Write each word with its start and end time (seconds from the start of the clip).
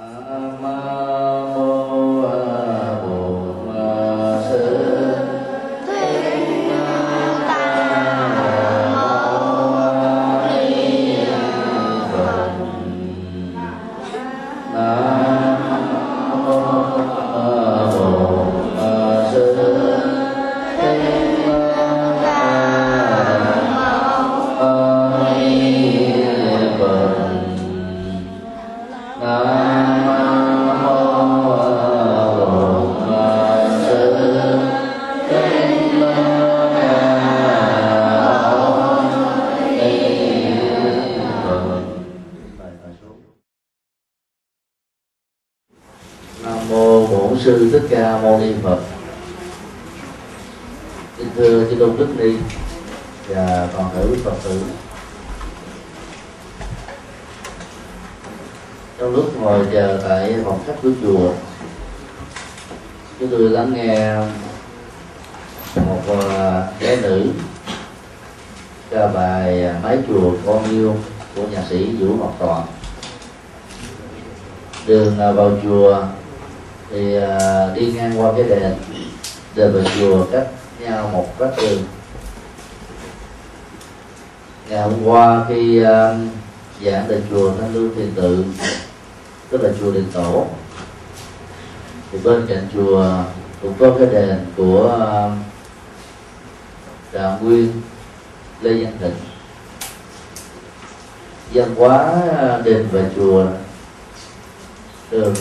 Amen. 0.00 0.79
Ờ, 75.30 75.36
vào 75.36 75.52
chùa 75.62 76.02
thì 76.90 77.18
uh, 77.18 77.76
đi 77.76 77.92
ngang 77.92 78.20
qua 78.20 78.32
cái 78.36 78.44
đền 78.48 78.74
đền 79.54 79.72
và 79.72 79.90
chùa 79.98 80.26
cách 80.32 80.46
nhau 80.80 81.10
một 81.12 81.38
cách 81.38 81.50
đường. 81.62 81.82
Ngày 84.68 84.82
hôm 84.82 85.04
qua 85.04 85.44
khi 85.48 85.80
uh, 85.80 85.86
giảng 86.84 87.04
tại 87.08 87.22
chùa 87.30 87.52
thanh 87.60 87.74
lưu 87.74 87.88
thiền 87.96 88.12
tự 88.14 88.44
tức 89.50 89.62
là 89.62 89.70
chùa 89.80 89.92
điện 89.92 90.04
tổ 90.12 90.46
thì 92.12 92.18
bên 92.24 92.46
cạnh 92.46 92.68
chùa 92.74 93.04
cũng 93.62 93.74
có 93.78 93.94
cái 93.98 94.06
đền 94.12 94.38
của 94.56 94.96
uh, 94.96 95.32
trạng 97.12 97.38
nguyên 97.40 97.72
lê 98.60 98.84
văn 98.84 98.92
thịnh. 99.00 99.16
Văn 101.52 101.74
hóa 101.74 102.22
đền 102.64 102.88
và 102.92 103.02
chùa 103.16 103.46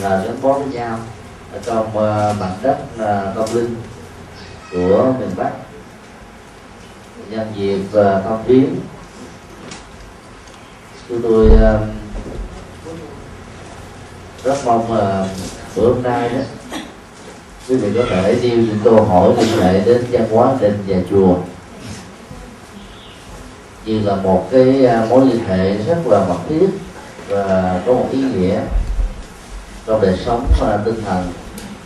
là 0.02 0.24
gắn 0.26 0.42
bó 0.42 0.54
với 0.54 0.68
nhau 0.74 1.00
ở 1.54 1.60
trong 1.66 1.88
uh, 1.88 2.40
mảnh 2.40 2.58
đất 2.62 2.78
ờ, 2.98 3.28
uh, 3.30 3.36
tâm 3.36 3.56
linh 3.56 3.76
của 4.72 5.14
miền 5.20 5.30
Bắc. 5.36 5.52
Nhân 7.30 7.48
dịp 7.56 7.80
ờ, 7.92 8.18
uh, 8.18 8.24
thông 8.24 8.44
viếng 8.48 8.76
chúng 11.10 11.22
tôi 11.22 11.46
uh, 11.46 11.88
rất 14.44 14.56
mong 14.66 14.92
uh, 14.92 15.28
bữa 15.76 15.94
hôm 15.94 16.04
nay 16.04 16.30
đó 16.30 16.40
quý 17.70 17.76
vị 17.76 17.90
có 17.96 18.04
thể 18.10 18.40
nêu 18.42 18.58
những 18.58 18.80
câu 18.84 19.04
hỏi 19.04 19.34
liên 19.38 19.62
hệ 19.62 19.80
đến 19.80 20.06
văn 20.12 20.28
hóa 20.32 20.54
đình 20.62 20.84
và 20.88 20.98
chùa. 21.10 21.36
Như 23.86 24.00
là 24.00 24.16
một 24.16 24.48
cái 24.52 24.88
mối 25.10 25.26
liên 25.26 25.44
hệ 25.48 25.78
rất 25.78 25.98
là 26.08 26.26
mật 26.30 26.38
thiết 26.50 26.68
và 27.28 27.82
có 27.86 27.94
một 27.94 28.08
ý 28.12 28.22
nghĩa 28.22 28.62
trong 29.90 30.02
đời 30.02 30.18
sống 30.26 30.48
và 30.60 30.80
tinh 30.86 31.02
thần 31.06 31.28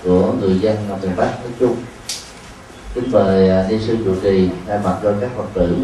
của 0.03 0.33
người 0.41 0.59
dân 0.59 0.77
ở 0.89 0.97
miền 1.01 1.11
Bắc 1.15 1.25
nói 1.25 1.51
chung. 1.59 1.75
Kính 2.93 3.11
mời 3.11 3.49
à, 3.49 3.65
ni 3.69 3.77
đi 3.77 3.83
sư 3.87 3.97
trụ 4.05 4.15
trì 4.23 4.49
thay 4.67 4.79
mặt 4.83 4.97
cho 5.03 5.13
các 5.21 5.29
phật 5.37 5.45
tử 5.53 5.75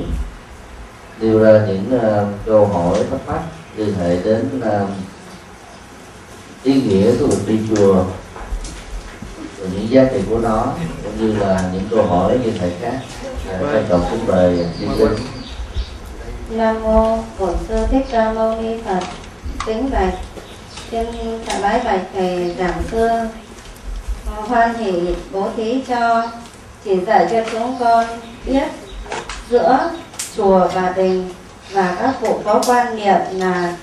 đưa 1.22 1.44
ra 1.44 1.66
những 1.68 1.86
uh, 1.96 2.28
câu 2.46 2.66
hỏi 2.66 3.00
thắc 3.12 3.20
mắc 3.28 3.42
liên 3.76 3.94
hệ 3.94 4.18
đến 4.24 4.62
uh, 4.84 4.90
ý 6.64 6.82
nghĩa 6.82 7.12
của 7.20 7.28
việc 7.28 7.48
đi 7.48 7.60
chùa 7.70 8.04
và 9.60 9.68
những 9.74 9.90
giá 9.90 10.06
trị 10.14 10.20
của 10.30 10.40
nó 10.40 10.74
cũng 11.04 11.18
như 11.18 11.40
là 11.40 11.70
những 11.74 11.88
câu 11.92 12.04
hỏi 12.04 12.40
như 12.44 12.52
thầy 12.60 12.72
khác. 12.82 13.00
Trân 13.72 13.86
trọng 13.90 14.06
kính 14.12 14.28
mời 14.28 14.66
đi 14.80 14.88
sư. 14.98 15.18
Nam 16.50 16.84
mô 16.84 17.24
bổn 17.40 17.54
sư 17.68 17.86
thích 17.92 18.06
ca 18.12 18.34
mâu 18.34 18.62
ni 18.62 18.82
phật. 18.86 19.04
Kính 19.66 19.90
bạch 19.92 20.14
trên 20.92 21.06
trả 21.48 21.60
bái 21.62 21.80
bạch 21.86 22.02
thầy 22.14 22.56
giảng 22.60 22.84
sư, 22.92 23.10
hoan 24.26 24.74
hỷ 24.74 24.94
bố 25.32 25.50
thí 25.58 25.82
cho, 25.88 26.28
chỉ 26.86 26.92
dạy 27.08 27.28
cho 27.32 27.44
chúng 27.52 27.76
con 27.80 28.06
biết 28.46 28.68
giữa 29.50 29.90
chùa 30.36 30.68
và 30.74 30.94
đình 30.96 31.30
và 31.72 31.98
các 32.02 32.14
cụ 32.22 32.40
có 32.46 32.62
quan 32.68 32.96
niệm 32.96 33.20
là 33.32 33.76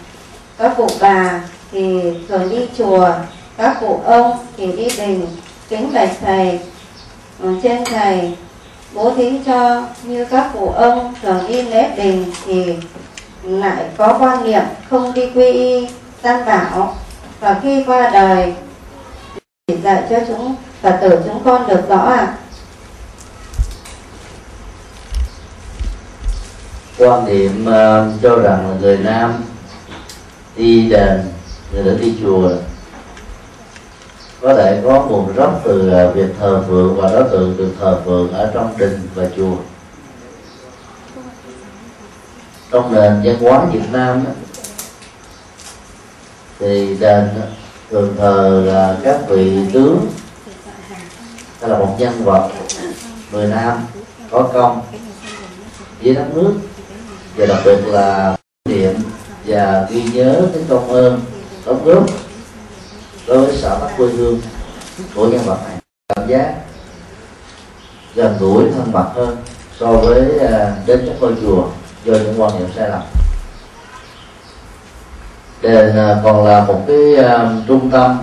các 0.59 0.72
cụ 0.77 0.87
bà 1.00 1.41
thì 1.72 2.03
thường 2.28 2.50
đi 2.50 2.69
chùa, 2.78 3.09
các 3.56 3.77
cụ 3.81 4.00
ông 4.05 4.47
thì 4.56 4.72
đi 4.72 4.89
đình. 4.99 5.27
Kính 5.69 5.91
bạch 5.95 6.11
thầy 6.21 6.61
trên 7.62 7.84
thầy, 7.84 8.33
bố 8.95 9.15
thí 9.15 9.33
cho 9.47 9.84
như 10.03 10.25
các 10.25 10.50
cụ 10.53 10.69
ông 10.69 11.15
thường 11.22 11.45
đi 11.49 11.62
lễ 11.62 11.91
đình 11.97 12.33
thì 12.47 12.77
lại 13.43 13.84
có 13.97 14.16
quan 14.21 14.45
niệm 14.45 14.62
không 14.91 15.15
đi 15.15 15.31
quy 15.34 15.53
y 15.53 15.89
tam 16.27 16.47
bảo 16.47 16.95
và 17.41 17.61
khi 17.63 17.85
qua 17.87 18.11
đời 18.11 18.55
chỉ 19.67 19.77
dạy 19.77 20.03
cho 20.11 20.17
chúng 20.29 20.55
và 20.83 20.91
tử 20.91 21.21
chúng 21.25 21.43
con 21.45 21.69
được 21.69 21.89
rõ 21.89 21.99
à? 21.99 22.35
quan 26.99 27.25
niệm 27.25 27.63
uh, 27.63 28.23
cho 28.23 28.37
rằng 28.37 28.71
là 28.71 28.77
người 28.81 28.99
nam 28.99 29.35
đi 30.57 30.89
đền 30.91 31.21
người 31.73 31.85
nữ 31.85 31.99
đi 32.01 32.15
chùa 32.23 32.51
có 34.41 34.55
thể 34.55 34.83
có 34.85 35.07
nguồn 35.09 35.35
gốc 35.35 35.61
từ 35.65 35.91
ờ, 35.91 36.13
việc 36.13 36.35
thờ 36.41 36.65
phượng 36.69 36.97
và 36.97 37.09
đối 37.13 37.25
tượng 37.31 37.57
được 37.57 37.73
thờ 37.81 38.01
phượng 38.05 38.33
ở 38.33 38.51
trong 38.55 38.75
đình 38.79 39.09
và 39.15 39.25
chùa 39.37 39.57
trong 42.71 42.95
nền 42.95 43.21
văn 43.25 43.37
hóa 43.41 43.65
Việt 43.65 43.93
Nam 43.93 44.25
đó, 44.25 44.31
thì 46.59 46.97
đền 47.00 47.28
thường 47.91 48.15
thờ 48.19 48.62
là 48.67 48.97
các 49.05 49.21
vị 49.28 49.61
tướng. 49.72 50.06
Hay 51.61 51.71
là 51.71 51.78
một 51.78 51.97
nhân 51.99 52.25
vật 52.25 52.50
người 53.33 53.47
nam 53.47 53.87
có 54.31 54.43
công 54.53 54.81
với 56.03 56.15
đất 56.15 56.27
nước. 56.34 56.55
Và 57.37 57.47
đặc 57.47 57.59
biệt 57.65 57.87
là 57.87 58.37
niệm 58.69 58.95
và 59.47 59.87
ghi 59.91 60.03
nhớ 60.03 60.43
cái 60.53 60.62
công 60.69 60.89
ơn, 60.89 61.21
đóng 61.66 61.84
góp 61.84 62.06
đối 63.27 63.47
với 63.47 63.56
xã 63.56 63.75
tắc 63.75 63.97
quê 63.97 64.06
hương 64.06 64.41
của 65.15 65.28
nhân 65.28 65.41
vật 65.47 65.59
này. 65.69 65.78
Cảm 66.15 66.28
giác 66.28 66.55
gần 68.15 68.37
gũi 68.41 68.65
thân 68.75 68.93
mật 68.93 69.11
hơn 69.15 69.37
so 69.81 69.87
với 69.87 70.39
à, 70.39 70.77
đến 70.87 71.03
các 71.06 71.15
ngôi 71.21 71.34
chùa 71.43 71.69
do 72.05 72.12
những 72.12 72.41
quan 72.41 72.59
niệm 72.59 72.69
sai 72.77 72.89
lầm 72.91 73.03
đền 75.66 75.97
còn 76.25 76.47
là 76.47 76.65
một 76.65 76.82
cái 76.87 77.24
uh, 77.24 77.51
trung 77.68 77.91
tâm 77.91 78.18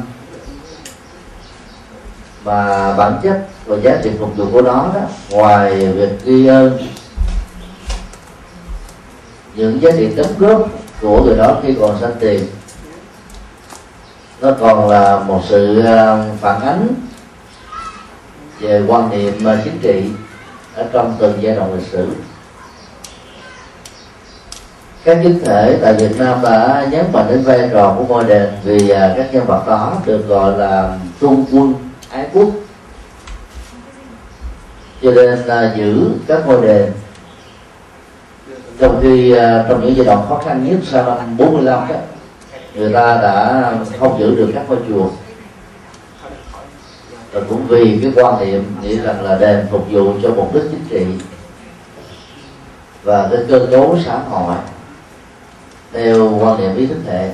và 2.44 2.94
bản 2.98 3.20
chất 3.24 3.48
và 3.66 3.78
giá 3.84 3.98
trị 4.04 4.10
phục 4.20 4.38
vụ 4.38 4.46
của 4.52 4.62
nó 4.62 4.90
đó 4.94 5.02
ngoài 5.30 5.88
việc 5.88 6.26
ghi 6.26 6.48
ơn 6.48 6.78
những 9.56 9.82
giá 9.82 9.92
trị 9.98 10.16
đóng 10.16 10.34
góp 10.40 10.70
của 11.02 11.24
người 11.24 11.38
đó 11.38 11.58
khi 11.64 11.76
còn 11.80 11.98
sanh 12.02 12.16
tiền 12.20 12.46
nó 14.42 14.52
còn 14.60 14.90
là 14.90 15.20
một 15.20 15.42
sự 15.50 15.82
à, 15.86 16.26
phản 16.42 16.62
ánh 16.62 16.88
về 18.60 18.84
quan 18.88 19.10
niệm 19.10 19.34
chính 19.64 19.80
trị 19.82 20.04
ở 20.76 20.86
trong 20.94 21.16
từng 21.20 21.34
giai 21.42 21.56
đoạn 21.56 21.74
lịch 21.74 21.88
sử 21.88 22.08
các 25.06 25.20
chính 25.24 25.40
thể 25.46 25.80
tại 25.82 25.94
Việt 25.94 26.20
Nam 26.20 26.40
đã 26.44 26.88
nhấn 26.92 27.06
mạnh 27.14 27.26
đến 27.30 27.44
vai 27.44 27.70
trò 27.74 27.96
của 27.98 28.06
ngôi 28.06 28.24
đền 28.24 28.50
vì 28.64 28.90
à, 28.90 29.14
các 29.18 29.34
nhân 29.34 29.46
vật 29.46 29.64
đó 29.68 29.98
được 30.06 30.28
gọi 30.28 30.58
là 30.58 30.98
trung 31.22 31.46
quân 31.52 31.74
ái 32.10 32.28
quốc. 32.34 32.50
Cho 35.02 35.12
nên 35.12 35.40
là 35.40 35.74
giữ 35.78 36.10
các 36.28 36.48
ngôi 36.48 36.62
đền 36.62 36.92
trong 38.80 39.00
khi 39.04 39.32
à, 39.32 39.66
trong 39.70 39.82
những 39.82 39.96
giai 39.96 40.06
đoạn 40.06 40.26
khó 40.30 40.42
khăn 40.46 40.70
nhất 40.70 40.80
sau 40.84 41.06
năm 41.06 41.38
45 41.38 41.88
đó, 41.90 41.96
người 42.76 42.94
ta 42.94 43.20
đã 43.22 43.72
không 44.00 44.20
giữ 44.20 44.36
được 44.36 44.52
các 44.56 44.64
ngôi 44.68 44.78
chùa. 44.90 45.10
Và 47.32 47.42
cũng 47.50 47.68
vì 47.68 48.00
cái 48.04 48.12
quan 48.16 48.40
niệm 48.40 48.76
nghĩ 48.82 49.00
rằng 49.00 49.24
là 49.24 49.38
đền 49.38 49.68
phục 49.72 49.92
vụ 49.92 50.14
cho 50.24 50.30
mục 50.30 50.54
đích 50.54 50.64
chính 50.72 50.86
trị 50.90 51.06
và 53.04 53.28
cái 53.32 53.40
cơ 53.50 53.68
cấu 53.72 53.98
xã 54.06 54.20
hội 54.30 54.56
theo 55.94 56.40
quan 56.42 56.62
niệm 56.62 56.76
ý 56.76 56.86
thức 56.86 56.98
hệ 57.08 57.30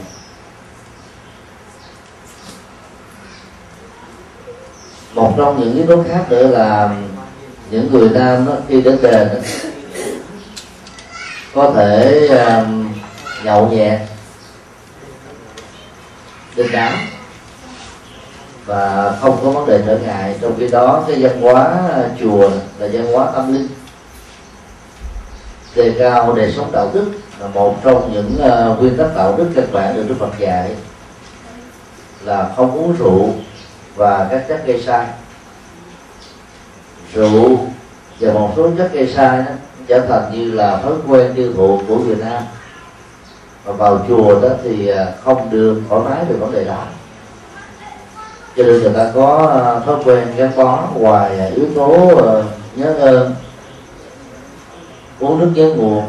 một 5.14 5.34
trong 5.38 5.60
những 5.60 5.76
yếu 5.76 5.86
tố 5.88 6.04
khác 6.10 6.26
nữa 6.30 6.48
là 6.48 6.96
những 7.72 7.92
người 7.92 8.10
nam 8.10 8.46
đó, 8.46 8.54
khi 8.68 8.82
đến 8.82 8.98
đền 9.02 9.28
đó, 9.28 9.40
có 11.54 11.72
thể 11.76 12.28
um, 12.28 12.94
nhậu 13.44 13.68
nhẹt 13.68 14.00
đình 16.56 16.68
đám 16.72 16.94
và 18.66 19.16
không 19.22 19.40
có 19.44 19.52
vấn 19.52 19.68
đề 19.68 19.84
trở 19.86 19.98
ngại. 19.98 20.36
Trong 20.42 20.56
khi 20.60 20.68
đó 20.68 21.04
cái 21.08 21.18
văn 21.20 21.42
hóa 21.42 21.80
chùa 22.20 22.50
là 22.80 22.88
văn 22.94 23.14
hóa 23.14 23.32
tâm 23.36 23.54
linh 23.54 23.68
đề 25.76 25.96
cao 26.00 26.34
đời 26.34 26.54
sống 26.58 26.72
đạo 26.72 26.92
đức 26.94 27.12
là 27.40 27.48
một 27.48 27.76
trong 27.84 28.14
những 28.14 28.36
uh, 28.36 28.80
nguyên 28.80 28.98
tắc 28.98 29.16
đạo 29.16 29.36
đức 29.38 29.50
căn 29.56 29.66
bản 29.72 29.96
được 29.96 30.06
Đức 30.08 30.16
Phật 30.20 30.40
dạy 30.40 30.76
là 32.24 32.50
không 32.56 32.72
uống 32.72 32.96
rượu 33.00 33.30
và 33.96 34.28
các 34.32 34.46
chất 34.48 34.66
gây 34.66 34.82
sai. 34.82 35.06
Rượu 37.14 37.58
và 38.20 38.34
một 38.34 38.52
số 38.56 38.70
chất 38.78 38.94
gây 38.94 39.08
sai 39.08 39.38
đó 39.38 39.52
trở 39.88 40.00
thành 40.00 40.32
như 40.34 40.52
là 40.52 40.78
thói 40.78 40.94
quen 41.08 41.34
tiêu 41.36 41.54
thụ 41.56 41.82
của 41.88 41.98
người 41.98 42.16
Nam. 42.16 42.44
Và 43.64 43.74
vào 43.74 44.06
chùa 44.08 44.42
đó 44.42 44.50
thì 44.64 44.88
ờ, 44.88 45.14
không 45.24 45.50
được 45.50 45.82
thoải 45.90 46.02
mái 46.10 46.26
về 46.26 46.36
vấn 46.36 46.52
đề 46.52 46.64
đó. 46.64 46.84
Cho 48.56 48.64
nên 48.64 48.82
người 48.82 48.94
ta 48.94 49.12
có 49.16 49.48
ờ, 49.54 49.82
thói 49.86 49.96
quen 50.06 50.28
gắn 50.36 50.52
bó 50.56 50.88
ngoài 50.96 51.52
yếu 51.56 51.66
tố 51.76 52.22
nhớ 52.76 52.94
ơn 52.94 53.36
uống 55.20 55.40
nước 55.40 55.52
nhớ 55.56 55.74
nguồn 55.76 56.04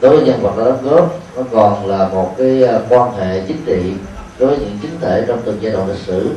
đối 0.00 0.16
với 0.16 0.26
nhân 0.26 0.42
vật 0.42 0.52
đã 0.58 0.64
đóng 0.64 0.82
góp 0.82 1.20
nó 1.36 1.42
còn 1.52 1.86
là 1.86 2.08
một 2.08 2.34
cái 2.38 2.64
à, 2.64 2.78
quan 2.88 3.12
hệ 3.12 3.42
chính 3.48 3.62
trị 3.66 3.92
đối 4.38 4.48
với 4.48 4.58
những 4.58 4.78
chính 4.82 5.00
thể 5.00 5.24
trong 5.28 5.42
từng 5.44 5.58
giai 5.60 5.72
đoạn 5.72 5.88
lịch 5.88 5.98
sử 6.06 6.30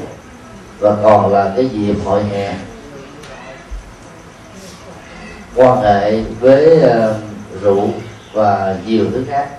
và 0.80 0.96
còn 1.04 1.34
là 1.34 1.54
cái 1.56 1.68
dịp 1.68 1.96
hội 2.06 2.24
hè. 2.24 2.56
Quan 5.56 5.82
hệ 5.82 6.24
với 6.40 6.78
uh, 6.78 7.16
rượu 7.62 7.88
và 8.34 8.76
nhiều 8.86 9.06
thứ 9.12 9.24
khác. 9.28 9.50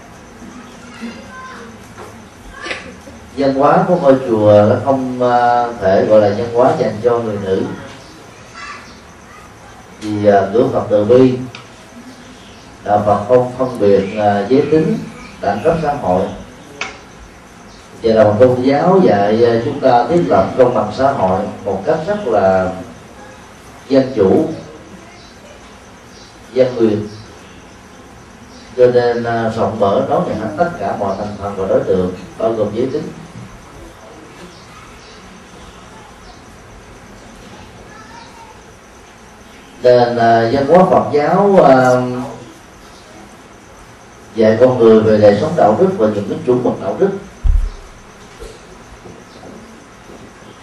Văn 3.37 3.54
hóa 3.54 3.84
của 3.88 3.96
ngôi 3.96 4.16
chùa 4.28 4.66
nó 4.69 4.76
không 4.84 5.16
uh, 5.16 5.81
thể 5.81 6.06
gọi 6.06 6.20
là 6.20 6.28
văn 6.38 6.54
hóa 6.54 6.72
dành 6.78 6.96
cho 7.02 7.19
người 7.19 7.38
nữ. 7.44 7.62
Vì 10.00 10.28
uh, 10.28 10.34
cửa 10.52 10.69
Phật 10.72 10.87
từ 10.90 11.04
bi 11.04 11.32
đạo 12.84 13.02
Phật 13.06 13.25
không 13.29 13.52
phân 13.58 13.79
biệt 13.81 14.05
uh, 14.05 14.50
giới 14.50 14.62
tính 14.70 14.99
đẳng 15.40 15.61
cấp 15.64 15.76
xã 15.82 15.94
hội. 15.94 16.26
Và 18.02 18.14
là 18.14 18.32
tôn 18.40 18.62
giáo 18.62 19.00
dạy 19.05 19.44
ờ, 19.44 19.62
chúng 19.64 19.81
ta 19.81 20.06
thiết 20.08 20.23
lập 20.29 20.50
công 20.58 20.75
bằng 20.75 20.93
xã 20.96 21.12
hội 21.12 21.40
một 21.64 21.82
cách 21.87 21.99
rất 22.06 22.26
là 22.26 22.73
dân 23.88 24.12
chủ 24.17 24.49
dân 26.52 26.75
quyền. 26.79 27.08
Cho 28.76 28.87
nên 28.87 29.25
rộng 29.56 29.81
mở 29.81 30.06
đón 30.11 30.28
nhận 30.28 30.40
hết 30.40 30.49
tất 30.58 30.70
cả 30.81 30.96
mọi 30.99 31.17
thành 31.19 31.37
phần 31.38 31.55
và 31.56 31.67
đối 31.69 31.81
tượng 31.81 32.12
bao 32.38 32.52
gồm 32.52 32.69
giới 32.75 32.87
tính. 32.93 33.02
Nền 39.82 40.12
uh, 40.12 40.52
văn 40.52 40.67
hóa 40.69 40.85
Phật 40.90 41.05
giáo 41.12 41.49
uh, 41.50 42.31
dạy 44.34 44.56
con 44.61 44.79
người 44.79 45.00
về 45.00 45.19
đời 45.19 45.38
sống 45.40 45.52
đạo 45.56 45.76
đức 45.81 45.88
và 45.99 46.08
những 46.14 46.29
cái 46.29 46.38
chuẩn 46.46 46.64
mực 46.64 46.82
đạo 46.82 46.96
đức. 46.99 47.11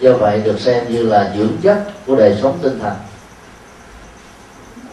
Do 0.00 0.12
vậy 0.12 0.40
được 0.40 0.60
xem 0.60 0.92
như 0.92 1.02
là 1.02 1.32
dưỡng 1.36 1.56
chất 1.62 1.84
của 2.06 2.16
đời 2.16 2.38
sống 2.42 2.58
tinh 2.62 2.78
thần. 2.80 2.94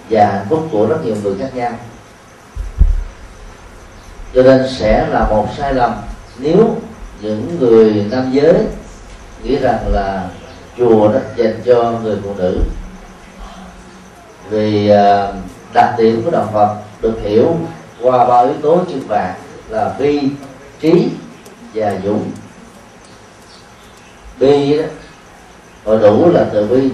Và 0.09 0.25
hạnh 0.25 0.45
phúc 0.49 0.67
của 0.71 0.85
rất 0.85 1.05
nhiều 1.05 1.15
người 1.23 1.35
khác 1.39 1.49
nhau. 1.55 1.71
Cho 4.33 4.43
nên 4.43 4.67
sẽ 4.69 5.07
là 5.07 5.27
một 5.29 5.47
sai 5.57 5.73
lầm 5.73 5.93
nếu 6.39 6.75
những 7.21 7.57
người 7.59 8.05
nam 8.11 8.29
giới 8.31 8.67
nghĩ 9.43 9.55
rằng 9.55 9.87
là 9.87 10.29
chùa 10.77 11.13
đó 11.13 11.19
dành 11.35 11.61
cho 11.65 11.91
người 12.03 12.17
phụ 12.23 12.33
nữ. 12.37 12.57
Vì 14.49 14.89
à, 14.89 15.31
đặc 15.73 15.95
điểm 15.97 16.21
của 16.25 16.31
đạo 16.31 16.49
Phật 16.53 16.75
được 17.01 17.13
hiểu 17.21 17.55
qua 18.01 18.25
ba 18.27 18.41
yếu 18.41 18.53
tố 18.61 18.77
chân 18.89 18.99
vàng 19.07 19.35
là 19.69 19.95
bi 19.99 20.29
trí 20.79 21.09
và 21.73 21.93
dũng 22.03 22.31
bi 24.39 24.77
đó 24.77 24.83
hội 25.85 25.99
đủ 25.99 26.29
là 26.29 26.45
từ 26.51 26.67
bi 26.67 26.91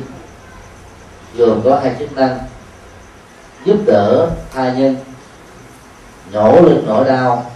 gồm 1.37 1.61
có 1.63 1.79
hai 1.83 1.95
chức 1.99 2.17
năng. 2.17 2.37
Giúp 3.65 3.77
đỡ 3.85 4.29
tha 4.53 4.73
nhân 4.73 4.95
nhổ 6.31 6.61
lên 6.61 6.83
nỗi 6.87 7.05
đau 7.05 7.51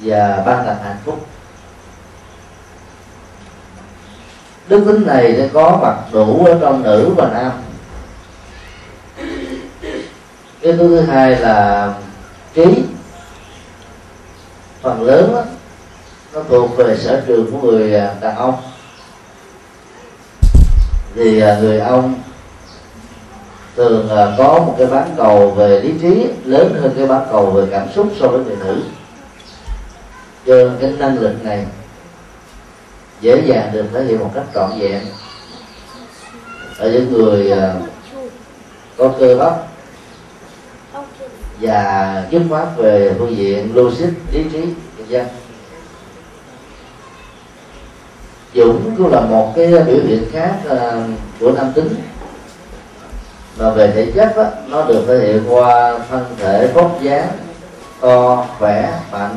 và 0.00 0.42
ban 0.46 0.66
tặng 0.66 0.82
hạnh 0.82 0.98
phúc. 1.04 1.26
Đức 4.68 4.82
tính 4.86 5.06
này 5.06 5.34
sẽ 5.36 5.48
có 5.52 5.78
mặt 5.82 5.96
đủ 6.12 6.44
ở 6.44 6.58
trong 6.60 6.82
nữ 6.82 7.14
và 7.16 7.28
nam 7.32 7.52
cái 10.62 10.72
thứ 10.72 11.00
hai 11.00 11.30
là 11.40 11.94
trí. 12.54 12.84
Phần 14.82 15.02
lớn 15.02 15.32
đó, 15.32 15.42
nó 16.32 16.42
thuộc 16.48 16.76
về 16.76 16.96
sở 16.96 17.22
trường 17.26 17.52
của 17.52 17.58
người 17.58 17.94
à, 17.94 18.14
đàn 18.20 18.36
ông. 18.36 18.54
Thì 21.14 21.40
à, 21.40 21.58
người 21.60 21.80
ông 21.80 22.14
thường 23.76 24.08
à, 24.08 24.34
có 24.38 24.62
một 24.66 24.74
cái 24.78 24.86
bán 24.86 25.14
cầu 25.16 25.50
về 25.50 25.80
lý 25.80 25.92
trí 26.02 26.26
lớn 26.44 26.74
hơn 26.80 26.94
cái 26.96 27.06
bán 27.06 27.26
cầu 27.30 27.50
về 27.50 27.66
cảm 27.70 27.92
xúc 27.94 28.12
so 28.20 28.28
với 28.28 28.44
người 28.44 28.56
nữ. 28.56 28.82
Cho 30.46 30.54
nên 30.54 30.76
cái 30.80 30.92
năng 30.98 31.18
lực 31.18 31.44
này 31.44 31.66
dễ 33.20 33.42
dàng 33.46 33.70
được 33.72 33.84
thể 33.92 34.04
hiện 34.04 34.18
một 34.18 34.30
cách 34.34 34.44
trọn 34.54 34.70
vẹn. 34.78 35.00
Ở 36.78 36.90
những 36.90 37.12
người 37.12 37.52
có 38.96 39.10
cơ 39.18 39.36
bắp 39.36 39.69
và 41.60 42.24
dứt 42.30 42.42
khoát 42.48 42.68
về 42.76 43.14
phương 43.18 43.36
diện 43.36 43.70
logic 43.74 44.10
lý 44.32 44.44
trí 44.52 44.58
nhân 44.58 45.08
dân 45.08 45.26
dũng 48.54 48.94
cũng 48.98 49.12
là 49.12 49.20
một 49.20 49.52
cái 49.56 49.66
biểu 49.66 50.04
hiện 50.06 50.24
khác 50.32 50.54
ờ, 50.68 51.02
của 51.40 51.52
nam 51.52 51.72
tính. 51.74 51.88
Mà 53.58 53.70
về 53.70 53.92
thể 53.94 54.12
chất 54.14 54.36
đó, 54.36 54.44
nó 54.68 54.84
được 54.84 55.04
thể 55.08 55.18
hiện 55.18 55.44
qua 55.48 55.98
thân 56.10 56.24
thể 56.38 56.66
vóc 56.74 56.98
dáng 57.02 57.28
to 58.00 58.46
khỏe 58.58 59.00
mạnh. 59.12 59.36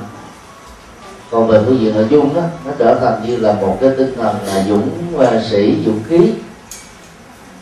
Còn 1.32 1.48
về 1.48 1.60
phương 1.66 1.80
diện 1.80 1.96
nội 1.96 2.08
dung 2.10 2.36
đó 2.36 2.42
nó 2.66 2.72
trở 2.80 2.96
thành 2.96 3.22
như 3.26 3.38
là 3.38 3.54
một 3.54 3.78
cái 3.82 3.90
tinh 3.98 4.14
thần 4.16 4.36
là 4.48 4.64
dũng 4.68 4.90
ờ, 5.18 5.42
sĩ 5.50 5.84
dũng 5.86 6.00
khí. 6.10 6.34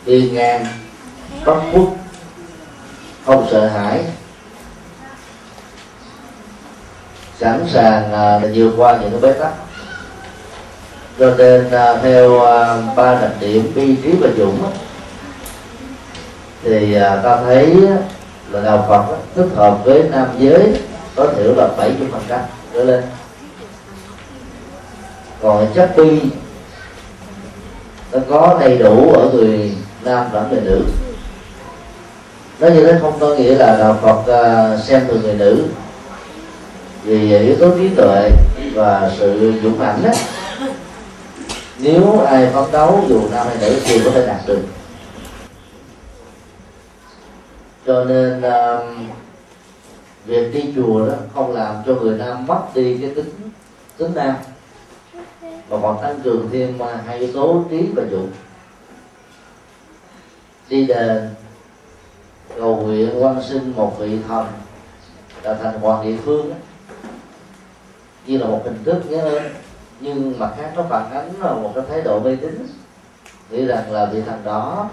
Đi 0.06 0.30
ngang 0.30 0.66
bất 1.44 1.60
khuất 1.72 1.84
không 3.24 3.46
sợ 3.50 3.66
hãi. 3.66 4.04
Sẵn 7.40 7.66
sàng 7.72 8.12
à, 8.12 8.40
vượt 8.54 8.72
qua 8.76 8.98
những 9.00 9.10
cái 9.10 9.20
bế 9.20 9.38
tắc. 9.38 9.52
Cho 11.18 11.34
nên 11.38 11.70
à, 11.70 11.96
theo 12.02 12.40
à, 12.40 12.82
ba 12.96 13.14
đặc 13.14 13.30
điểm 13.40 13.72
bi 13.74 13.96
trí 14.02 14.12
và 14.20 14.28
dũng 14.38 14.58
thì 16.62 16.94
à, 16.94 17.20
ta 17.24 17.36
thấy 17.44 17.76
là 18.50 18.60
đạo 18.60 18.84
Phật 18.88 19.16
thích 19.34 19.48
hợp 19.56 19.78
với 19.84 20.02
nam 20.10 20.26
giới 20.38 20.80
tối 21.14 21.28
thiểu 21.36 21.54
là 21.54 21.68
70 21.76 22.08
phần 22.12 22.22
trăm 22.28 22.40
trở 22.74 22.84
lên. 22.84 23.04
Còn 25.42 25.66
chất 25.74 25.90
bi 25.96 26.20
nó 28.12 28.18
có 28.30 28.58
đầy 28.60 28.78
đủ 28.78 29.12
ở 29.12 29.30
người 29.32 29.74
nam 30.04 30.26
lẫn 30.32 30.48
người 30.50 30.60
nữ. 30.60 30.84
Nó 32.60 32.68
như 32.68 32.86
thế 32.86 32.98
không 33.00 33.20
có 33.20 33.34
nghĩa 33.34 33.54
là 33.54 33.76
đạo 33.78 33.98
Phật 34.02 34.22
xem 34.78 35.06
thường 35.08 35.22
người 35.22 35.34
nữ 35.34 35.64
vì 37.04 37.38
yếu 37.38 37.56
tố 37.56 37.78
trí 37.78 37.88
tuệ 37.88 38.30
và 38.74 39.12
sự 39.18 39.52
dũng 39.62 39.78
mãnh 39.78 40.02
đó. 40.02 40.10
Nếu 41.78 42.20
ai 42.20 42.50
phấn 42.52 42.72
đấu 42.72 43.04
dù 43.08 43.20
nam 43.30 43.46
hay 43.46 43.56
nữ 43.60 43.80
thì 43.84 44.00
có 44.04 44.10
thể 44.10 44.26
đạt 44.26 44.40
được. 44.46 44.60
Cho 47.86 48.04
nên 48.04 48.42
um, 48.42 49.06
việc 50.26 50.54
đi 50.54 50.72
chùa 50.76 51.06
đó 51.06 51.14
không 51.34 51.52
làm 51.52 51.74
cho 51.86 51.94
người 51.94 52.18
nam 52.18 52.46
mất 52.46 52.60
đi 52.74 52.98
cái 53.00 53.10
tính 53.14 53.30
tính 53.96 54.12
nam. 54.14 54.34
Và 55.68 55.78
còn 55.82 56.02
tăng 56.02 56.20
cường 56.20 56.48
thêm 56.52 56.78
uh, 56.80 56.90
hai 57.06 57.18
yếu 57.18 57.32
tố 57.32 57.64
trí 57.70 57.86
và 57.94 58.02
dụng. 58.10 58.30
Đi 60.68 60.86
đền 60.86 61.28
cầu 62.56 62.76
nguyện 62.76 63.22
quan 63.22 63.42
sinh 63.48 63.72
một 63.76 63.98
vị 63.98 64.18
thần 64.28 64.46
là 65.42 65.54
thành 65.62 65.80
hoàng 65.80 66.04
địa 66.04 66.16
phương 66.24 66.52
như 68.26 68.38
là 68.38 68.46
một 68.46 68.60
hình 68.64 68.84
thức 68.84 69.02
nhớ 69.08 69.20
ơn 69.20 69.42
nhưng 70.00 70.38
mặt 70.38 70.54
khác 70.56 70.72
nó 70.76 70.82
phản 70.88 71.10
ánh 71.10 71.30
là 71.40 71.52
một 71.52 71.72
cái 71.74 71.84
thái 71.88 72.02
độ 72.02 72.20
mê 72.20 72.36
tín. 72.36 72.66
Nghĩ 73.50 73.64
rằng 73.64 73.92
là 73.92 74.06
vị 74.06 74.22
thần 74.26 74.44
đó 74.44 74.90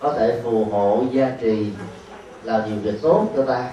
có 0.00 0.12
thể 0.12 0.40
phù 0.44 0.64
hộ 0.64 1.04
gia 1.12 1.30
trì 1.40 1.66
làm 2.42 2.60
nhiều 2.66 2.80
việc 2.82 3.02
tốt 3.02 3.26
cho 3.36 3.42
ta. 3.42 3.70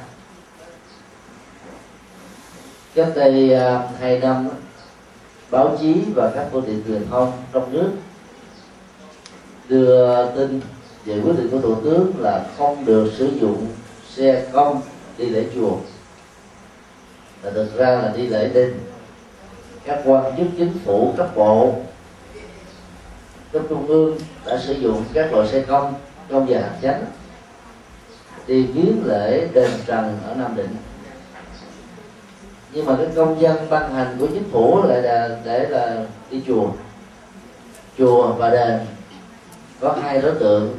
Cách 2.95 3.09
đây 3.15 3.51
uh, 3.55 3.99
hai 3.99 4.19
năm 4.19 4.47
báo 5.51 5.77
chí 5.79 5.95
và 6.15 6.31
các 6.35 6.47
phương 6.51 6.63
tiện 6.67 6.83
truyền 6.87 7.07
thông 7.09 7.31
trong 7.53 7.73
nước 7.73 7.89
đưa 9.69 10.31
tin 10.35 10.61
về 11.05 11.21
quyết 11.21 11.33
định 11.37 11.49
của 11.51 11.61
thủ 11.61 11.75
tướng 11.75 12.11
là 12.19 12.45
không 12.57 12.85
được 12.85 13.11
sử 13.17 13.31
dụng 13.41 13.67
xe 14.09 14.45
công 14.51 14.81
đi 15.17 15.25
lễ 15.25 15.45
chùa 15.55 15.77
là 17.47 17.53
thực 17.53 17.77
ra 17.77 17.89
là 17.89 18.13
đi 18.15 18.27
lễ 18.27 18.49
đình 18.53 18.79
các 19.85 20.01
quan 20.05 20.37
chức 20.37 20.47
chính 20.57 20.79
phủ 20.85 21.13
cấp 21.17 21.35
bộ 21.35 21.73
cấp 23.51 23.61
trung 23.69 23.87
ương 23.87 24.17
đã 24.45 24.57
sử 24.57 24.73
dụng 24.73 25.03
các 25.13 25.33
loại 25.33 25.47
xe 25.47 25.61
công 25.61 25.93
trong 26.29 26.49
giờ 26.49 26.61
hành 26.61 26.79
chánh 26.81 27.05
đi 28.47 28.63
viếng 28.63 29.01
lễ 29.05 29.47
đền 29.53 29.71
trần 29.85 30.19
ở 30.27 30.35
nam 30.35 30.55
định. 30.55 30.75
Nhưng 32.73 32.85
mà 32.85 32.95
cái 32.97 33.07
công 33.15 33.41
dân 33.41 33.69
ban 33.69 33.93
hành 33.93 34.17
của 34.19 34.27
chính 34.27 34.49
phủ 34.51 34.83
lại 34.83 35.01
là 35.01 35.39
để 35.43 35.67
là 35.69 36.05
đi 36.31 36.41
chùa. 36.47 36.69
Chùa 37.97 38.33
và 38.33 38.49
đền 38.49 38.79
có 39.79 39.95
hai 40.01 40.21
đối 40.21 40.35
tượng 40.35 40.77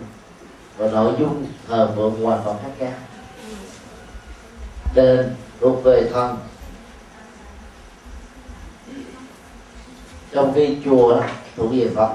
và 0.77 0.91
nội 0.91 1.13
dung 1.19 1.47
thờ 1.69 1.89
phượng 1.97 2.23
hoàn 2.23 2.41
toàn 2.45 2.57
khác 2.63 2.71
nhau 2.79 2.93
đền 4.95 5.35
thuộc 5.61 5.85
về 5.85 6.11
thần 6.13 6.37
trong 10.39 10.53
khi 10.55 10.77
chùa 10.85 11.23
thuộc 11.57 11.71
về 11.73 11.91
phật. 11.95 12.13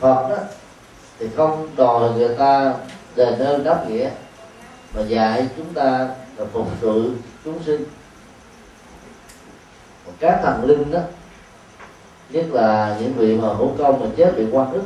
Phật 0.00 0.28
đó, 0.28 0.36
thì 1.18 1.26
không 1.36 1.68
đòi 1.76 2.10
người 2.10 2.34
ta 2.36 2.74
đền 3.16 3.38
ơn 3.38 3.64
đáp 3.64 3.84
nghĩa, 3.88 4.10
mà 4.94 5.02
dạy 5.02 5.48
chúng 5.56 5.74
ta 5.74 6.08
là 6.36 6.44
phục 6.52 6.68
sự 6.80 7.14
chúng 7.44 7.62
sinh. 7.62 7.84
Còn 10.06 10.14
các 10.18 10.40
thần 10.42 10.64
linh 10.64 10.90
đó, 10.90 11.00
nhất 12.30 12.46
là 12.52 12.98
những 13.00 13.12
vị 13.12 13.36
mà 13.36 13.48
hữu 13.48 13.72
công 13.78 14.00
mà 14.00 14.06
chết 14.16 14.32
bị 14.36 14.46
quan 14.52 14.72
ức, 14.72 14.84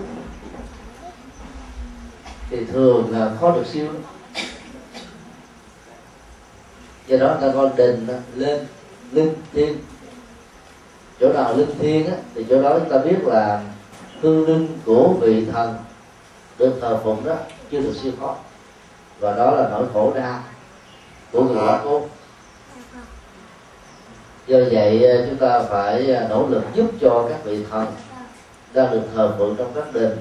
thì 2.50 2.64
thường 2.64 3.10
là 3.10 3.30
khó 3.40 3.50
được 3.50 3.66
siêu. 3.66 3.88
Do 7.06 7.16
đó 7.16 7.36
ta 7.40 7.52
coi 7.54 7.70
đền 7.76 8.08
lên, 8.34 8.66
linh 9.12 9.34
thiên 9.52 9.78
chỗ 11.22 11.32
nào 11.32 11.56
linh 11.56 11.78
thiêng 11.78 12.06
á, 12.06 12.16
thì 12.34 12.46
chỗ 12.50 12.62
đó 12.62 12.78
chúng 12.78 12.88
ta 12.88 12.98
biết 12.98 13.18
là 13.24 13.62
hương 14.22 14.46
linh 14.46 14.68
của 14.86 15.08
vị 15.20 15.46
thần 15.52 15.74
được 16.58 16.78
thờ 16.80 16.98
phụng 17.04 17.24
đó 17.24 17.34
chưa 17.70 17.80
được 17.80 17.94
siêu 18.02 18.12
thoát 18.20 18.34
và 19.20 19.36
đó 19.36 19.50
là 19.50 19.68
nỗi 19.68 19.84
khổ 19.92 20.12
đau 20.14 20.42
của 21.32 21.44
người 21.44 21.56
quá 21.56 21.80
cố 21.84 22.02
do 24.46 24.58
vậy 24.70 25.06
à, 25.06 25.24
chúng 25.28 25.38
ta 25.38 25.62
phải 25.62 26.14
à, 26.14 26.26
nỗ 26.28 26.46
lực 26.46 26.62
giúp 26.74 26.90
cho 27.00 27.26
các 27.28 27.44
vị 27.44 27.64
thần 27.70 27.86
đang 28.74 28.90
được 28.90 29.02
thờ 29.14 29.34
phượng 29.38 29.56
trong 29.58 29.72
các 29.74 29.94
đền 29.94 30.18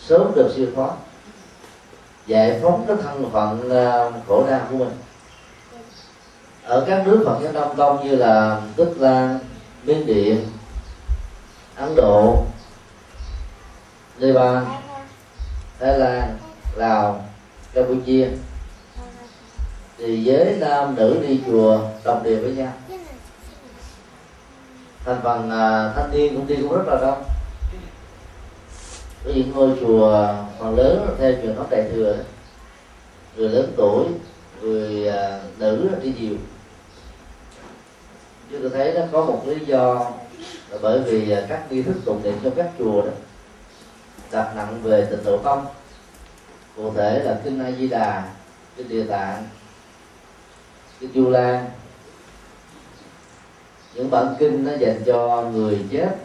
sớm 0.00 0.32
được 0.34 0.52
siêu 0.56 0.66
thoát 0.74 0.90
giải 2.26 2.60
phóng 2.62 2.84
cái 2.88 2.96
thân 3.02 3.30
phận 3.32 3.70
à, 3.70 4.10
khổ 4.28 4.46
đau 4.50 4.60
của 4.70 4.76
mình. 4.76 4.92
Ở 6.64 6.84
các 6.88 7.06
nước 7.06 7.22
Phật 7.26 7.38
giáo 7.42 7.52
Đông 7.52 7.76
Tông 7.76 8.08
như 8.08 8.16
là 8.16 8.60
Đức 8.76 8.94
Lan, 8.98 9.38
Miến 9.84 10.06
Điện, 10.06 10.46
Ấn 11.76 11.96
Độ, 11.96 12.44
Nepal, 14.18 14.64
Thái 15.80 15.98
Lan, 15.98 16.38
Lào, 16.76 17.24
Campuchia. 17.74 18.28
Thì 19.98 20.24
giới 20.24 20.56
nam 20.60 20.94
nữ 20.94 21.24
đi 21.28 21.40
chùa 21.46 21.80
đồng 22.04 22.22
đều 22.22 22.40
với 22.40 22.52
nhau. 22.52 22.72
Thành 25.04 25.20
phần 25.22 25.46
uh, 25.46 25.96
thanh 25.96 26.10
niên 26.12 26.36
cũng 26.36 26.46
đi 26.46 26.56
cũng 26.56 26.72
rất 26.72 26.84
là 26.86 26.98
đông. 27.00 27.24
Có 29.24 29.30
những 29.34 29.52
ngôi 29.54 29.70
chùa 29.80 30.34
phần 30.58 30.76
lớn 30.76 31.16
theo 31.18 31.32
truyền 31.42 31.56
thống 31.56 31.66
đại 31.70 31.90
thừa. 31.92 32.16
Người 33.36 33.48
lớn 33.48 33.72
tuổi 33.76 34.06
người 34.60 35.08
uh, 35.08 35.58
nữ 35.58 35.90
đi 36.02 36.12
nhiều 36.20 36.36
chứ 38.50 38.58
tôi 38.62 38.70
thấy 38.70 38.92
nó 38.94 39.00
có 39.12 39.24
một 39.24 39.42
lý 39.46 39.64
do 39.66 39.94
là 40.70 40.78
bởi 40.82 41.00
vì 41.00 41.30
à, 41.30 41.46
các 41.48 41.66
nghi 41.70 41.82
thức 41.82 41.96
tụng 42.04 42.22
niệm 42.22 42.34
trong 42.42 42.54
các 42.56 42.70
chùa 42.78 43.02
đó 43.02 43.12
đặt 44.30 44.52
nặng 44.56 44.80
về 44.82 45.06
tịnh 45.10 45.24
độ 45.24 45.38
tông. 45.38 45.66
Cụ 46.76 46.92
thể 46.96 47.22
là 47.24 47.40
kinh 47.44 47.64
a 47.64 47.70
di 47.70 47.88
đà 47.88 48.28
kinh 48.76 48.88
địa 48.88 49.04
tạng 49.04 49.44
kinh 51.00 51.10
du 51.14 51.30
lan. 51.30 51.70
Những 53.94 54.10
bản 54.10 54.34
kinh 54.38 54.64
nó 54.64 54.72
dành 54.78 55.02
cho 55.06 55.42
người 55.42 55.78
chết 55.90 56.16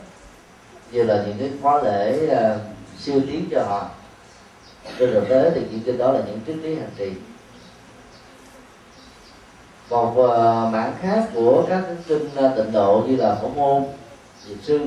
như 0.92 1.04
là 1.04 1.24
những 1.28 1.38
cái 1.40 1.52
khóa 1.62 1.82
lễ 1.84 2.30
uh, 2.32 2.62
siêu 3.00 3.22
tiến 3.28 3.48
cho 3.52 3.64
họ. 3.64 3.90
Trên 5.00 5.14
thực 5.14 5.30
tế 5.30 5.52
thì 5.56 5.62
những 5.72 5.82
kinh 5.86 5.98
đó 5.98 6.12
là 6.12 6.20
những 6.28 6.40
triết 6.48 6.56
lý 6.56 6.76
hành 6.76 6.92
trì 6.98 7.12
một 9.90 10.12
uh, 10.12 10.30
ờ, 10.30 10.70
mảng 10.72 10.94
khác 11.02 11.30
của 11.34 11.66
các 11.70 11.84
kinh 12.08 12.26
uh, 12.26 12.56
tịnh 12.58 12.72
độ 12.72 13.04
như 13.08 13.16
là 13.16 13.36
phổ 13.36 13.50
môn 13.50 13.84
diệt 14.48 14.58
sư 14.62 14.80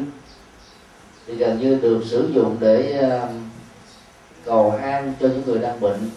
thì 1.26 1.34
gần 1.34 1.60
như 1.60 1.78
được 1.82 2.02
sử 2.06 2.30
dụng 2.34 2.56
để 2.60 3.04
uh, 3.06 3.30
cầu 4.44 4.74
an 4.82 5.14
cho 5.20 5.28
những 5.28 5.42
người 5.46 5.58
đang 5.58 5.80
bệnh 5.80 6.10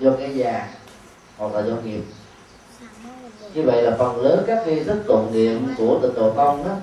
do 0.00 0.10
cái 0.18 0.36
già 0.36 0.68
hoặc 1.36 1.54
là 1.54 1.60
do 1.66 1.74
nghiệp. 1.84 2.02
Như 3.54 3.62
vậy 3.62 3.82
là 3.82 3.96
phần 3.98 4.20
lớn 4.20 4.44
các 4.46 4.66
nghi 4.66 4.84
thức 4.84 5.02
tụng 5.06 5.32
niệm 5.32 5.74
của 5.78 5.98
tịnh 6.02 6.14
độ 6.14 6.30
tông 6.30 6.64
đó 6.64 6.76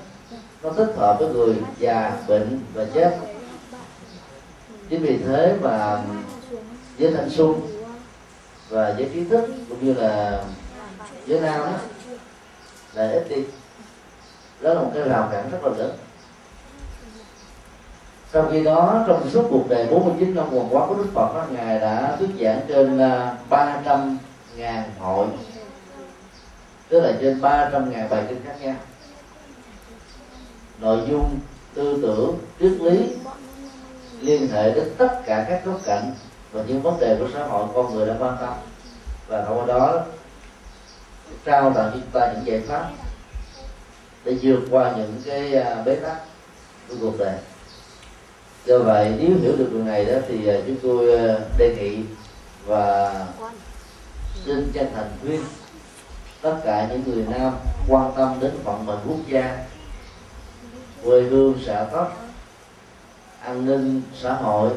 nó 0.63 0.70
thích 0.70 0.93
hợp 0.98 1.17
với 1.20 1.29
người 1.29 1.55
già 1.79 2.17
bệnh 2.27 2.60
và 2.74 2.86
chết. 2.93 3.17
Chính 4.89 5.01
vì 5.01 5.17
thế 5.17 5.55
mà 5.62 6.01
với 7.00 7.13
thanh 7.13 7.29
xuân 7.29 7.62
và 8.70 8.93
với 8.98 9.10
kiến 9.13 9.29
thức 9.29 9.46
cũng 9.70 9.86
như 9.86 9.93
là 9.93 10.43
với 11.27 11.39
nam 11.39 11.59
đó, 11.59 11.77
là 12.93 13.11
ít 13.11 13.25
đi. 13.29 13.43
Đó 14.61 14.73
là 14.73 14.81
một 14.81 14.91
cái 14.93 15.03
rào 15.03 15.29
cản 15.31 15.51
rất 15.51 15.63
là 15.63 15.77
lớn. 15.77 15.97
Trong 18.31 18.49
khi 18.51 18.63
đó 18.63 19.03
trong 19.07 19.29
suốt 19.29 19.47
cuộc 19.49 19.63
đời 19.69 19.87
49 19.87 20.35
năm 20.35 20.49
hoàng 20.49 20.67
quá 20.71 20.87
của 20.87 20.95
Đức 20.95 21.07
Phật 21.13 21.33
đó, 21.35 21.45
ngài 21.51 21.79
đã 21.79 22.15
thuyết 22.19 22.29
giảng 22.39 22.61
trên 22.67 22.97
à, 22.97 23.35
300 23.49 24.17
ngàn 24.55 24.91
hội. 24.99 25.27
Tức 26.89 26.99
là 26.99 27.13
trên 27.21 27.41
300 27.41 27.91
ngàn 27.91 28.09
bài 28.09 28.23
kinh 28.29 28.41
khác 28.45 28.55
nhau. 28.61 28.75
Nội 30.79 30.99
dung 31.09 31.39
tư 31.73 31.99
tưởng 32.01 32.37
triết 32.59 32.71
lý 32.81 33.15
liên 34.21 34.47
hệ 34.47 34.71
đến 34.71 34.93
tất 34.97 35.21
cả 35.25 35.45
các 35.49 35.65
góc 35.65 35.79
cạnh 35.85 36.11
và 36.51 36.63
những 36.67 36.81
vấn 36.81 36.99
đề 36.99 37.15
của 37.19 37.27
xã 37.33 37.43
hội 37.43 37.67
con 37.73 37.95
người 37.95 38.07
đã 38.07 38.15
quan 38.19 38.37
tâm. 38.41 38.53
Và 39.27 39.45
thông 39.45 39.59
qua 39.59 39.65
đó 39.65 40.03
trao 41.45 41.73
tặng 41.73 41.91
chúng 41.93 42.11
ta 42.11 42.33
những 42.33 42.45
giải 42.45 42.61
pháp 42.67 42.89
để 44.25 44.38
vượt 44.41 44.59
qua 44.71 44.93
những 44.97 45.21
cái 45.25 45.55
à, 45.55 45.83
bế 45.85 45.95
tắc 45.95 46.17
của 46.89 46.95
cuộc 47.01 47.19
đời. 47.19 47.38
Do 48.65 48.79
vậy, 48.79 49.13
nếu 49.19 49.29
hiểu 49.41 49.55
được 49.57 49.67
điều 49.71 49.83
này 49.83 50.05
đó 50.05 50.13
thì 50.27 50.47
à, 50.47 50.55
chúng 50.67 50.75
tôi 50.83 51.27
à, 51.27 51.35
đề 51.57 51.75
nghị 51.75 51.97
và 52.65 53.13
xin 54.45 54.71
chân 54.73 54.88
thành 54.95 55.09
khuyên 55.21 55.41
tất 56.41 56.55
cả 56.65 56.88
những 56.89 57.03
người 57.05 57.25
nam 57.29 57.53
quan 57.88 58.11
tâm 58.17 58.38
đến 58.39 58.51
vận 58.63 58.85
mệnh 58.85 59.00
quốc 59.07 59.19
gia, 59.27 59.57
quê 61.03 61.21
hương, 61.21 61.55
xã 61.65 61.83
tắc 61.83 62.07
an 63.41 63.65
ninh, 63.65 64.01
xã 64.21 64.33
hội 64.33 64.69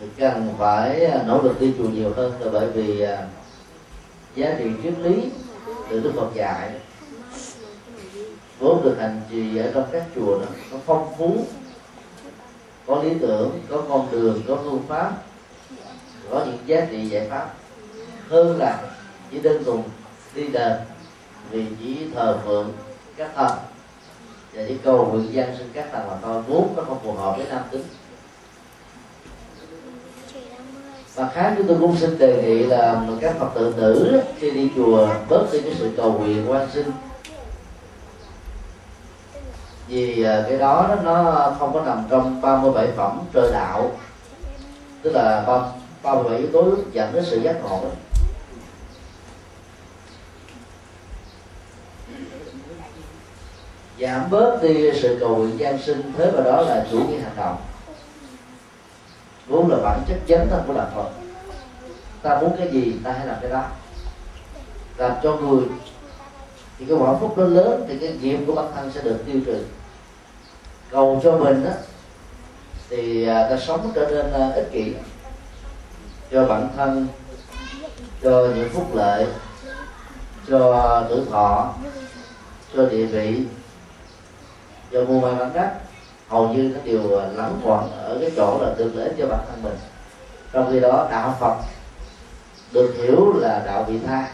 thì 0.00 0.06
cần 0.18 0.54
phải 0.58 1.10
nỗ 1.26 1.42
lực 1.42 1.60
đi 1.60 1.74
chùa 1.78 1.88
nhiều 1.88 2.12
hơn. 2.16 2.32
Là 2.40 2.50
bởi 2.52 2.70
vì 2.70 3.06
giá 4.34 4.54
trị 4.58 4.64
triết 4.82 4.98
lý 4.98 5.30
từ 5.90 6.00
đức 6.00 6.12
phật 6.16 6.34
dạy 6.34 6.70
vốn 8.58 8.82
được 8.84 8.96
hành 9.00 9.20
trì 9.30 9.56
ở 9.56 9.70
trong 9.74 9.84
các 9.92 10.02
chùa 10.14 10.38
đó, 10.38 10.46
nó 10.72 10.78
phong 10.86 11.14
phú, 11.18 11.36
có 12.86 13.02
lý 13.02 13.10
tưởng, 13.20 13.60
có 13.68 13.82
con 13.88 14.08
đường, 14.10 14.42
có 14.48 14.58
phương 14.64 14.82
pháp, 14.88 15.12
có 16.30 16.44
những 16.46 16.58
giá 16.66 16.86
trị 16.90 17.06
giải 17.06 17.28
pháp. 17.30 17.54
Hơn 18.28 18.58
là 18.58 18.82
chỉ 19.30 19.38
đơn 19.38 19.64
thuần 19.64 19.82
đi 20.34 20.48
đền, 20.48 20.72
vì 21.50 21.66
chỉ 21.80 21.96
thờ 22.14 22.38
phượng 22.44 22.72
các 23.16 23.30
thần, 23.34 23.58
và 24.52 24.62
chỉ 24.68 24.76
cầu 24.84 25.06
nguyện 25.06 25.32
dân 25.32 25.56
sinh 25.58 25.70
các 25.72 25.88
thần 25.92 26.06
mà 26.08 26.16
thôi. 26.22 26.42
Vốn 26.48 26.74
nó 26.76 26.82
không 26.82 26.98
phù 27.02 27.12
hợp 27.12 27.36
với 27.36 27.46
nam 27.50 27.62
tính. 27.70 27.84
Và 31.14 31.28
khác 31.34 31.54
chúng 31.56 31.66
tôi 31.66 31.76
cũng 31.80 31.96
xin 31.96 32.18
đề 32.18 32.42
nghị 32.42 32.66
là 32.66 33.06
các 33.20 33.36
phật 33.38 33.48
tử 33.54 33.74
nữ 33.76 34.20
khi 34.38 34.50
đi 34.50 34.70
chùa, 34.76 35.08
bớt 35.28 35.46
đi 35.52 35.60
cái 35.60 35.74
sự 35.78 35.90
cầu 35.96 36.12
nguyện 36.12 36.50
quan 36.50 36.68
sinh. 36.74 36.90
Vì 39.88 40.24
à, 40.24 40.44
cái 40.48 40.58
đó 40.58 40.96
nó 41.04 41.52
không 41.58 41.72
có 41.72 41.82
nằm 41.82 42.04
trong 42.10 42.40
37 42.40 42.88
phẩm 42.96 43.20
trời 43.32 43.52
đạo. 43.52 43.90
Tức 45.02 45.10
là 45.14 45.44
37 46.02 46.38
yếu 46.38 46.48
tố 46.52 46.74
dẫn 46.92 47.12
đến 47.12 47.24
sự 47.26 47.40
giác 47.40 47.56
ngộ. 47.62 47.80
Giảm 54.00 54.30
bớt 54.30 54.62
đi 54.62 54.92
sự 55.00 55.16
cầu 55.20 55.36
nguyện 55.36 55.58
gian 55.58 55.78
sinh, 55.78 56.12
thế 56.18 56.30
vào 56.30 56.42
đó 56.44 56.62
là 56.62 56.86
chủ 56.90 56.98
nghĩa 56.98 57.18
hành 57.18 57.36
động 57.36 57.56
vốn 59.46 59.70
là 59.70 59.76
bản 59.82 60.02
chất 60.08 60.18
chánh 60.28 60.48
thân 60.50 60.62
của 60.66 60.74
đạo 60.74 60.90
Phật. 60.94 61.10
Ta 62.22 62.40
muốn 62.40 62.56
cái 62.58 62.68
gì, 62.70 62.96
ta 63.04 63.12
hãy 63.12 63.26
làm 63.26 63.36
cái 63.40 63.50
đó. 63.50 63.64
Làm 64.96 65.12
cho 65.22 65.36
người 65.36 65.64
thì 66.78 66.84
cái 66.88 66.96
quả 66.96 67.14
phúc 67.20 67.38
nó 67.38 67.44
lớn 67.44 67.84
thì 67.88 67.98
cái 67.98 68.16
nghiệp 68.20 68.38
của 68.46 68.54
bản 68.54 68.66
thân 68.74 68.92
sẽ 68.94 69.02
được 69.02 69.22
tiêu 69.26 69.40
trừ. 69.46 69.64
Cầu 70.90 71.20
cho 71.24 71.38
mình 71.38 71.64
á, 71.64 71.74
thì 72.90 73.28
à, 73.28 73.48
ta 73.50 73.56
sống 73.56 73.92
trở 73.94 74.10
nên 74.10 74.32
à, 74.32 74.50
ích 74.54 74.68
kỷ. 74.72 74.94
Cho 76.30 76.46
bản 76.46 76.68
thân, 76.76 77.06
cho 78.22 78.48
những 78.54 78.68
phúc 78.68 78.94
lợi, 78.94 79.26
cho 80.48 81.02
tuổi 81.08 81.20
thọ, 81.30 81.74
cho 82.74 82.86
địa 82.86 83.06
vị, 83.06 83.40
cho 84.92 85.04
mua 85.04 85.20
may 85.20 85.34
bán 85.34 85.52
đắt 85.54 85.83
hầu 86.34 86.48
như 86.48 86.62
nó 86.74 86.80
đều 86.84 87.20
lắng 87.36 87.60
quẩn 87.64 87.90
ở 87.92 88.18
cái 88.20 88.30
chỗ 88.36 88.58
là 88.62 88.74
được 88.78 88.92
lợi 88.94 89.10
cho 89.18 89.26
bản 89.26 89.40
thân 89.48 89.62
mình. 89.62 89.76
Trong 90.52 90.68
khi 90.72 90.80
đó 90.80 91.08
đạo 91.10 91.36
phật 91.40 91.56
được 92.72 92.94
hiểu 92.98 93.32
là 93.36 93.62
đạo 93.66 93.84
vị 93.84 93.98
tha. 94.06 94.30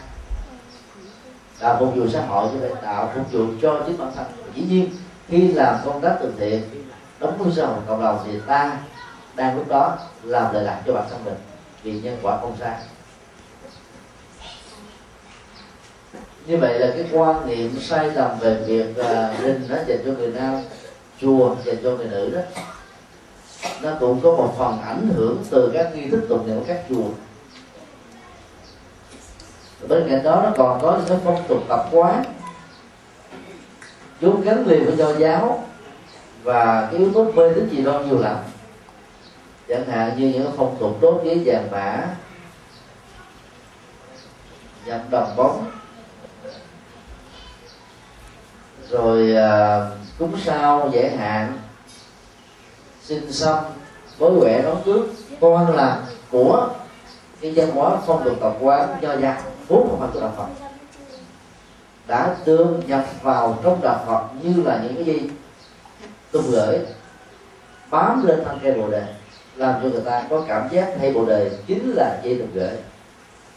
Đạo 1.59 1.77
phục 1.79 1.95
vụ 1.95 2.07
xã 2.13 2.25
hội 2.25 2.51
như 2.51 2.59
vậy 2.59 2.71
đạo 2.83 3.11
phục 3.15 3.31
vụ 3.31 3.45
cho 3.61 3.83
chính 3.87 3.97
bản 3.97 4.11
thân. 4.15 4.25
Dĩ 4.55 4.63
nhiên 4.69 4.89
khi 5.27 5.47
làm 5.47 5.75
công 5.85 6.01
tác 6.01 6.17
từ 6.21 6.33
thiện 6.39 6.61
đóng 7.19 7.37
góp 7.39 7.53
xã 7.53 7.65
hội 7.65 7.79
cộng 7.87 8.01
đồng 8.01 8.19
thì 8.25 8.39
ta 8.47 8.77
đang 9.35 9.57
lúc 9.57 9.67
đó 9.67 9.97
làm 10.23 10.53
lợi 10.53 10.63
lạc 10.63 10.81
cho 10.85 10.93
bản 10.93 11.05
thân 11.09 11.25
mình 11.25 11.37
vì 11.83 11.91
nhân 11.91 12.17
quả 12.21 12.37
không 12.41 12.55
sai. 12.59 12.77
Như 16.45 16.57
vậy 16.57 16.79
là 16.79 16.87
cái 16.97 17.05
quan 17.11 17.47
niệm 17.47 17.79
sai 17.81 18.11
lầm 18.11 18.39
về 18.39 18.63
việc 18.65 18.97
à, 18.97 19.33
uh, 19.33 19.43
rình 19.43 19.61
nó 19.69 19.75
dành 19.87 19.99
cho 20.05 20.11
người 20.11 20.27
nam 20.27 20.61
chùa 21.21 21.55
dành 21.65 21.77
cho 21.83 21.91
người 21.91 22.07
nữ 22.07 22.29
đó. 22.29 22.61
Nó 23.81 23.91
cũng 23.99 24.21
có 24.21 24.31
một 24.31 24.55
phần 24.57 24.81
ảnh 24.81 25.09
hưởng 25.15 25.43
từ 25.49 25.71
các 25.73 25.95
nghi 25.95 26.09
thức 26.09 26.25
tụng 26.29 26.47
niệm 26.47 26.59
của 26.59 26.65
các 26.67 26.83
chùa. 26.89 27.07
Bên 29.87 30.07
cạnh 30.09 30.23
đó 30.23 30.41
nó 30.43 30.51
còn 30.57 30.81
có 30.81 30.97
những 30.97 31.07
cái 31.07 31.17
phong 31.23 31.43
tục 31.47 31.63
tập 31.69 31.87
quán 31.91 32.23
chúng 34.21 34.41
gắn 34.41 34.67
liền 34.67 34.85
với 34.85 34.95
do 34.95 35.13
giáo 35.13 35.67
và 36.43 36.87
cái 36.91 36.99
yếu 36.99 37.13
tố 37.13 37.31
mê 37.31 37.53
tín 37.55 37.69
gì 37.69 37.83
đó 37.83 37.99
nhiều 37.99 38.19
lắm 38.19 38.37
chẳng 39.67 39.85
hạn 39.85 40.17
như 40.17 40.27
những 40.27 40.51
phong 40.57 40.77
tục 40.79 40.97
đốt 41.01 41.21
giấy 41.23 41.41
vàng 41.45 41.71
mã 41.71 42.07
nhập 44.85 45.01
đồng 45.09 45.35
bóng 45.35 45.71
rồi 48.89 49.31
uh, 49.31 50.00
cúng 50.21 50.37
sao 50.45 50.89
giải 50.93 51.17
hạn. 51.17 51.57
Sinh 53.03 53.31
xong 53.31 53.63
bối 54.19 54.31
quẻ 54.39 54.61
đón 54.61 54.77
trước. 54.85 55.05
Con 55.41 55.75
là 55.75 56.01
của 56.31 56.69
cái 57.41 57.51
văn 57.55 57.71
hóa 57.71 57.97
phong 58.05 58.23
tục 58.23 58.37
tập 58.41 58.53
quán 58.59 58.95
do 59.01 59.17
gia 59.17 59.41
vốn 59.67 59.87
không 59.89 59.99
phải 59.99 60.09
của 60.13 60.19
đạo 60.19 60.33
phật. 60.37 60.47
Đã 62.07 62.35
đưa 62.45 62.65
nhập 62.87 63.05
vào 63.21 63.59
trong 63.63 63.81
đạo 63.81 64.03
phật 64.07 64.23
như 64.43 64.63
là 64.63 64.79
những 64.83 64.95
cái 64.95 65.03
gì? 65.03 65.29
Tung 66.31 66.51
gửi 66.51 66.79
bám 67.89 68.25
lên 68.27 68.41
thân 68.45 68.59
cây 68.63 68.73
bồ 68.73 68.89
đề, 68.89 69.03
làm 69.55 69.83
cho 69.83 69.89
người 69.89 70.01
ta 70.01 70.23
có 70.29 70.43
cảm 70.47 70.67
giác 70.71 70.95
hay 70.99 71.13
bồ 71.13 71.25
đề 71.25 71.51
chính 71.67 71.93
là 71.95 72.19
dây 72.23 72.35
tung 72.39 72.51
gửi 72.53 72.77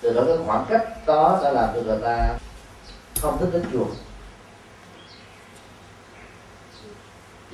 từ 0.01 0.13
đó 0.13 0.23
cái 0.27 0.37
khoảng 0.47 0.65
cách 0.69 1.07
đó 1.07 1.41
đã 1.43 1.51
làm 1.51 1.69
cho 1.75 1.81
người 1.83 1.99
ta 2.03 2.29
không 3.21 3.39
thích 3.41 3.49
đến 3.53 3.63
chùa. 3.73 3.85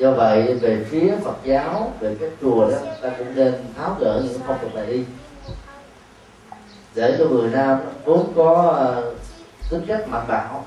Do 0.01 0.11
vậy 0.11 0.55
về 0.55 0.85
phía 0.91 1.15
Phật 1.25 1.37
giáo 1.45 1.93
về 2.01 2.17
các 2.21 2.31
chùa 2.41 2.71
đó 2.71 2.77
ta 3.03 3.11
cũng 3.19 3.35
nên 3.35 3.55
tháo 3.77 3.97
gỡ 4.01 4.23
những 4.25 4.41
phong 4.47 4.59
tục 4.63 4.75
này 4.75 4.87
đi. 4.87 5.05
Để 6.95 7.17
cho 7.19 7.25
người 7.25 7.51
nam 7.51 7.79
vốn 8.05 8.33
có 8.37 8.75
ờ, 8.77 9.15
tính 9.71 9.85
cách 9.87 10.09
mạnh 10.09 10.25
bạo 10.29 10.65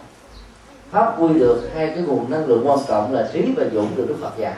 phát 0.91 1.13
huy 1.17 1.39
được 1.39 1.69
hai 1.75 1.87
cái 1.87 1.97
nguồn 1.97 2.31
năng 2.31 2.45
lượng 2.45 2.67
quan 2.67 2.79
trọng 2.87 3.13
là 3.13 3.29
trí 3.33 3.53
và 3.57 3.63
dũng 3.73 3.95
được 3.95 4.05
Đức 4.07 4.15
Phật 4.21 4.37
dạy. 4.37 4.55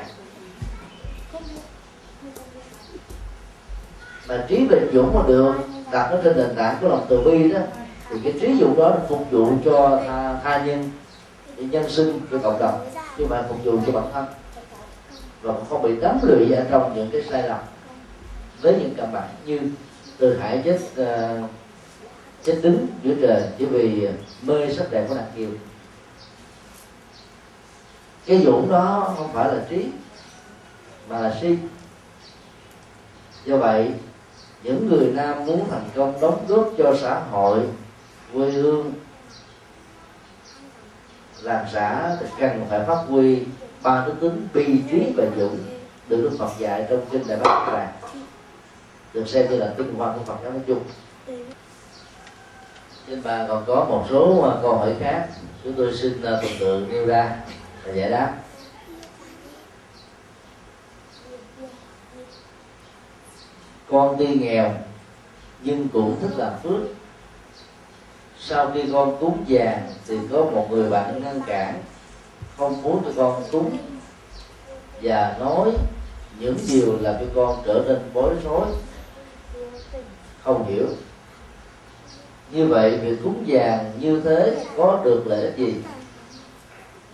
Mà 4.28 4.46
trí 4.48 4.68
và 4.70 4.78
dũng 4.94 5.14
mà 5.14 5.22
được 5.28 5.54
đặt 5.92 6.12
nó 6.12 6.18
trên 6.24 6.38
nền 6.38 6.56
tảng 6.56 6.78
của 6.82 6.88
lòng 6.88 7.06
từ 7.10 7.22
bi 7.22 7.52
đó 7.52 7.60
thì 8.10 8.20
cái 8.24 8.34
trí 8.42 8.56
dũng 8.60 8.78
đó 8.78 8.98
phục 9.10 9.32
vụ 9.32 9.52
cho 9.66 10.02
tha, 10.08 10.40
tha 10.44 10.66
nhân 10.66 10.92
nhân 11.58 11.90
sinh 11.90 12.20
cho 12.32 12.38
cộng 12.38 12.60
đồng 12.60 12.80
chứ 12.94 13.24
không 13.24 13.30
phải 13.30 13.44
phục 13.50 13.64
vụ 13.64 13.80
cho 13.86 13.92
bản 13.92 14.06
thân 14.14 14.26
và 15.46 15.54
không 15.70 15.82
bị 15.82 15.96
đắm 16.02 16.20
lụy 16.24 16.52
ở 16.52 16.66
trong 16.70 16.96
những 16.96 17.10
cái 17.12 17.22
sai 17.30 17.44
lầm 17.50 17.60
với 18.62 18.74
những 18.74 18.94
căn 18.98 19.14
bản 19.14 19.30
như 19.46 19.60
từ 20.18 20.38
hải 20.38 20.62
chết 20.66 20.80
uh, 21.02 21.50
chết 22.44 22.60
đứng 22.64 22.88
giữa 23.04 23.16
trời 23.22 23.44
chỉ 23.58 23.66
vì 23.66 24.08
mê 24.42 24.74
sắc 24.74 24.92
đẹp 24.92 25.06
của 25.10 25.16
nàng 25.16 25.32
kiều 25.36 25.50
cái 28.26 28.38
dũng 28.38 28.72
đó 28.72 29.14
không 29.18 29.34
phải 29.34 29.56
là 29.56 29.62
trí 29.70 29.86
mà 31.10 31.20
là 31.20 31.38
si. 31.42 31.58
Do 33.46 33.58
vậy 33.58 33.92
những 34.64 34.90
người 34.90 35.12
nam 35.14 35.46
muốn 35.46 35.70
thành 35.70 35.90
công 35.96 36.22
đóng 36.22 36.46
góp 36.48 36.72
cho 36.78 36.96
xã 37.02 37.20
hội 37.20 37.60
quê 38.34 38.52
hương 38.52 38.94
làm 41.42 41.66
xã 41.74 42.18
thì 42.20 42.26
cần 42.40 42.66
phải 42.70 42.80
phát 42.88 43.04
huy 43.08 43.44
ba 43.86 44.06
đức 44.08 44.14
tính 44.22 44.48
bi 44.54 44.82
trí 44.92 45.14
và 45.16 45.24
dũng 45.38 45.58
được 46.08 46.22
đức 46.22 46.32
phật 46.40 46.50
dạy 46.60 46.86
trong 46.90 47.06
kinh 47.12 47.28
đại 47.28 47.38
bát 47.44 47.66
vàng 47.72 47.94
được 49.14 49.28
xem 49.28 49.50
như 49.50 49.58
là 49.58 49.74
tinh 49.78 49.94
hoa 49.98 50.14
của 50.14 50.24
phật 50.26 50.36
giáo 50.44 50.52
nói 50.52 50.62
chung. 50.68 50.84
Trên 53.08 53.24
bàn 53.24 53.46
còn 53.48 53.64
có 53.68 53.86
một 53.90 54.06
số 54.10 54.42
à, 54.42 54.60
câu 54.62 54.78
hỏi 54.78 54.96
khác. 55.00 55.28
Chúng 55.64 55.74
tôi 55.74 55.98
xin 55.98 56.22
à, 56.22 56.32
tuần 56.42 56.52
tự 56.60 56.88
nêu 56.90 57.06
ra 57.06 57.36
và 57.84 57.94
giải 57.94 58.10
đáp. 58.10 58.36
Con 63.92 64.16
tuy 64.20 64.28
nghèo 64.28 64.74
nhưng 65.62 65.88
cũng 65.94 66.18
thích 66.22 66.38
làm 66.38 66.54
phước. 66.64 66.82
Sau 68.40 68.72
khi 68.74 68.84
con 68.94 69.18
cúng 69.20 69.46
vàng 69.48 69.92
thì 70.08 70.18
có 70.32 70.38
một 70.38 70.68
người 70.72 70.90
bạn 70.90 71.24
ngăn 71.24 71.42
cản 71.48 71.82
không 72.58 72.82
muốn 72.84 73.04
cho 73.06 73.12
con 73.18 73.44
cúng 73.52 73.78
và 75.02 75.38
nói 75.40 75.72
những 76.40 76.58
điều 76.68 76.98
làm 77.02 77.16
cho 77.20 77.26
con 77.36 77.64
trở 77.66 77.84
nên 77.88 78.00
bối 78.14 78.34
rối. 78.44 78.68
Không 80.44 80.66
hiểu. 80.66 80.88
Như 82.52 82.68
vậy 82.68 82.98
việc 82.98 83.18
cúng 83.24 83.44
vàng 83.48 83.92
như 84.00 84.22
thế 84.22 84.66
có 84.78 85.02
được 85.04 85.24
lợi 85.28 85.42
ích 85.42 85.58
gì? 85.58 85.76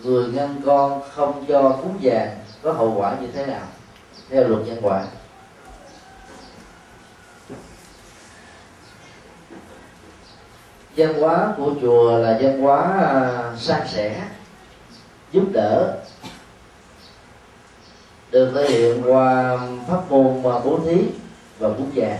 Người 0.03 0.27
ngăn 0.27 0.61
con 0.65 1.01
không 1.11 1.45
cho 1.47 1.79
cúng 1.81 1.97
vàng 2.01 2.39
có 2.61 2.71
hậu 2.71 2.93
quả 2.97 3.15
như 3.21 3.27
thế 3.33 3.45
nào? 3.45 3.67
Theo 4.29 4.47
luật 4.47 4.67
nhân 4.67 4.77
quả. 4.81 5.05
Văn 10.97 11.21
hóa 11.21 11.53
của 11.57 11.73
chùa 11.81 12.17
là 12.17 12.39
văn 12.41 12.61
hóa 12.61 12.81
à, 12.81 13.55
san 13.57 13.87
sẻ 13.87 14.27
giúp 15.31 15.43
đỡ 15.53 15.97
được 18.31 18.51
thể 18.55 18.69
hiện 18.69 19.03
qua 19.05 19.57
pháp 19.87 20.11
môn 20.11 20.43
à, 20.43 20.59
bố 20.65 20.79
thí 20.85 20.97
và 21.59 21.69
cúng 21.69 21.91
vàng 21.95 22.19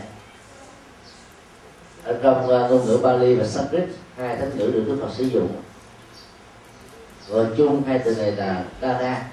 ở 2.03 2.19
trong 2.23 2.49
à, 2.49 2.67
ngôn 2.67 2.85
ngữ 2.85 2.99
Bali 3.03 3.35
và 3.35 3.47
Sanskrit, 3.47 3.83
hai 4.17 4.37
thánh 4.37 4.57
ngữ 4.57 4.71
được 4.71 4.83
Đức 4.87 4.97
Phật 5.01 5.09
sử 5.17 5.23
dụng. 5.23 5.47
Gọi 7.29 7.45
chung 7.57 7.83
hai 7.87 7.99
từ 7.99 8.15
này 8.15 8.31
là 8.31 8.63
Dana 8.81 9.23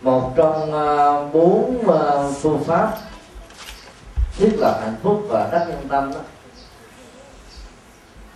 một 0.00 0.32
trong 0.36 0.72
à, 0.72 1.28
bốn 1.32 1.84
phương 2.40 2.64
pháp 2.64 2.98
thiết 4.36 4.56
lập 4.58 4.80
hạnh 4.82 4.96
phúc 5.02 5.24
và 5.28 5.48
đắc 5.52 5.66
nhân 5.68 5.88
tâm 5.88 6.12
đó, 6.12 6.20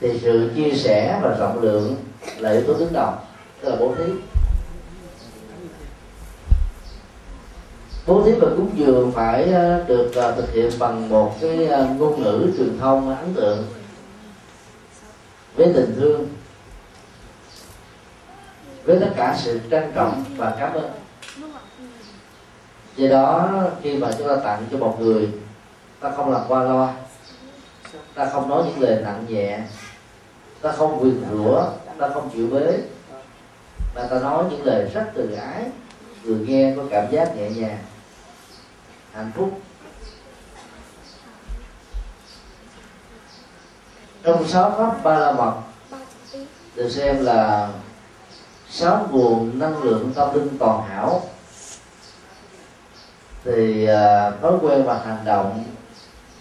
thì 0.01 0.21
sự 0.23 0.53
chia 0.57 0.73
sẻ 0.73 1.19
và 1.23 1.37
rộng 1.39 1.63
lượng 1.63 1.97
là 2.37 2.51
yếu 2.51 2.63
tố 2.67 2.75
đứng 2.79 2.93
đầu, 2.93 3.13
tức 3.61 3.71
là 3.71 3.77
bố 3.77 3.95
thí. 3.95 4.05
Bố 8.09 8.23
thí 8.23 8.33
và 8.33 8.49
cúng 8.57 8.71
dường 8.75 9.13
phải 9.13 9.53
ờ, 9.53 9.85
được 9.87 10.11
ờ, 10.15 10.33
thực 10.33 10.53
hiện 10.53 10.71
bằng 10.79 11.09
một 11.09 11.35
cái 11.41 11.67
ờ, 11.67 11.89
ngôn 11.99 12.23
ngữ 12.23 12.53
truyền 12.59 12.79
thông 12.79 13.17
ấn 13.17 13.35
tượng. 13.35 13.67
Với 15.55 15.73
tình 15.75 15.95
thương. 15.97 16.29
Với 18.85 18.99
tất 19.01 19.11
cả 19.17 19.37
sự 19.39 19.61
trân 19.71 19.93
trọng 19.95 20.25
và 20.37 20.57
cảm 20.61 20.73
ơn. 20.73 20.91
Do 22.97 23.09
đó, 23.09 23.51
khi 23.83 23.97
mà 23.97 24.11
chúng 24.19 24.29
ta 24.29 24.37
tặng 24.37 24.65
cho 24.73 24.79
một 24.79 25.01
người, 25.01 25.29
ta 26.01 26.11
không 26.11 26.33
làm 26.33 26.43
qua 26.49 26.63
loa. 26.63 26.95
Ta 28.15 28.31
không 28.33 28.49
nói 28.49 28.63
những 28.67 28.81
lời 28.81 29.03
nặng 29.05 29.25
nhẹ. 29.29 29.61
Ta 30.61 30.73
không 30.73 30.99
quyền 31.03 31.25
rủa. 31.33 31.65
Ta 31.99 32.09
không 32.09 32.31
chịu 32.33 32.49
bế. 32.53 32.79
Mà 33.95 34.07
ta 34.11 34.19
nói 34.21 34.45
những 34.51 34.65
lời 34.65 34.91
rất 34.95 35.05
từ 35.15 35.33
ái 35.33 35.65
người 36.25 36.39
nghe 36.47 36.75
có 36.77 36.83
cảm 36.91 37.11
giác 37.11 37.37
nhẹ 37.37 37.51
nhàng 37.51 37.79
hạnh 39.13 39.31
phúc. 39.35 39.61
Trong 44.23 44.49
sáu 44.49 44.75
pháp 44.79 45.05
ba 45.05 45.19
la 45.19 45.33
mật 45.33 45.55
được 46.75 46.89
xem 46.89 47.25
là 47.25 47.71
sáu 48.71 49.09
nguồn 49.11 49.59
năng 49.59 49.83
lượng 49.83 50.13
tâm 50.15 50.35
linh 50.35 50.59
toàn 50.59 50.89
hảo. 50.89 51.23
Thì 53.45 53.87
à, 53.87 54.31
thói 54.31 54.53
quen 54.63 54.85
và 54.85 54.99
hành 54.99 55.25
động 55.25 55.65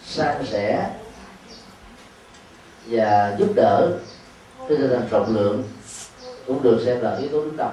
san 0.06 0.46
sẻ 0.46 0.90
và 2.86 3.36
giúp 3.40 3.50
đỡ 3.56 3.92
cái 4.58 4.78
tinh 4.78 4.90
thần 4.90 5.08
rộng 5.12 5.36
lượng 5.36 5.64
cũng 6.48 6.64
được 6.64 6.82
xem 6.86 7.02
là 7.02 7.16
yếu 7.16 7.30
tố 7.30 7.44
đứng 7.44 7.58
đầu 7.58 7.72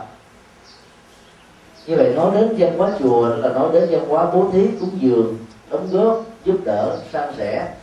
như 1.87 1.97
vậy 1.97 2.12
nói 2.14 2.31
đến 2.35 2.55
văn 2.59 2.79
hóa 2.79 2.90
chùa 2.99 3.29
là 3.29 3.49
nói 3.49 3.70
đến 3.73 3.88
văn 3.90 4.09
hóa 4.09 4.31
bố 4.35 4.51
thí 4.53 4.66
cúng 4.81 4.99
dường 5.01 5.37
đóng 5.70 5.88
góp 5.92 6.25
giúp 6.44 6.57
đỡ 6.64 6.99
san 7.12 7.35
sẻ. 7.37 7.75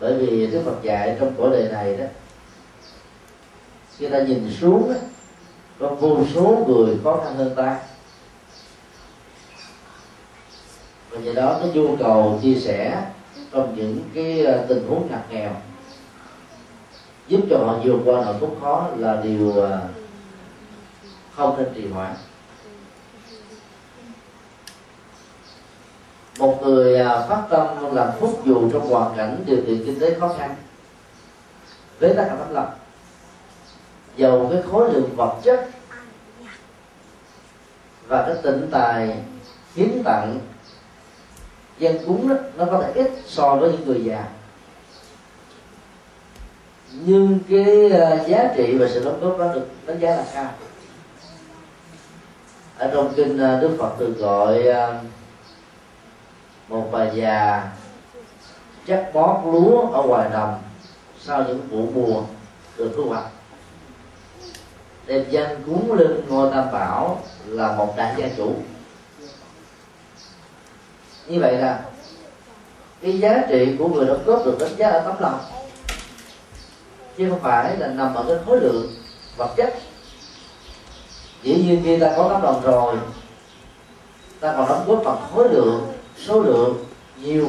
Bởi 0.00 0.14
vì 0.14 0.46
đức 0.46 0.62
phật 0.64 0.82
dạy 0.82 1.16
trong 1.20 1.34
cõi 1.38 1.50
đời 1.52 1.68
này 1.72 1.96
đó 1.96 2.04
khi 3.98 4.08
ta 4.08 4.18
nhìn 4.18 4.50
xuống 4.60 4.88
đó, 4.88 4.96
có 5.78 5.88
vô 5.94 6.18
số 6.34 6.64
người 6.68 6.96
khó 7.04 7.20
khăn 7.24 7.36
hơn 7.36 7.54
ta. 7.56 7.80
Và 11.10 11.20
do 11.20 11.32
đó 11.32 11.58
cái 11.60 11.70
nhu 11.74 11.96
cầu 11.96 12.38
chia 12.42 12.54
sẻ 12.54 13.06
trong 13.52 13.76
những 13.76 13.98
cái 14.14 14.44
ờ, 14.44 14.66
tình 14.68 14.88
huống 14.88 15.08
ngặt 15.10 15.20
nghèo 15.30 15.50
giúp 17.28 17.40
cho 17.50 17.58
họ 17.58 17.78
vượt 17.84 17.98
qua 18.04 18.24
nỗi 18.24 18.34
khốn 18.40 18.60
khó 18.60 18.88
là 18.96 19.20
điều 19.22 19.60
ờ, 19.60 19.80
không 21.36 21.56
nên 21.58 21.66
trì 21.74 21.88
hoãn. 21.88 22.14
Một 26.38 26.62
người 26.62 27.00
à, 27.00 27.26
phát 27.28 27.42
tâm 27.50 27.94
làm 27.94 28.08
phúc 28.20 28.40
dù 28.44 28.70
trong 28.72 28.90
hoàn 28.90 29.16
cảnh 29.16 29.42
điều 29.46 29.56
kiện 29.56 29.84
kinh 29.84 30.00
tế 30.00 30.20
khó 30.20 30.34
khăn. 30.38 30.54
Với 32.00 32.14
tất 32.14 32.24
cả 32.28 32.36
tấm 32.38 32.54
lòng 32.54 32.70
dầu 34.16 34.48
cái 34.52 34.62
khối 34.70 34.92
lượng 34.92 35.16
vật 35.16 35.40
chất 35.44 35.68
và 38.06 38.22
cái 38.26 38.36
tịnh 38.42 38.68
tài 38.70 39.16
hiến 39.74 40.02
tặng 40.04 40.38
dân 41.78 41.98
cúng 42.06 42.28
đó, 42.28 42.34
nó 42.56 42.64
có 42.64 42.82
thể 42.82 42.92
ít 42.92 43.10
so 43.26 43.56
với 43.56 43.72
những 43.72 43.86
người 43.86 44.04
già. 44.04 44.24
Nhưng 46.92 47.38
cái 47.48 47.90
à, 48.00 48.24
giá 48.26 48.54
trị 48.56 48.76
và 48.78 48.88
sự 48.88 49.04
đóng 49.04 49.20
góp 49.20 49.38
đó 49.38 49.54
được 49.54 49.66
đánh 49.86 49.98
giá 49.98 50.16
là 50.16 50.24
cao. 50.34 50.50
Ở 52.78 52.90
trong 52.92 53.12
kinh 53.16 53.38
à, 53.38 53.58
đức 53.60 53.76
phật 53.78 53.90
thường 53.98 54.14
gọi 54.18 54.62
một 56.68 56.88
bà 56.92 57.04
già 57.04 57.68
chắc 58.86 59.10
bót 59.14 59.36
lúa 59.44 59.90
ở 59.90 60.02
ngoài 60.02 60.28
đồng 60.32 60.62
sau 61.20 61.44
những 61.48 61.68
vụ 61.70 61.86
mùa 61.94 62.22
được 62.76 62.92
thu 62.96 63.04
hoạch. 63.08 63.24
Đem 65.06 65.24
danh 65.30 65.62
cúng 65.66 65.92
lên 65.92 66.24
ngôi 66.28 66.50
tam 66.50 66.72
bảo 66.72 67.22
là 67.46 67.72
một 67.72 67.94
đại 67.96 68.14
gia 68.16 68.28
chủ. 68.36 68.54
Như 71.26 71.40
vậy 71.40 71.56
là 71.56 71.84
cái 73.02 73.18
giá 73.18 73.42
trị 73.48 73.76
của 73.78 73.88
người 73.88 74.06
đóng 74.06 74.22
góp 74.26 74.46
được 74.46 74.56
đánh 74.60 74.76
giá 74.76 74.90
ở 74.90 75.00
tấm 75.00 75.16
lòng. 75.20 75.40
Chứ 77.18 77.30
không 77.30 77.40
phải 77.40 77.76
là 77.76 77.86
nằm 77.86 78.14
ở 78.14 78.24
cái 78.28 78.36
khối 78.46 78.60
lượng 78.60 78.92
vật 79.36 79.54
chất. 79.56 79.74
Dĩ 81.42 81.54
nhiên 81.54 81.82
khi 81.84 81.98
ta 82.00 82.14
có 82.16 82.28
tấm 82.28 82.42
lòng 82.42 82.62
rồi, 82.62 82.96
ta 84.40 84.54
còn 84.56 84.68
đóng 84.68 84.84
góp 84.86 85.04
bằng 85.04 85.26
khối 85.34 85.48
lượng 85.48 85.97
số 86.26 86.42
lượng 86.42 86.84
nhiều 87.22 87.48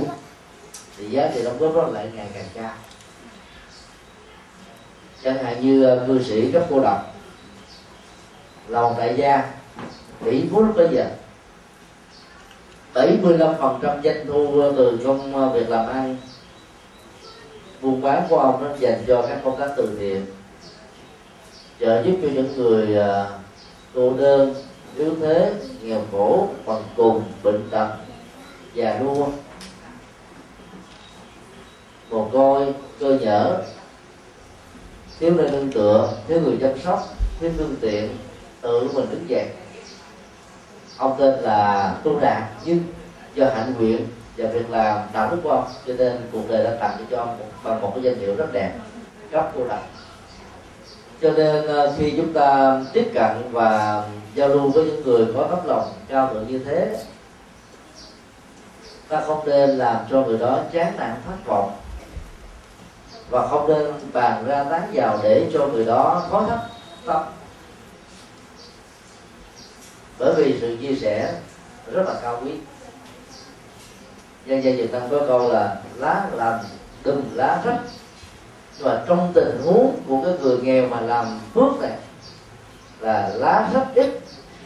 thì 0.97 1.09
giá 1.09 1.31
trị 1.33 1.43
đóng 1.43 1.59
góp 1.59 1.75
đó 1.75 1.87
lại 1.87 2.09
ngày 2.15 2.27
càng 2.33 2.45
cao. 2.53 2.73
Chẳng 5.23 5.43
hạn 5.43 5.61
như 5.61 5.83
ờ, 5.83 6.03
cư 6.07 6.23
sĩ 6.23 6.51
cấp 6.51 6.63
cô 6.69 6.79
độc 6.79 7.15
là 8.67 8.81
một 8.81 8.95
đại 8.97 9.15
gia, 9.17 9.51
tỷ 10.25 10.43
phú 10.51 10.61
lúc 10.61 10.75
bấy 10.75 10.87
giờ 10.91 11.05
75% 12.93 14.01
doanh 14.03 14.25
thu 14.27 14.61
ờ, 14.61 14.73
từ 14.77 14.99
công 15.05 15.35
ờ, 15.35 15.49
việc 15.49 15.69
làm 15.69 15.87
ăn, 15.87 16.17
buôn 17.81 18.01
bán 18.01 18.23
của 18.29 18.37
ông 18.37 18.63
nó 18.63 18.69
dành 18.79 19.03
cho 19.07 19.21
các 19.21 19.41
công 19.43 19.59
tác 19.59 19.69
từ 19.77 19.95
thiện, 19.99 20.25
trợ 21.79 22.03
giúp 22.03 22.15
cho 22.21 22.27
những 22.33 22.57
người 22.57 22.97
cô 23.93 24.13
đơn, 24.17 24.55
yếu 24.97 25.15
thế, 25.21 25.53
nghèo 25.81 26.01
khổ 26.11 26.47
bằng 26.65 26.83
cùng 26.95 27.23
bệnh 27.43 27.69
tật 27.71 28.08
già 28.73 28.99
nua 28.99 29.27
mồ 32.09 32.29
côi 32.33 32.73
cơ 32.99 33.17
nhở. 33.21 33.57
Thiếu 35.19 35.33
nơi 35.33 35.51
nương 35.51 35.71
tựa, 35.71 36.13
thiếu 36.27 36.41
người 36.41 36.57
chăm 36.61 36.79
sóc, 36.79 37.07
thiếu 37.39 37.51
phương 37.57 37.75
tiện, 37.81 38.17
tự 38.61 38.89
mình 38.93 39.05
đứng 39.11 39.29
dậy. 39.29 39.47
Ông 40.97 41.15
tên 41.19 41.33
là 41.39 41.95
tu 42.03 42.19
đạt 42.19 42.43
nhưng 42.65 42.79
do 43.35 43.45
hạnh 43.45 43.73
nguyện 43.79 44.07
và 44.37 44.49
việc 44.49 44.69
làm 44.69 44.99
đạo 45.13 45.31
đức 45.31 45.37
của 45.43 45.49
ông, 45.49 45.67
cho 45.87 45.93
nên 45.93 46.17
cuộc 46.31 46.49
đời 46.49 46.63
đã 46.63 46.75
tặng 46.79 47.05
cho 47.11 47.17
ông 47.17 47.37
bằng 47.63 47.81
một 47.81 47.91
cái 47.95 48.03
danh 48.03 48.19
hiệu 48.19 48.35
rất 48.35 48.53
đẹp 48.53 48.71
cấp 49.31 49.51
tu 49.55 49.67
đạt. 49.67 49.79
Cho 51.21 51.31
nên 51.31 51.67
ờ, 51.67 51.93
khi 51.97 52.13
chúng 52.17 52.33
ta 52.33 52.79
tiếp 52.93 53.11
cận 53.13 53.51
và 53.51 54.03
giao 54.35 54.47
lưu 54.47 54.69
với 54.69 54.85
những 54.85 55.03
người 55.03 55.25
có 55.35 55.47
tấm 55.49 55.59
lòng 55.67 55.93
cao 56.07 56.33
thượng 56.33 56.47
như 56.47 56.59
thế 56.59 56.95
ta 59.09 59.21
không 59.27 59.45
nên 59.45 59.69
làm 59.69 59.95
cho 60.11 60.21
người 60.21 60.37
đó 60.37 60.59
chán 60.73 60.93
nản 60.97 61.15
thất 61.25 61.45
vọng. 61.45 61.75
Và 63.29 63.47
không 63.47 63.67
nên 63.67 63.93
bàn 64.13 64.45
ra 64.47 64.63
tán 64.63 64.89
vào 64.93 65.19
để 65.23 65.49
cho 65.53 65.67
người 65.67 65.85
đó 65.85 66.23
khó 66.31 66.45
thấp 66.49 66.59
tâm 67.05 67.23
bởi 70.19 70.33
vì 70.37 70.59
sự 70.61 70.77
chia 70.81 70.95
sẻ 70.95 71.33
rất 71.91 72.03
là 72.07 72.13
cao 72.21 72.41
quý. 72.43 72.51
Dân 74.45 74.63
gian 74.63 74.77
việt 74.77 74.91
nam 74.91 75.01
có 75.11 75.19
câu 75.27 75.51
là 75.51 75.77
lá 75.95 76.27
lành 76.33 76.59
đùm 77.03 77.21
lá 77.33 77.61
rách. 77.65 77.79
Và 78.79 79.05
trong 79.07 79.31
tình 79.35 79.61
huống 79.65 80.01
của 80.07 80.21
cái 80.23 80.33
người 80.41 80.57
nghèo 80.57 80.87
mà 80.87 81.01
làm 81.01 81.39
phước 81.53 81.81
này 81.81 81.91
là 82.99 83.31
lá 83.35 83.69
rất 83.73 83.85
ít, 83.95 84.19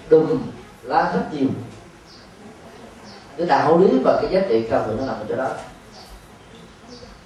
đùm 0.10 0.41
lá 0.84 1.12
rất 1.15 1.23
nhiều 1.32 1.49
cái 3.38 3.48
đạo 3.48 3.78
lý 3.78 4.00
và 4.04 4.19
cái 4.22 4.32
giá 4.32 4.48
trị 4.50 4.65
cao 4.69 4.84
thượng 4.86 4.98
nó 4.98 5.06
nằm 5.06 5.15
ở 5.15 5.26
chỗ 5.30 5.36
đó. 5.36 5.50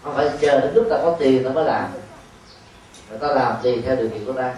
Không 0.04 0.16
phải 0.16 0.30
chờ 0.42 0.60
đến 0.62 0.74
lúc 0.74 0.88
ta 0.90 0.98
có 1.04 1.16
tiền 1.20 1.44
ta 1.44 1.50
mới 1.50 1.66
làm. 1.66 1.90
Người 3.10 3.20
ta 3.20 3.28
làm 3.28 3.56
tùy 3.64 3.82
theo 3.86 3.96
điều 3.96 4.10
kiện 4.10 4.26
của 4.26 4.34
ta. 4.34 4.56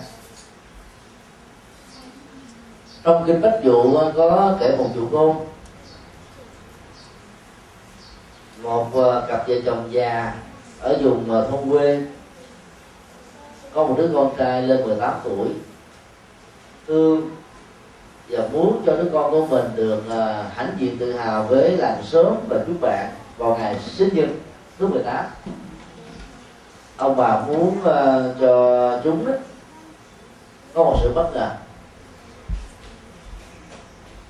Trong 3.04 3.24
kinh 3.28 3.42
bách 3.42 3.60
dụ 3.64 3.98
có 4.16 4.58
kể 4.60 4.76
một 4.78 4.90
vụ 4.96 5.08
ngôn. 5.12 5.46
Một 8.62 8.94
ờ, 8.94 9.26
cặp 9.28 9.48
vợ 9.48 9.56
chồng 9.66 9.88
già 9.92 10.34
ở 10.80 10.98
vùng 11.02 11.32
ờ, 11.32 11.48
thôn 11.52 11.70
quê. 11.72 12.02
Có 13.74 13.88
một 13.88 13.96
đứa 13.98 14.10
con 14.14 14.36
trai 14.38 14.62
lên 14.62 14.84
18 14.86 15.14
tuổi. 15.24 15.48
Thương 16.88 17.30
và 18.30 18.48
muốn 18.54 18.82
cho 18.86 18.96
đứa 18.96 19.10
con 19.14 19.32
của 19.32 19.46
mình 19.46 19.66
được 19.76 20.04
uh, 20.08 20.54
hãnh 20.56 20.76
diện 20.78 20.98
tự 20.98 21.14
hào 21.14 21.44
với 21.44 21.78
làng 21.78 22.04
sớm 22.04 22.36
và 22.50 22.58
chúc 22.68 22.82
bạn 22.82 23.10
vào 23.38 23.58
ngày 23.58 23.80
sinh 23.80 24.16
nhật 24.16 24.30
thứ 24.80 24.88
18 24.88 25.26
ông 26.98 27.16
bà 27.16 27.42
muốn 27.48 27.78
uh, 27.80 27.86
cho 28.42 29.00
chúng 29.04 29.26
đó, 29.26 29.34
có 30.74 30.84
một 30.84 30.98
sự 31.02 31.14
bất 31.16 31.30
ngờ. 31.34 31.52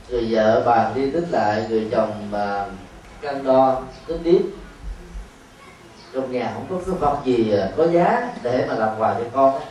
Người 0.09 0.27
vợ 0.29 0.63
bà 0.65 0.91
đi 0.95 1.11
tính 1.11 1.29
lại 1.31 1.65
người 1.69 1.87
chồng 1.91 2.27
mà 2.31 2.65
cân 3.21 3.43
đo 3.43 3.81
tính 4.07 4.21
tiếp 4.23 4.41
trong 6.13 6.31
nhà 6.31 6.51
không 6.53 6.65
có 6.69 6.75
cái 6.85 6.95
vật 6.95 7.17
gì 7.25 7.51
à, 7.51 7.69
có 7.77 7.87
giá 7.87 8.33
để 8.43 8.65
mà 8.69 8.75
làm 8.75 8.89
quà 8.99 9.13
cho 9.13 9.25
con 9.33 9.61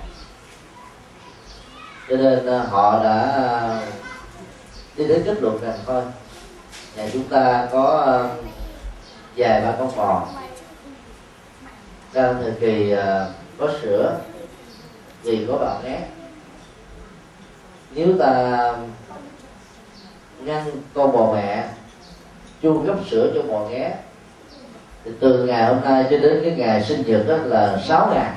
cho 2.09 2.17
nên 2.17 2.47
họ 2.47 3.05
đã 3.05 3.81
đi 4.99 5.09
đến 5.09 5.23
kết 5.25 5.43
luận 5.43 5.59
rằng 5.63 5.79
thôi, 5.87 6.03
nhà 6.97 7.09
chúng 7.13 7.25
ta 7.25 7.69
có 7.73 7.85
um, 7.85 8.49
vài 9.37 9.61
ba 9.61 9.75
con 9.79 9.97
bò. 9.97 10.29
Đang 12.13 12.43
thời 12.43 12.53
kỳ 12.61 12.91
ờ, 12.91 13.33
có 13.59 13.69
sữa 13.83 14.19
vì 15.23 15.47
có 15.49 15.59
bào 15.59 15.81
ngát 15.85 16.01
nếu 17.95 18.19
ta 18.19 18.59
um, 18.69 18.91
ngăn 20.47 20.65
con 20.95 21.13
bò 21.13 21.33
mẹ 21.35 21.69
chu 22.63 22.85
cấp 22.87 22.97
sữa 23.11 23.33
cho 23.35 23.43
bò 23.43 23.69
nghé 23.69 23.95
thì 25.05 25.11
từ 25.21 25.45
ngày 25.45 25.67
hôm 25.67 25.85
nay 25.85 26.07
cho 26.11 26.19
đến 26.19 26.41
cái 26.43 26.55
ngày 26.57 26.85
sinh 26.85 27.03
nhật 27.07 27.29
đó 27.29 27.37
là 27.37 27.79
6 27.89 28.11
ngày 28.15 28.33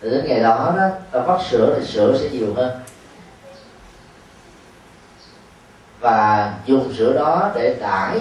thì 0.00 0.10
đến 0.10 0.24
ngày 0.28 0.40
đó 0.40 0.74
đó, 0.76 0.88
ta 1.10 1.20
phát 1.26 1.38
sữa 1.50 1.76
thì 1.78 1.86
sữa 1.86 2.18
sẽ 2.20 2.28
nhiều 2.30 2.54
hơn. 2.56 2.77
Và 6.00 6.54
dùng 6.66 6.94
sữa 6.98 7.12
đó 7.12 7.50
để 7.54 7.76
đãi 7.80 8.20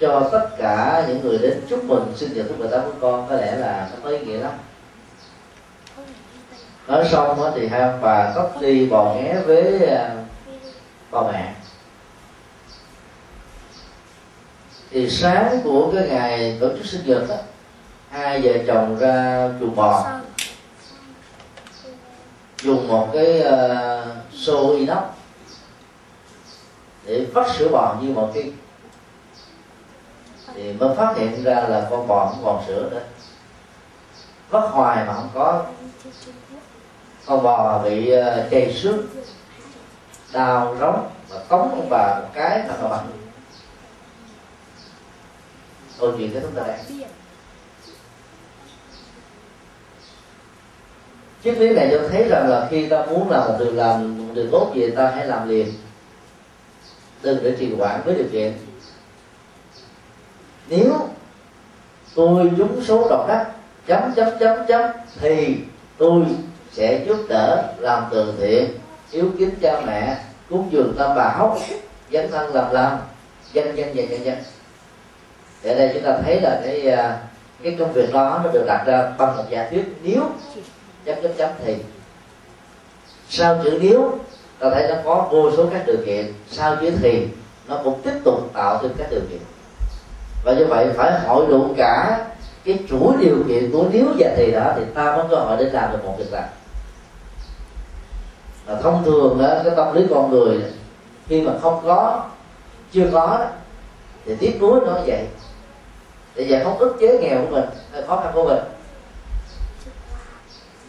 cho 0.00 0.28
tất 0.32 0.48
cả 0.58 1.04
những 1.08 1.20
người 1.22 1.38
đến 1.38 1.60
chúc 1.68 1.84
mừng 1.84 2.12
sinh 2.16 2.34
nhật 2.34 2.46
của 2.48 2.54
người 2.58 2.68
ta 2.68 2.78
của 2.78 2.92
con. 3.00 3.26
Có 3.28 3.36
lẽ 3.36 3.56
là 3.56 3.88
nó 3.90 3.96
có 4.04 4.10
ý 4.10 4.18
nghĩa 4.18 4.38
lắm. 4.38 4.52
Nói 6.86 7.08
xong 7.10 7.52
thì 7.54 7.68
hai 7.68 7.80
ông 7.80 7.98
bà 8.02 8.32
tóc 8.34 8.56
đi 8.60 8.86
bò 8.86 9.14
nghé 9.14 9.34
với 9.46 9.86
à, 9.86 10.16
bà 11.10 11.20
mẹ. 11.32 11.54
Thì 14.90 15.10
sáng 15.10 15.60
của 15.64 15.92
cái 15.94 16.08
ngày 16.08 16.58
tổ 16.60 16.68
chức 16.68 16.86
sinh 16.86 17.06
nhật 17.06 17.28
đó 17.28 17.36
hai 18.10 18.40
vợ 18.40 18.52
chồng 18.66 18.98
ra 18.98 19.48
chuồng 19.60 19.76
bò 19.76 20.10
dùng 22.62 22.88
một 22.88 23.08
cái 23.12 23.40
uh, 23.40 24.08
xô 24.32 24.76
inox 24.76 25.04
để 27.06 27.26
vắt 27.34 27.46
sữa 27.56 27.68
bò 27.68 27.96
như 28.02 28.12
một 28.12 28.30
cái 28.34 28.52
thì 30.54 30.72
mới 30.72 30.96
phát 30.96 31.14
hiện 31.16 31.44
ra 31.44 31.54
là 31.54 31.86
con 31.90 32.08
bò 32.08 32.26
không 32.26 32.44
còn 32.44 32.64
sữa 32.66 32.88
nữa. 32.90 33.02
Vắt 34.50 34.70
hoài 34.70 35.06
mà 35.06 35.14
không 35.14 35.28
có. 35.34 35.64
Con 37.26 37.42
bò 37.42 37.82
bị 37.84 38.10
ờ, 38.10 38.48
chây 38.50 38.74
xước, 38.74 38.94
đau 40.32 40.76
rống 40.80 41.08
và 41.28 41.38
cống 41.48 41.70
ông 41.70 41.86
bà 41.90 42.20
một 42.20 42.28
cái 42.34 42.62
thật 42.68 42.76
nó 42.82 42.88
bằng 42.88 43.06
câu 46.00 46.12
chuyện 46.18 46.30
thế 46.34 46.40
chúng 46.42 46.54
ta 46.54 46.62
đây. 46.66 46.78
Triết 51.44 51.58
lý 51.58 51.74
này 51.74 51.88
cho 51.90 52.08
thấy 52.08 52.28
rằng 52.28 52.48
là 52.48 52.68
khi 52.70 52.88
ta 52.88 53.06
muốn 53.06 53.30
làm 53.30 53.48
một 53.48 53.56
điều 53.58 53.72
làm 53.72 54.26
một 54.26 54.32
điều 54.34 54.46
tốt 54.52 54.72
gì 54.74 54.90
ta 54.96 55.12
hãy 55.16 55.26
làm 55.26 55.48
liền 55.48 55.72
đừng 57.22 57.38
để 57.42 57.56
trì 57.58 57.74
hoãn 57.74 58.00
với 58.04 58.14
điều 58.14 58.26
kiện. 58.32 58.52
Nếu 60.68 61.08
tôi 62.14 62.50
trúng 62.58 62.84
số 62.84 63.08
độc 63.10 63.28
đắc, 63.28 63.46
chấm 63.86 64.14
chấm 64.16 64.28
chấm 64.40 64.58
chấm, 64.68 64.90
thì 65.20 65.56
tôi 65.98 66.24
sẽ 66.72 67.04
giúp 67.06 67.16
đỡ 67.28 67.74
làm 67.78 68.04
từ 68.10 68.34
thiện, 68.38 68.70
yếu 69.10 69.30
kính 69.38 69.50
cha 69.62 69.80
mẹ, 69.86 70.16
cúng 70.50 70.68
dường 70.72 70.94
tam 70.98 71.16
bảo 71.16 71.58
dấn 72.12 72.30
thân 72.30 72.54
làm 72.54 72.72
làm 72.72 72.98
dân 73.52 73.76
dân 73.76 73.96
dân 73.96 74.10
dân 74.10 74.24
dân 74.24 74.36
ở 75.64 75.74
đây 75.74 75.90
chúng 75.94 76.02
ta 76.02 76.18
thấy 76.24 76.40
là 76.40 76.60
cái 76.64 76.88
à, 76.88 77.22
cái 77.62 77.76
công 77.78 77.92
việc 77.92 78.12
đó 78.12 78.40
nó 78.44 78.52
được 78.52 78.64
đặt 78.66 78.84
ra 78.86 79.12
bằng 79.18 79.36
một 79.36 79.44
giả 79.50 79.68
thuyết. 79.70 79.84
Nếu, 80.02 80.30
chấm 81.04 81.22
chấm 81.22 81.32
chấm 81.34 81.50
thì 81.64 81.76
sau 83.28 83.60
chữ 83.64 83.78
nếu 83.82 84.18
ta 84.62 84.70
thấy 84.70 84.88
nó 84.88 84.94
có 85.04 85.28
vô 85.32 85.50
số 85.56 85.66
các 85.72 85.82
điều 85.86 85.96
kiện 86.06 86.32
sau 86.50 86.76
chữ 86.80 86.90
thiền 86.90 87.28
nó 87.68 87.80
cũng 87.84 88.00
tiếp 88.02 88.14
tục 88.24 88.50
tạo 88.52 88.78
thêm 88.82 88.92
các 88.98 89.06
điều 89.10 89.20
kiện. 89.30 89.40
Và 90.44 90.52
như 90.52 90.66
vậy 90.66 90.88
phải 90.96 91.20
hội 91.20 91.46
đủ 91.48 91.74
cả 91.76 92.26
cái 92.64 92.78
chuỗi 92.88 93.14
điều 93.20 93.36
kiện 93.48 93.72
của 93.72 93.84
nếu 93.92 94.06
và 94.18 94.34
thì 94.36 94.50
đó 94.50 94.72
thì 94.76 94.82
ta 94.94 95.16
mới 95.16 95.24
có 95.30 95.36
hội 95.36 95.56
để 95.58 95.64
làm 95.64 95.92
được 95.92 96.04
một 96.04 96.14
việc 96.18 96.32
làm. 96.32 96.44
Và 98.66 98.80
thông 98.82 99.04
thường 99.04 99.38
đó, 99.42 99.48
cái 99.64 99.72
tâm 99.76 99.94
lý 99.94 100.06
con 100.10 100.30
người 100.30 100.62
khi 101.28 101.40
mà 101.40 101.52
không 101.62 101.82
có 101.86 102.24
chưa 102.92 103.10
có 103.12 103.26
đó, 103.26 103.46
thì 104.24 104.36
tiếc 104.36 104.58
nuối 104.60 104.80
nó 104.86 104.92
vậy. 105.06 105.26
Để 106.34 106.42
giải 106.42 106.64
phóng 106.64 106.78
ức 106.78 106.96
chế 107.00 107.18
nghèo 107.18 107.40
của 107.40 107.56
mình 107.56 107.64
hay 107.92 108.02
khó 108.02 108.20
khăn 108.20 108.32
của 108.34 108.44
mình. 108.44 108.62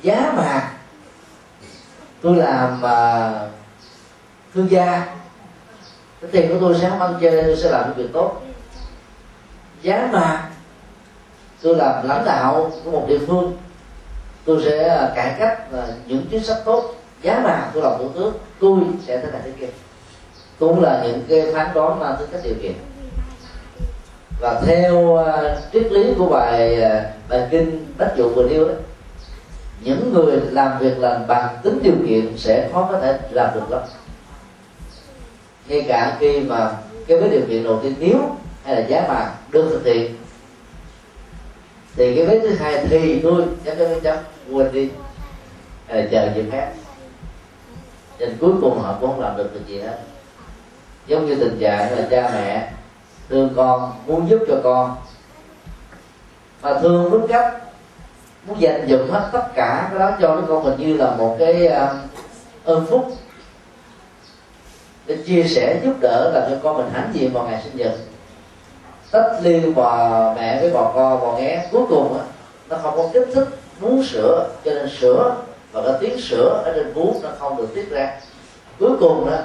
Giá 0.01 0.33
mà 0.38 0.73
tôi 2.21 2.36
làm 2.36 2.81
mà 2.81 3.31
thương 4.53 4.71
gia. 4.71 5.15
Cái 6.21 6.31
tiền 6.31 6.49
của 6.49 6.57
tôi 6.61 6.77
sẽ 6.81 6.89
không 6.89 7.01
ăn 7.01 7.17
chơi 7.21 7.43
tôi 7.43 7.57
sẽ 7.57 7.69
làm 7.69 7.83
những 7.87 7.97
việc 7.97 8.13
tốt. 8.13 8.41
Giá 9.81 10.09
mà 10.13 10.49
tôi 11.61 11.75
làm 11.75 12.07
lãnh 12.07 12.25
đạo 12.25 12.71
của 12.85 12.91
một 12.91 13.05
địa 13.07 13.19
phương 13.27 13.57
tôi 14.45 14.61
sẽ 14.65 14.87
à, 14.87 15.11
cải 15.15 15.35
cách 15.39 15.71
à, 15.73 15.87
những 16.07 16.25
chính 16.31 16.43
sách 16.43 16.57
tốt. 16.65 16.95
Giá 17.21 17.39
mà 17.43 17.71
tôi 17.73 17.83
làm 17.83 17.93
thủ 17.97 18.09
tướng 18.09 18.33
tôi 18.59 18.79
sẽ 19.07 19.17
thế 19.17 19.31
này 19.31 19.41
thế 19.45 19.51
kia. 19.59 19.67
Cũng 20.59 20.83
là 20.83 21.03
những 21.03 21.23
cái 21.29 21.53
phán 21.53 21.73
đoán 21.73 21.99
mang 21.99 22.15
tính 22.19 22.29
cách 22.31 22.41
điều 22.43 22.55
kiện. 22.61 22.73
Và 24.41 24.61
theo 24.65 24.97
uh, 24.97 25.25
triết 25.73 25.91
lý 25.91 26.13
của 26.17 26.25
bài 26.25 26.77
uh, 26.81 27.29
bài 27.29 27.47
kinh 27.51 27.93
bách 27.97 28.15
dụ 28.17 28.29
vừa 28.29 28.49
nêu 28.49 28.67
đó 28.67 28.73
những 29.83 30.13
người 30.13 30.41
làm 30.51 30.79
việc 30.79 30.99
làm 30.99 31.27
bằng 31.27 31.57
tính 31.63 31.79
điều 31.83 31.93
kiện 32.07 32.37
sẽ 32.37 32.69
khó 32.73 32.89
có 32.91 32.99
thể 32.99 33.19
làm 33.31 33.53
được 33.53 33.71
lắm 33.71 33.81
ngay 35.67 35.86
cả 35.88 36.17
khi 36.19 36.39
mà 36.39 36.78
cái 37.08 37.17
với 37.17 37.30
điều 37.30 37.41
kiện 37.49 37.63
đầu 37.63 37.80
tiên 37.84 37.93
nếu 37.99 38.36
hay 38.63 38.76
là 38.76 38.88
giá 38.88 39.06
bạc 39.08 39.32
được 39.52 39.69
thực 39.69 39.86
hiện 39.86 40.15
thì 41.95 42.15
cái 42.15 42.26
vết 42.26 42.39
thứ 42.43 42.56
hai 42.56 42.86
thì 42.89 43.19
tôi 43.23 43.45
chấm 43.65 43.78
chấm 43.78 44.02
chấm 44.02 44.17
quên 44.52 44.71
đi. 44.71 44.89
Hay 45.88 46.04
là 46.04 46.10
chờ 46.12 46.30
dịp 46.36 46.45
khác. 46.52 46.71
Nên 48.19 48.38
cuối 48.39 48.52
cùng 48.62 48.80
họ 48.80 48.97
cũng 49.02 49.10
không 49.10 49.19
làm 49.19 49.38
được 49.38 49.54
được 49.54 49.67
gì 49.67 49.80
hết. 49.80 49.99
Giống 51.08 51.26
như 51.26 51.36
tình 51.36 51.58
trạng 51.60 51.97
là 51.97 52.08
cha 52.12 52.30
mẹ 52.34 52.71
thương 53.30 53.54
con 53.56 53.91
muốn 54.08 54.30
giúp 54.30 54.39
cho 54.47 54.56
con 54.63 54.95
mà 56.62 56.80
thương 56.82 57.12
đúng 57.12 57.28
cách 57.28 57.54
muốn 58.47 58.62
dành 58.62 58.88
dụm 58.89 59.10
hết 59.10 59.30
tất 59.34 59.47
cả 59.56 59.88
cái 59.89 59.99
đó 59.99 60.12
cho 60.21 60.36
đứa 60.36 60.47
con 60.47 60.63
mình 60.63 60.76
như 60.78 60.97
là 60.97 61.15
một 61.15 61.36
cái 61.39 61.67
uh, 61.67 61.89
ơn 62.63 62.86
phúc 62.86 63.17
để 65.05 65.17
chia 65.25 65.43
sẻ 65.43 65.79
giúp 65.83 65.93
đỡ 65.99 66.31
làm 66.33 66.43
cho 66.49 66.57
con 66.63 66.77
mình 66.77 66.89
hãnh 66.93 67.09
diện 67.13 67.33
vào 67.33 67.47
ngày 67.47 67.61
sinh 67.63 67.77
nhật. 67.77 67.91
Tách 69.11 69.31
ly 69.41 69.73
bà 69.75 70.33
mẹ 70.35 70.61
với 70.61 70.69
bò 70.69 70.91
con 70.95 71.21
bò 71.21 71.37
nghe, 71.37 71.65
cuối 71.71 71.81
cùng 71.89 72.17
á, 72.19 72.25
nó 72.69 72.77
không 72.77 72.97
có 72.97 73.09
kích 73.13 73.27
thích 73.33 73.47
muốn 73.79 74.03
sữa 74.03 74.49
cho 74.65 74.71
nên 74.71 74.89
sữa 74.89 75.35
và 75.71 75.81
cái 75.85 75.93
tiếng 75.99 76.21
sữa 76.21 76.61
ở 76.65 76.73
trên 76.75 76.93
bú 76.93 77.15
nó 77.23 77.29
không 77.39 77.57
được 77.57 77.67
tiết 77.75 77.89
ra. 77.91 78.11
Cuối 78.79 78.91
cùng 78.99 79.29
đó 79.31 79.37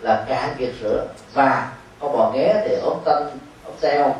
là 0.00 0.24
cạn 0.28 0.54
kiệt 0.58 0.70
sữa 0.80 1.06
và 1.34 1.72
con 2.00 2.12
bò 2.12 2.30
nghé 2.34 2.54
thì 2.64 2.74
ốm 2.74 2.98
tanh 3.04 3.30
ốm 3.64 3.74
teo 3.80 4.14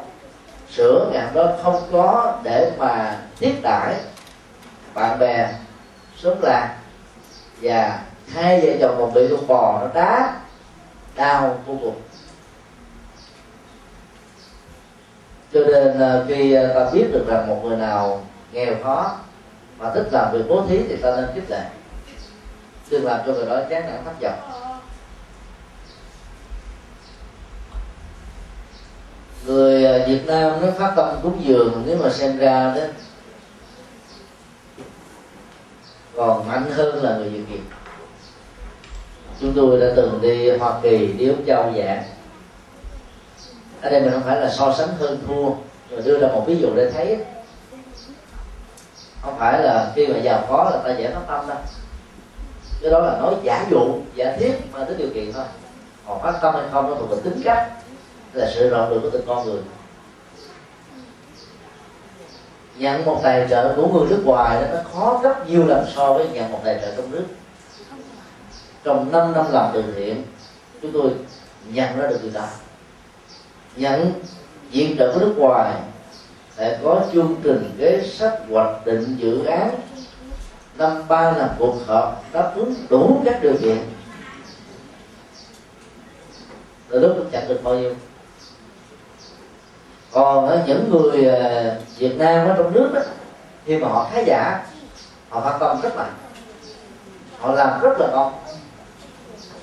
sữa 0.71 1.11
ngày 1.13 1.27
đó 1.35 1.47
không 1.63 1.83
có 1.93 2.39
để 2.43 2.73
mà 2.79 3.17
tiếp 3.39 3.55
đãi 3.63 3.95
bạn 4.95 5.19
bè, 5.19 5.49
xóm 6.17 6.35
làng 6.43 6.69
và 7.63 7.99
hai 8.35 8.61
vợ 8.61 8.73
chồng 8.81 8.97
còn 8.99 9.15
bị 9.15 9.29
con 9.31 9.47
bò, 9.47 9.79
nó 9.81 9.89
đá 9.95 10.35
đau 11.19 11.63
vô 11.67 11.79
cùng. 11.83 12.01
Cho 15.53 15.61
nên 15.61 16.01
ờ, 16.01 16.25
khi 16.29 16.53
ờ, 16.53 16.75
ta 16.75 16.91
biết 16.91 17.07
được 17.13 17.25
rằng 17.29 17.49
một 17.49 17.61
người 17.65 17.77
nào 17.77 18.25
nghèo 18.53 18.75
khó 18.85 19.17
mà 19.79 19.95
thích 19.95 20.09
làm 20.13 20.33
việc 20.33 20.45
bố 20.49 20.67
thí 20.69 20.83
thì 20.89 20.97
ta 20.97 21.17
nên 21.17 21.27
khích 21.35 21.51
lệ. 21.51 21.65
Đừng 22.91 23.05
làm 23.05 23.21
cho 23.27 23.33
người 23.33 23.47
đó 23.47 23.61
chán 23.71 23.87
nản 23.87 24.05
thất 24.05 24.21
vọng 24.21 24.59
người 29.47 29.85
ờ, 29.85 30.07
Việt 30.09 30.27
Nam 30.27 30.53
nó 30.61 30.69
phát 30.79 30.93
tâm 30.97 31.09
cúng 31.23 31.43
dường 31.45 31.83
nếu 31.87 31.99
mà 32.03 32.11
xem 32.11 32.39
ra 32.39 32.75
đó 32.75 32.83
còn 36.17 36.49
mạnh 36.49 36.71
hơn 36.71 37.03
là 37.03 37.17
người 37.17 37.31
Việt 37.31 37.45
Kiều 37.51 37.78
chúng 39.41 39.53
tôi 39.57 39.81
đã 39.81 39.87
từng 39.97 40.19
đi 40.23 40.51
Hoa 40.51 40.81
Kỳ, 40.83 41.07
đi 41.07 41.29
Úc 41.29 41.39
Châu 41.47 41.73
dạng 41.77 42.03
ở 43.83 43.91
đây 43.91 44.01
mình 44.01 44.13
không 44.13 44.23
phải 44.23 44.41
là 44.41 44.51
so 44.51 44.75
sánh 44.79 44.89
hơn 44.99 45.19
thua, 45.27 45.51
mà 45.91 46.03
đưa 46.05 46.19
ra 46.19 46.29
một 46.29 46.45
ví 46.47 46.61
dụ 46.61 46.69
để 46.77 46.91
thấy 46.91 47.19
không 49.23 49.39
phải 49.39 49.63
là 49.63 49.93
khi 49.97 50.07
mà 50.07 50.19
giàu 50.19 50.45
có 50.49 50.71
là 50.73 50.81
ta 50.85 50.99
dễ 50.99 51.11
phát 51.11 51.21
tâm 51.29 51.49
đâu. 51.49 51.59
Cái 52.81 52.91
đó 52.91 52.99
là 52.99 53.19
nói 53.19 53.35
giả 53.43 53.67
dụ, 53.71 53.99
giả 54.15 54.37
thiết 54.39 54.53
mà 54.73 54.85
tới 54.85 54.95
điều 54.99 55.09
kiện 55.15 55.33
thôi. 55.33 55.45
Còn 56.07 56.23
phát 56.23 56.39
tâm 56.43 56.55
hay 56.55 56.65
không 56.73 56.91
nó 56.91 56.97
thuộc 56.97 57.11
về 57.11 57.17
tính 57.25 57.41
cách, 57.45 57.71
là 58.33 58.51
sự 58.55 58.69
rộng 58.69 58.91
lượng 58.91 59.03
của 59.03 59.11
từng 59.11 59.27
con 59.27 59.47
người. 59.47 59.61
Nhận 62.77 63.05
một 63.05 63.21
tài 63.23 63.47
trợ 63.51 63.75
của 63.77 63.87
người 63.87 64.09
nước 64.11 64.23
ngoài 64.25 64.63
đó, 64.63 64.69
nó 64.73 64.81
khó 64.93 65.21
gấp 65.23 65.49
nhiều 65.49 65.67
lần 65.67 65.87
so 65.95 66.13
với 66.13 66.29
nhận 66.29 66.53
một 66.53 66.61
tài 66.65 66.79
trợ 66.83 66.95
trong 66.97 67.11
nước 67.11 67.25
trong 68.85 69.13
5 69.13 69.33
năm 69.33 69.47
làm 69.51 69.71
từ 69.75 69.85
thiện 69.97 70.23
chúng 70.83 70.93
tôi 70.93 71.11
nhận 71.73 71.99
ra 71.99 72.07
được 72.07 72.19
điều 72.23 72.33
đó. 72.33 72.47
Nhận 73.77 74.13
diện 74.71 74.97
trợ 74.99 75.13
của 75.13 75.21
nước 75.21 75.35
ngoài 75.37 75.75
sẽ 76.57 76.79
có 76.85 77.03
chương 77.13 77.37
trình 77.43 77.75
kế 77.79 78.03
sách 78.13 78.41
hoạch 78.51 78.87
định 78.87 79.17
dự 79.19 79.45
án 79.45 79.71
năm 80.79 81.03
ba 81.09 81.31
là 81.31 81.55
cuộc 81.59 81.75
họp 81.87 82.25
đáp 82.33 82.53
ứng 82.57 82.75
đủ 82.91 83.23
các 83.25 83.39
điều 83.43 83.55
kiện. 83.63 83.79
Từ 86.89 87.01
lúc 87.01 87.27
chẳng 87.33 87.49
được 87.49 87.61
bao 87.65 87.75
nhiêu? 87.75 87.95
Còn 90.13 90.49
ở 90.49 90.65
những 90.67 90.91
người 90.91 91.29
à, 91.29 91.77
Việt 91.99 92.19
Nam 92.19 92.49
ở 92.49 92.55
trong 92.59 92.73
nước 92.73 92.91
đó, 92.95 93.01
khi 93.65 93.79
mà 93.79 93.89
họ 93.89 94.11
khá 94.13 94.21
giả 94.21 94.67
họ 95.29 95.41
phát 95.41 95.57
tâm 95.61 95.81
rất 95.83 95.97
mạnh, 95.97 96.13
họ 97.39 97.53
làm 97.53 97.81
rất 97.81 98.01
là 98.01 98.07
ngon 98.13 98.33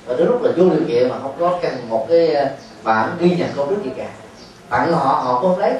và 0.06 0.16
đến 0.16 0.28
lúc 0.28 0.44
là 0.44 0.52
vô 0.58 0.70
điều 0.70 0.88
kiện 0.88 1.10
mà 1.10 1.16
không 1.22 1.36
có 1.40 1.60
cần 1.62 1.90
một 1.90 2.06
cái 2.10 2.34
ờ, 2.34 2.46
bản 2.84 3.18
ghi 3.20 3.36
nhận 3.36 3.50
công 3.56 3.70
đức 3.70 3.78
gì 3.84 3.92
cả. 3.98 4.10
Tặng 4.70 4.94
họ 4.94 5.22
họ 5.24 5.42
cũng 5.42 5.52
không 5.52 5.60
lấy 5.60 5.74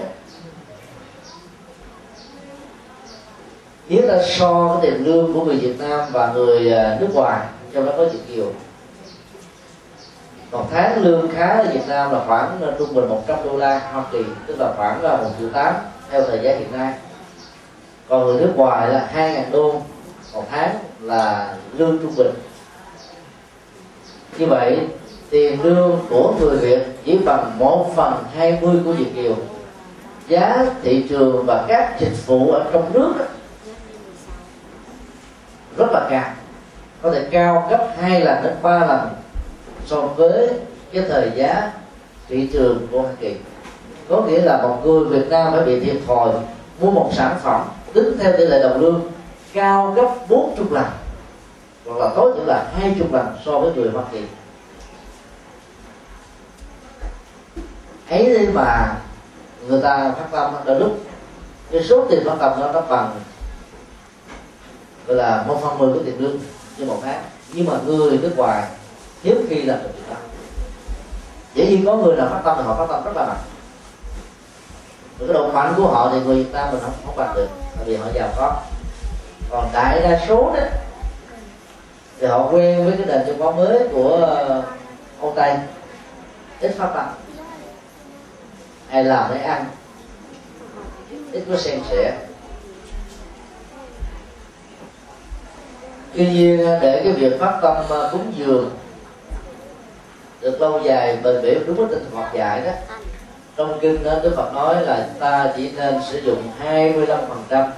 nếu 3.90 4.08
ta 4.08 4.22
so 4.24 4.80
cái 4.82 4.92
tiền 4.92 5.06
lương 5.06 5.34
của 5.34 5.46
người 5.46 5.56
Việt 5.56 5.80
Nam 5.80 6.00
và 6.12 6.34
người 6.34 6.72
ờ, 6.72 6.98
nước 7.00 7.08
ngoài, 7.14 7.48
trong 7.74 7.86
đó 7.86 7.92
có 7.98 8.06
Việt 8.06 8.20
kiều. 8.28 8.52
Một 10.52 10.68
tháng 10.72 11.04
lương 11.04 11.30
khá 11.36 11.48
ở 11.48 11.68
Việt 11.74 11.88
Nam 11.88 12.12
là 12.12 12.20
khoảng 12.28 12.58
ờ, 12.62 12.76
trung 12.80 12.94
bình 12.94 13.10
100 13.10 13.38
đô 13.46 13.58
la 13.58 13.80
Hoa 13.80 14.04
Kỳ, 14.12 14.24
tức 14.48 14.56
là 14.60 14.74
khoảng 14.78 15.04
là 15.04 15.18
một 15.18 15.30
triệu 15.40 15.50
tám 15.50 15.74
theo 16.12 16.22
thời 16.22 16.40
gian 16.44 16.60
hiện 16.60 16.72
nay. 16.72 16.94
Còn 18.10 18.26
người 18.26 18.42
nước 18.42 18.54
ngoài 18.56 18.88
là 18.90 19.10
hai 19.12 19.34
ngàn 19.34 19.52
đô 19.52 19.82
một 20.34 20.44
tháng 20.52 20.76
là 21.02 21.56
lương 21.78 22.00
trung 22.02 22.16
bình 22.18 22.32
như 24.38 24.46
vậy 24.46 24.80
tiền 25.30 25.64
lương 25.64 26.00
của 26.10 26.34
người 26.40 26.58
Việt 26.58 26.86
chỉ 27.06 27.18
bằng 27.18 27.60
một 27.60 27.92
phần 27.96 28.14
hai 28.36 28.60
mươi 28.62 28.76
của 28.86 28.92
Việt 28.92 29.16
kiều. 29.16 29.36
Giá 30.28 30.66
thị 30.84 31.06
trường 31.10 31.46
và 31.46 31.66
các 31.68 32.00
dịch 32.00 32.28
vụ 32.28 32.52
ở 32.52 32.66
trong 32.74 32.94
nước 32.94 33.14
đó, 33.20 33.26
rất 35.78 35.92
là 35.92 36.08
cao. 36.10 36.30
Có 37.02 37.12
thể 37.12 37.28
cao 37.32 37.68
gấp 37.70 37.88
hai 38.02 38.22
lần 38.22 38.44
đến 38.44 38.54
ba 38.62 38.80
lần 38.80 39.10
so 39.86 40.02
với 40.02 40.50
cái 40.94 41.04
thời 41.10 41.32
giá 41.36 41.72
thị 42.28 42.50
trường 42.54 42.88
của 42.92 43.02
Hoa 43.02 43.12
Kỳ. 43.20 43.36
Có 44.10 44.22
nghĩa 44.22 44.42
là 44.42 44.62
một 44.62 44.82
người 44.84 45.06
Việt 45.06 45.30
Nam 45.30 45.54
phải 45.54 45.66
bị 45.66 45.80
thiệt 45.80 45.96
thòi 46.08 46.30
mua 46.82 46.92
một 46.92 47.10
sản 47.14 47.38
phẩm 47.44 47.62
tính 47.94 48.18
theo 48.20 48.32
tỷ 48.38 48.46
lệ 48.46 48.64
đồng 48.64 48.82
lương 48.82 49.02
cao 49.54 49.94
gấp 49.96 50.10
40 50.30 50.66
lần 50.72 50.86
hoặc 51.86 51.98
là 51.98 52.14
tối 52.16 52.34
thiểu 52.36 52.46
là 52.46 52.72
hai 52.74 52.96
chục 53.00 53.14
lần 53.14 53.38
so 53.46 53.60
với 53.60 53.74
người 53.74 53.90
Hoa 53.90 54.04
Kỳ. 54.12 54.26
Ấy 58.10 58.26
thế 58.26 58.48
mà 58.54 58.98
người 59.68 59.82
ta 59.82 60.12
phát 60.18 60.26
tâm 60.32 60.54
đã 60.66 60.74
lúc 60.74 61.00
cái 61.72 61.84
số 61.84 62.06
tiền 62.10 62.24
phát 62.26 62.36
tâm 62.40 62.60
đó 62.60 62.72
nó 62.72 62.82
bằng, 62.82 63.22
gọi 65.08 65.18
là 65.18 65.44
một 65.48 65.60
phần 65.62 65.78
mười 65.78 65.94
của 65.94 66.04
tiền 66.06 66.16
lương 66.20 66.38
như 66.78 66.86
một 66.86 67.00
tháng. 67.04 67.24
Nhưng 67.54 67.66
mà 67.66 67.74
người 67.86 68.18
nước 68.18 68.38
ngoài, 68.38 68.68
hiếm 69.24 69.46
khi 69.50 69.62
làm 69.62 69.84
được 69.84 69.90
điều 69.96 70.04
đó 70.10 70.16
dĩ 71.54 71.68
nhiên 71.68 71.86
có 71.86 71.96
người 71.96 72.16
nào 72.16 72.28
phát 72.32 72.42
tâm 72.46 72.56
thì 72.58 72.64
họ 72.64 72.76
phát 72.76 72.86
tâm 72.94 73.04
rất 73.04 73.16
là 73.16 73.26
mạnh. 73.26 73.38
Cái 75.20 75.28
độ 75.28 75.52
mạnh 75.52 75.74
của 75.78 75.88
họ 75.88 76.10
thì 76.12 76.20
người 76.20 76.44
Việt 76.44 76.54
Nam 76.54 76.72
mình 76.72 76.82
không 76.82 76.94
không 77.06 77.16
bằng 77.16 77.36
được 77.36 77.48
bởi 77.76 77.86
vì 77.86 77.96
họ 77.96 78.08
giàu 78.14 78.30
có. 78.38 78.62
Còn 79.50 79.70
đại 79.74 80.02
đa 80.02 80.26
số 80.28 80.54
đó 80.56 80.64
thì 82.26 82.32
họ 82.32 82.50
quen 82.52 82.86
với 82.86 82.94
cái 82.98 83.06
nền 83.08 83.26
văn 83.26 83.38
hóa 83.40 83.52
mới 83.52 83.88
của 83.92 84.16
ờ, 84.16 84.64
ông 85.22 85.36
Tây. 85.36 85.56
Ít 86.60 86.72
phát 86.78 86.92
tâm 86.96 87.06
ai 88.90 89.04
làm 89.04 89.32
để 89.34 89.42
ăn? 89.42 89.66
Ít 91.32 91.44
có 91.50 91.58
xem 91.58 91.80
sẻ. 91.90 92.18
Tuy 96.14 96.30
nhiên, 96.30 96.58
để 96.82 97.02
cái 97.04 97.14
việc 97.14 97.40
phát 97.40 97.60
tâm 97.62 97.78
ờ, 97.90 98.10
cúng 98.12 98.34
dường 98.36 98.72
được 100.42 100.62
lâu 100.62 100.82
dài, 100.84 101.18
bền 101.24 101.42
bỉ, 101.42 101.58
đúng 101.68 101.76
với 101.76 101.88
tinh 101.88 102.06
Phật 102.14 102.34
dạy 102.34 102.62
đó. 102.62 102.72
Trong 103.58 103.80
kinh 103.82 104.04
đó 104.04 104.14
Đức 104.24 104.34
Phật 104.36 104.54
nói 104.54 104.86
là 104.86 105.08
ta 105.20 105.54
chỉ 105.58 105.72
nên 105.72 105.96
sử 106.10 106.22
dụng 106.22 106.44
25% 106.64 107.70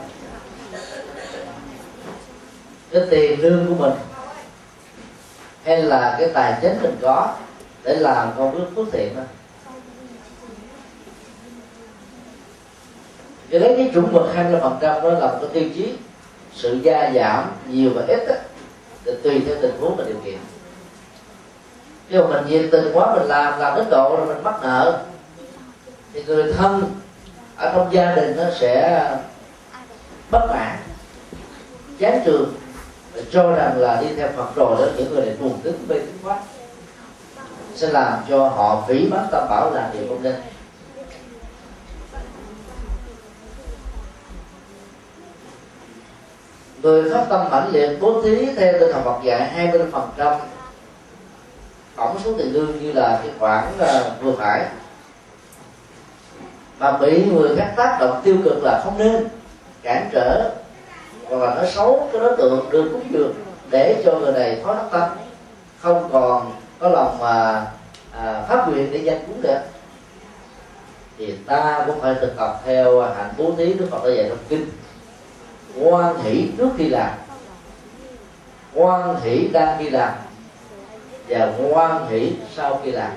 cái 2.92 3.02
tiền 3.10 3.40
lương 3.42 3.68
của 3.68 3.84
mình 3.84 3.94
hay 5.68 5.82
là 5.82 6.16
cái 6.20 6.30
tài 6.34 6.54
chính 6.62 6.82
mình 6.82 6.98
có 7.02 7.36
để 7.84 7.96
làm 7.96 8.32
công 8.38 8.60
đức 8.60 8.66
phước 8.76 8.86
thiện 8.92 9.16
đó 9.16 9.22
cho 13.52 13.60
lấy 13.60 13.74
cái 13.78 13.90
chuẩn 13.94 14.14
mực 14.14 14.36
25 14.36 14.62
phần 14.62 14.78
trăm 14.82 15.04
đó 15.04 15.10
là 15.10 15.28
một 15.28 15.38
cái 15.42 15.50
tiêu 15.54 15.70
chí. 15.76 15.94
Sự 16.54 16.80
gia 16.84 17.12
giảm 17.12 17.52
nhiều 17.70 17.92
và 17.96 18.04
ít 18.08 18.28
đó, 18.28 18.36
thì 19.06 19.12
tùy 19.24 19.44
theo 19.48 19.56
tình 19.62 19.78
huống 19.80 19.96
và 19.96 20.04
điều 20.04 20.18
kiện. 20.26 20.38
Nếu 22.10 22.28
mà 22.28 22.42
mình 22.42 22.50
nhiệt 22.50 22.72
tình 22.72 22.92
quá 22.94 23.16
mình 23.16 23.28
làm 23.28 23.60
làm 23.60 23.78
đến 23.78 23.86
độ 23.90 24.16
rồi 24.18 24.28
mình 24.28 24.44
mắc 24.44 24.56
nợ 24.62 25.04
thì 26.14 26.24
người 26.24 26.54
thân 26.54 26.84
ở 27.58 27.72
trong 27.76 27.94
gia 27.94 28.16
đình 28.16 28.38
nó 28.38 28.44
sẽ 28.60 29.04
bất 30.32 30.48
mãn 30.50 30.78
chán 32.00 32.22
trường 32.26 32.54
cho 33.32 33.52
rằng 33.52 33.78
là 33.78 34.02
đi 34.02 34.08
theo 34.16 34.30
Phật 34.36 34.56
rồi 34.56 34.76
đó 34.80 34.88
những 34.98 35.14
người 35.14 35.26
này 35.26 35.36
buồn 35.40 35.60
tính 35.64 35.86
mê 35.90 36.00
tín 36.00 36.18
quá. 36.24 36.40
Sẽ 37.76 37.88
làm 37.88 38.14
cho 38.30 38.48
họ 38.48 38.84
phí 38.88 39.10
bán 39.12 39.28
tâm 39.32 39.50
bảo 39.50 39.72
là 39.74 39.92
điều 39.94 40.08
không 40.10 40.24
nên. 40.24 40.36
Người 46.82 47.10
phát 47.14 47.26
tâm 47.30 47.48
mãnh 47.52 47.70
liệt 47.72 47.98
bố 48.02 48.22
thí 48.22 48.46
theo 48.56 48.74
tinh 48.80 48.92
thần 48.94 49.04
Phật 49.04 49.20
dạy 49.24 49.50
25 49.50 49.92
phần 49.92 50.10
trăm 50.18 50.34
tổng 51.96 52.20
số 52.24 52.34
tiền 52.38 52.54
lương 52.54 52.80
như 52.82 52.92
là 52.92 53.20
cái 53.24 53.32
khoản 53.40 53.66
uh, 53.76 54.22
vừa 54.22 54.32
phải. 54.38 54.66
Mà 56.80 56.98
bị 56.98 57.26
người 57.26 57.56
khác 57.58 57.74
tác 57.78 57.98
động 58.00 58.22
tiêu 58.24 58.38
cực 58.44 58.64
là 58.64 58.82
không 58.84 58.98
nên 58.98 59.28
cản 59.84 60.10
trở 60.12 60.52
hoặc 61.30 61.38
là 61.38 61.56
nói 61.56 61.72
xấu 61.72 62.10
cái 62.12 62.22
đối 62.22 62.38
tượng 62.38 62.70
được 62.70 62.90
cúng 62.92 63.04
dường 63.12 63.34
để 63.70 64.02
cho 64.06 64.20
người 64.20 64.32
này 64.32 64.62
khó 64.66 64.74
đắc 64.74 64.86
tâm. 64.92 65.10
Không 65.80 66.10
còn 66.13 66.52
có 66.80 66.90
lòng 66.90 67.18
mà 67.20 67.66
à, 68.12 68.46
phát 68.50 68.68
nguyện 68.68 68.90
để 68.92 68.98
danh 68.98 69.20
cúng 69.28 69.42
nữa. 69.42 69.62
Thì 71.18 71.36
ta 71.46 71.84
cũng 71.88 72.02
phải 72.02 72.16
thực 72.22 72.38
tập 72.38 72.62
theo 72.66 73.02
hạnh 73.02 73.34
bố 73.38 73.52
thí 73.58 73.74
đức 73.74 73.88
phật 73.92 74.04
đã 74.04 74.10
dạy 74.16 74.26
trong 74.30 74.38
kinh. 74.50 74.66
Quan 75.82 76.18
hỷ 76.24 76.48
trước 76.58 76.70
khi 76.78 76.90
làm. 76.90 77.12
Quan 78.74 79.22
hỷ 79.22 79.48
đang 79.48 79.78
khi 79.80 79.90
làm. 79.90 80.13
Và 81.28 81.54
quan 81.72 82.08
hỷ 82.10 82.34
sau 82.56 82.82
khi 82.84 82.92
làm. 82.92 83.12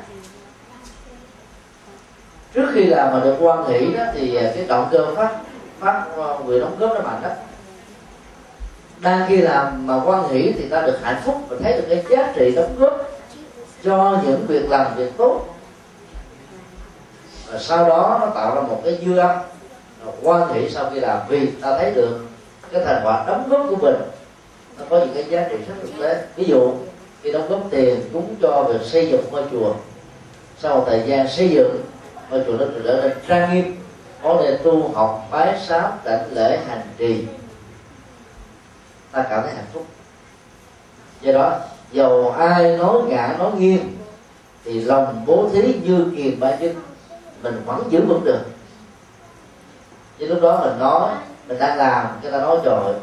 Trước 2.54 2.66
khi 2.74 2.84
làm 2.84 3.12
mà 3.12 3.20
được 3.24 3.36
quan 3.40 3.68
hỷ 3.68 3.92
đó 3.92 4.04
thì 4.14 4.36
à, 4.36 4.52
cái 4.54 4.64
động 4.68 4.88
cơ 4.90 5.14
phát 5.14 5.36
phát 5.78 6.04
à, 6.16 6.26
người 6.46 6.60
đóng 6.60 6.76
góp 6.78 6.90
nó 6.94 7.00
mạnh 7.00 7.20
đó 7.22 7.30
đang 9.00 9.26
khi 9.28 9.36
làm 9.36 9.86
mà 9.86 10.00
quan 10.04 10.28
hỷ 10.28 10.52
thì 10.52 10.68
ta 10.68 10.82
được 10.82 10.98
hạnh 11.02 11.22
phúc 11.24 11.34
và 11.48 11.56
thấy 11.62 11.72
được 11.72 11.86
cái 11.88 12.04
giá 12.10 12.32
trị 12.36 12.52
đóng 12.56 12.76
góp 12.78 13.10
cho 13.84 14.18
những 14.26 14.46
việc 14.46 14.70
làm 14.70 14.96
việc 14.96 15.12
tốt. 15.16 15.40
Và 17.52 17.58
sau 17.58 17.88
đó 17.88 18.18
nó 18.20 18.26
tạo 18.26 18.54
ra 18.54 18.60
một 18.60 18.80
cái 18.84 18.98
dư 19.06 19.16
âm. 19.16 19.36
Quan 20.22 20.54
hệ 20.54 20.70
sau 20.70 20.90
khi 20.94 21.00
làm 21.00 21.18
vì 21.28 21.46
ta 21.46 21.78
thấy 21.78 21.90
được 21.90 22.26
cái 22.72 22.82
thành 22.84 23.00
quả 23.04 23.24
đóng 23.26 23.48
góp 23.48 23.66
của 23.70 23.76
mình. 23.76 23.96
Nó 24.78 24.84
có 24.90 24.98
những 24.98 25.14
cái 25.14 25.24
giá 25.24 25.48
trị 25.50 25.56
rất 25.68 25.74
thực 25.82 26.02
tế 26.02 26.24
ví 26.36 26.44
dụ, 26.44 26.72
khi 27.22 27.32
đóng 27.32 27.48
góp 27.48 27.60
tiền 27.70 28.00
cúng 28.12 28.34
cho 28.42 28.62
việc 28.62 28.82
xây 28.82 29.06
dựng 29.06 29.24
ngôi 29.30 29.42
chùa, 29.52 29.74
sau 30.58 30.76
một 30.76 30.84
thời 30.86 31.02
gian 31.06 31.28
xây 31.28 31.48
dựng, 31.48 31.80
ngôi 32.30 32.42
chùa 32.46 32.52
nó 32.52 32.64
trở 32.84 33.02
nên 33.02 33.12
trang 33.28 33.54
nghiêm, 33.54 33.76
có 34.22 34.36
thể 34.42 34.56
tu 34.56 34.90
học 34.94 35.28
bái 35.30 35.58
sám 35.66 35.90
đảnh 36.04 36.24
lễ 36.32 36.58
hành 36.68 36.82
trì 36.98 37.24
ta 39.12 39.26
cảm 39.30 39.42
thấy 39.42 39.54
hạnh 39.54 39.66
phúc. 39.72 39.86
Do 41.20 41.32
đó, 41.32 41.58
dầu 41.92 42.34
ai 42.38 42.76
nói 42.76 43.02
ngã, 43.08 43.36
nói 43.38 43.50
nghiêng, 43.58 43.96
thì 44.64 44.80
lòng 44.80 45.24
bố 45.26 45.48
thí 45.52 45.74
như 45.84 46.06
kiềm 46.16 46.40
ba 46.40 46.56
chân 46.56 46.74
mình 47.42 47.62
vẫn 47.66 47.84
giữ 47.90 48.00
vững 48.00 48.24
được. 48.24 48.40
Chứ 50.18 50.26
lúc 50.26 50.42
đó 50.42 50.60
mình 50.64 50.78
nói, 50.78 51.10
mình 51.48 51.58
đang 51.58 51.78
làm, 51.78 52.06
cái 52.22 52.32
ta 52.32 52.38
nói, 52.38 52.58
trời 52.64 52.94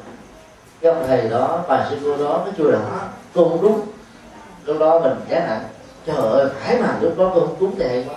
cái 0.82 0.94
ông 0.94 1.04
thầy 1.08 1.30
đó 1.30 1.64
bà 1.68 1.88
sư 1.90 1.98
cô 2.04 2.26
đó, 2.26 2.44
nó 2.46 2.52
chưa 2.58 2.72
đó 2.72 2.80
tôi 3.34 3.50
không 3.50 3.62
đúng. 3.62 3.82
Lúc 4.66 4.80
đó 4.80 5.00
mình 5.00 5.14
chán 5.30 5.48
nản 5.48 5.60
trời 6.06 6.16
ơi, 6.16 6.48
phải 6.60 6.82
mà, 6.82 6.98
lúc 7.02 7.18
đó 7.18 7.32
tôi 7.34 7.48
không 7.48 7.56
đúng 7.60 7.76
tệ 7.76 8.04
quá. 8.10 8.16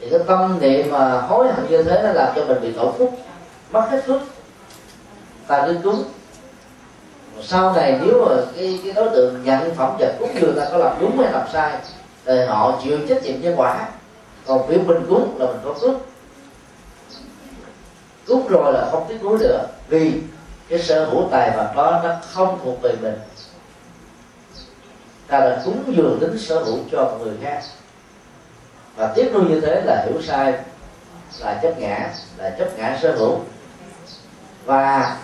Thì 0.00 0.10
cái 0.10 0.20
tâm 0.26 0.58
niệm 0.60 0.90
mà 0.90 1.20
hối 1.20 1.52
hận 1.52 1.66
như 1.70 1.82
thế, 1.82 2.02
nó 2.02 2.12
làm 2.12 2.32
cho 2.36 2.44
mình 2.44 2.60
bị 2.62 2.72
tổ 2.72 2.94
phúc 2.98 3.18
mất 3.70 3.86
hết 3.90 4.02
phước 4.06 4.20
ta 5.46 5.64
cứ 5.66 5.76
cúng 5.84 6.04
sau 7.42 7.72
này 7.72 8.00
nếu 8.02 8.26
mà 8.26 8.34
cái, 8.56 8.80
cái 8.84 8.92
đối 8.92 9.08
tượng 9.10 9.44
nhận 9.44 9.74
phẩm 9.74 9.96
vật 9.98 10.16
cúng 10.18 10.30
dường 10.40 10.56
ta 10.56 10.68
có 10.72 10.78
làm 10.78 10.96
đúng 11.00 11.18
hay 11.18 11.32
làm 11.32 11.48
sai 11.52 11.72
thì 12.24 12.44
họ 12.46 12.80
chịu 12.84 12.98
trách 13.08 13.22
nhiệm 13.22 13.40
nhân 13.40 13.54
quả. 13.56 13.88
Còn 14.46 14.66
việc 14.66 14.86
mình 14.86 15.06
cúng 15.08 15.36
là 15.38 15.46
mình 15.46 15.60
có 15.64 15.74
cúng 15.80 16.00
cúng 18.26 18.48
rồi 18.48 18.72
là 18.72 18.88
không 18.90 19.04
tiếc 19.08 19.24
nuối 19.24 19.38
nữa 19.38 19.66
vì 19.88 20.12
cái 20.68 20.78
sở 20.78 21.04
hữu 21.04 21.28
tài 21.30 21.50
vật 21.50 21.72
đó 21.76 22.00
nó 22.04 22.14
không 22.32 22.58
thuộc 22.64 22.82
về 22.82 22.92
mình. 23.02 23.18
Ta 25.26 25.40
đã 25.40 25.62
cúng 25.64 25.94
dường 25.96 26.18
tính 26.20 26.38
sở 26.38 26.64
hữu 26.64 26.78
cho 26.92 27.12
người 27.20 27.34
khác. 27.42 27.62
Và 28.96 29.12
tiếp 29.14 29.30
nuôi 29.34 29.44
như 29.48 29.60
thế 29.60 29.82
là 29.84 30.06
hiểu 30.06 30.22
sai 30.22 30.54
là 31.40 31.58
chấp 31.62 31.78
ngã 31.78 32.10
là 32.36 32.50
chấp 32.50 32.78
ngã 32.78 32.98
sở 33.02 33.16
hữu. 33.16 33.40
Và 34.64 35.16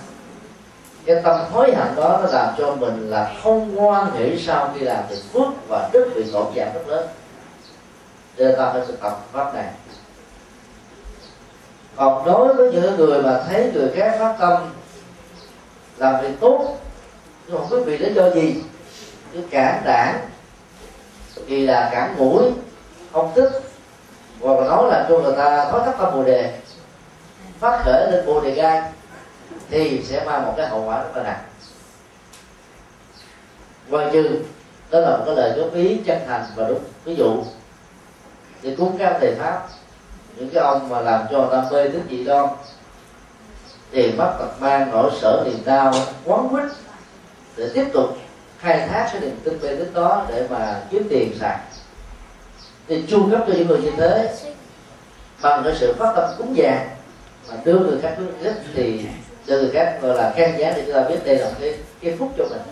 cái 1.07 1.17
tâm 1.25 1.41
hối 1.53 1.75
hận 1.75 1.97
đó 1.97 2.19
nó 2.23 2.31
làm 2.33 2.55
cho 2.59 2.75
mình 2.75 3.11
là 3.11 3.35
không 3.43 3.75
ngoan 3.75 4.11
nghĩ 4.15 4.43
sau 4.47 4.71
khi 4.75 4.81
làm 4.81 5.05
thì 5.09 5.17
phước 5.33 5.69
và 5.69 5.89
đức 5.93 6.13
bị 6.15 6.25
tổn 6.33 6.47
giảm 6.57 6.69
rất 6.75 6.89
lớn. 6.89 7.09
Cho 8.39 8.45
nên 8.45 8.57
ta 8.57 8.73
phải 8.73 8.83
thực 8.87 9.01
tập 9.01 9.21
pháp 9.33 9.55
này. 9.55 9.67
Còn 11.97 12.25
đối 12.25 12.55
với 12.55 12.73
những 12.73 12.97
người 12.97 13.23
mà 13.23 13.43
thấy 13.49 13.71
người 13.75 13.91
khác 13.97 14.17
phát 14.19 14.37
tâm, 14.41 14.73
làm 15.97 16.23
việc 16.23 16.33
tốt, 16.41 16.79
nhưng 17.47 17.59
không 17.59 17.71
biết 17.71 17.83
vì 17.87 17.99
lý 17.99 18.15
do 18.15 18.31
gì, 18.31 18.63
cứ 19.33 19.41
cản 19.51 19.83
đảng, 19.85 20.21
vì 21.47 21.67
là 21.67 21.89
cản 21.93 22.15
mũi, 22.19 22.43
không 23.13 23.33
thích 23.35 23.51
hoặc 24.41 24.61
là 24.61 24.67
nói 24.67 24.91
là 24.91 25.07
cho 25.09 25.19
người 25.19 25.37
ta 25.37 25.69
có 25.73 25.79
thất 25.79 25.95
tâm 25.99 26.15
bồ 26.15 26.23
đề, 26.23 26.59
phát 27.61 27.83
khởi 27.85 28.13
lên 28.13 28.27
bồ 28.27 28.41
đề 28.41 28.51
gai 28.51 28.92
thì 29.73 30.03
sẽ 30.05 30.25
mang 30.25 30.47
một 30.47 30.55
cái 30.57 30.69
hậu 30.69 30.85
quả 30.85 31.03
rất 31.03 31.17
là 31.17 31.23
nặng. 31.23 31.43
Ngoài 33.89 34.11
trừ 34.13 34.41
đó 34.91 35.01
là 35.01 35.17
một 35.17 35.23
cái 35.27 35.37
lời 35.37 35.59
góp 35.59 35.75
ý 35.75 36.01
chân 36.07 36.19
thành 36.27 36.45
và 36.55 36.69
đúng. 36.69 36.81
Ví 37.05 37.15
dụ, 37.15 37.45
thì 38.63 38.77
cúng 38.77 38.97
các 38.99 39.17
thầy 39.21 39.35
pháp, 39.35 39.69
những 40.37 40.51
cái 40.51 40.63
ông 40.63 40.89
mà 40.89 41.01
làm 41.01 41.27
cho 41.31 41.49
ta 41.53 41.65
mê 41.73 41.89
tín 41.89 42.03
dị 42.11 42.25
đoan 42.25 42.49
tiền 43.91 44.17
mất 44.17 44.37
tật 44.39 44.61
mang 44.61 44.91
nỗi 44.91 45.11
sở 45.21 45.43
niềm 45.47 45.59
đau 45.65 45.95
quán 46.25 46.49
quýt 46.49 46.65
để 47.57 47.71
tiếp 47.75 47.87
tục 47.93 48.17
khai 48.59 48.89
thác 48.89 49.09
cái 49.13 49.21
niềm 49.21 49.41
tin 49.45 49.59
mê 49.63 49.77
tín 49.77 49.95
đó 49.95 50.27
để 50.29 50.47
mà 50.51 50.83
kiếm 50.91 51.07
tiền 51.11 51.39
sạc. 51.41 51.61
Thì 52.89 53.05
chu 53.09 53.31
cấp 53.31 53.41
cho 53.47 53.55
những 53.55 53.69
người 53.69 53.79
như 53.79 53.91
thế, 53.97 54.35
bằng 55.43 55.63
cái 55.65 55.75
sự 55.81 55.95
phát 55.99 56.13
tâm 56.17 56.31
cúng 56.39 56.57
dường 56.57 56.79
mà 57.49 57.57
đưa 57.65 57.79
người 57.79 58.01
khác 58.03 58.15
hướng 58.19 58.55
thì 58.75 59.07
cho 59.47 59.55
người 59.55 59.71
khác 59.73 59.99
gọi 60.03 60.17
là 60.17 60.33
khen 60.37 60.57
giá 60.59 60.73
thì 60.77 60.83
chúng 60.87 60.95
ta 60.95 61.09
biết 61.09 61.19
đây 61.25 61.37
là 61.37 61.51
cái 61.61 61.75
cái 62.01 62.17
phúc 62.19 62.33
cho 62.39 62.45
mình. 62.51 62.63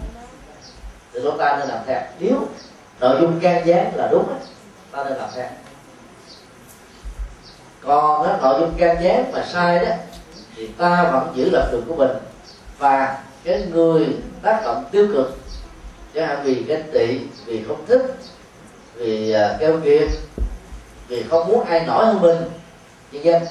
Thì 1.12 1.20
chúng 1.22 1.38
ta 1.38 1.56
nên 1.58 1.68
làm 1.68 1.78
theo. 1.86 2.00
Nếu 2.18 2.46
nội 3.00 3.20
dung 3.20 3.40
can 3.40 3.66
gián 3.66 3.92
là 3.94 4.08
đúng 4.10 4.24
ta 4.90 5.04
nên 5.04 5.12
làm 5.12 5.28
theo. 5.34 5.46
Còn 7.80 8.26
đó, 8.26 8.38
nội 8.42 8.60
dung 8.60 8.74
can 8.78 9.02
gián 9.02 9.32
mà 9.32 9.44
sai 9.52 9.84
đó 9.84 9.92
thì 10.56 10.66
ta 10.66 11.10
vẫn 11.12 11.32
giữ 11.34 11.50
lập 11.50 11.68
trường 11.70 11.84
của 11.88 11.94
mình 11.94 12.10
và 12.78 13.18
cái 13.44 13.62
người 13.72 14.06
tác 14.42 14.60
động 14.64 14.84
tiêu 14.90 15.06
cực 15.12 15.38
chẳng 16.14 16.28
hạn 16.28 16.40
vì 16.44 16.64
ganh 16.64 16.82
tị 16.92 17.18
vì 17.46 17.64
không 17.68 17.86
thích 17.86 18.02
vì 18.94 19.34
uh, 19.34 19.60
keo 19.60 19.80
kiệt 19.84 20.08
vì 21.08 21.22
không 21.22 21.48
muốn 21.48 21.64
ai 21.64 21.86
nổi 21.86 22.06
hơn 22.06 22.20
mình 22.20 22.36
nhân 23.12 23.24
dân 23.24 23.42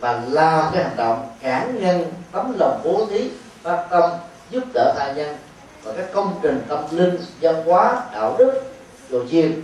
và 0.00 0.22
làm 0.30 0.72
cái 0.74 0.84
hành 0.84 0.96
động 0.96 1.28
cản 1.42 1.80
ngăn 1.80 2.12
tấm 2.32 2.56
lòng 2.58 2.80
bố 2.84 3.06
thí, 3.10 3.30
phát 3.62 3.86
tâm, 3.90 4.10
giúp 4.50 4.64
đỡ 4.74 4.94
tha 4.96 5.12
nhân. 5.12 5.36
Và 5.82 5.92
các 5.96 6.06
công 6.14 6.38
trình 6.42 6.62
tâm 6.68 6.84
linh, 6.90 7.16
văn 7.40 7.64
hóa, 7.64 8.02
đạo 8.12 8.36
đức 8.38 8.62
đồ 9.08 9.20
chiên 9.30 9.62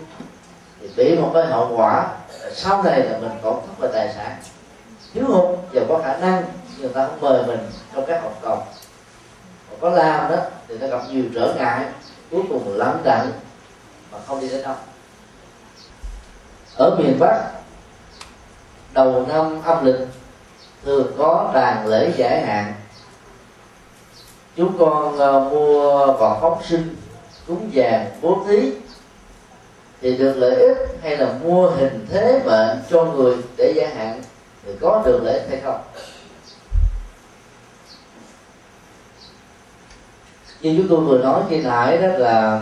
thì 0.81 0.89
bị 0.97 1.19
một 1.19 1.31
cái 1.35 1.47
hậu 1.47 1.77
quả, 1.77 2.09
sau 2.55 2.83
này 2.83 3.01
là 3.01 3.19
mình 3.19 3.33
tổn 3.43 3.55
thất 3.55 3.79
về 3.79 3.89
tài 3.93 4.15
sản. 4.17 4.37
Thiếu 5.15 5.25
hụt 5.27 5.59
và 5.73 5.83
có 5.89 6.01
khả 6.05 6.17
năng, 6.17 6.43
người 6.79 6.89
ta 6.89 7.07
không 7.07 7.21
mời 7.21 7.47
mình 7.47 7.71
trong 7.95 8.05
các 8.07 8.23
học 8.23 8.39
cầu. 8.43 8.63
Còn 9.71 9.81
có 9.81 9.91
làm 9.91 10.31
đó, 10.31 10.37
thì 10.69 10.79
nó 10.79 10.87
gặp 10.87 11.01
nhiều 11.11 11.25
trở 11.35 11.55
ngại, 11.59 11.87
cuối 12.31 12.43
cùng 12.49 12.77
lắm 12.79 13.01
đặng 13.05 13.33
mà 14.13 14.19
không 14.27 14.41
đi 14.41 14.49
đến 14.49 14.63
đâu. 14.63 14.75
Ở 16.77 16.97
miền 16.99 17.17
bắc, 17.19 17.51
đầu 18.93 19.27
năm 19.29 19.63
âm 19.63 19.85
lịch 19.85 20.09
thường 20.85 21.13
có 21.19 21.51
đàn 21.55 21.87
lễ 21.87 22.13
giải 22.17 22.47
hạn. 22.47 22.75
Chúng 24.57 24.79
con 24.79 25.15
uh, 25.15 25.53
mua 25.53 26.07
vào 26.07 26.39
phóng 26.41 26.63
sinh 26.69 26.97
cúng 27.47 27.71
vàng 27.75 28.11
bố 28.23 28.43
thí. 28.49 28.73
Thì 30.01 30.17
được 30.17 30.35
lợi 30.37 30.55
ích 30.55 30.99
hay 31.03 31.17
là 31.17 31.33
mua 31.45 31.71
hình 31.71 32.07
thế 32.11 32.43
mệnh 32.45 32.79
cho 32.91 33.05
người 33.05 33.37
để 33.57 33.73
giải 33.77 33.95
hạn 33.95 34.23
thì 34.67 34.73
có 34.81 35.03
được 35.07 35.21
lợi 35.23 35.39
ích 35.39 35.47
hay 35.51 35.61
không? 35.61 35.81
Như 40.61 40.75
chúng 40.77 40.89
tôi 40.89 41.01
vừa 41.01 41.19
nói 41.19 41.43
khi 41.51 41.63
nãy 41.63 41.99
đó 41.99 42.09
là 42.09 42.61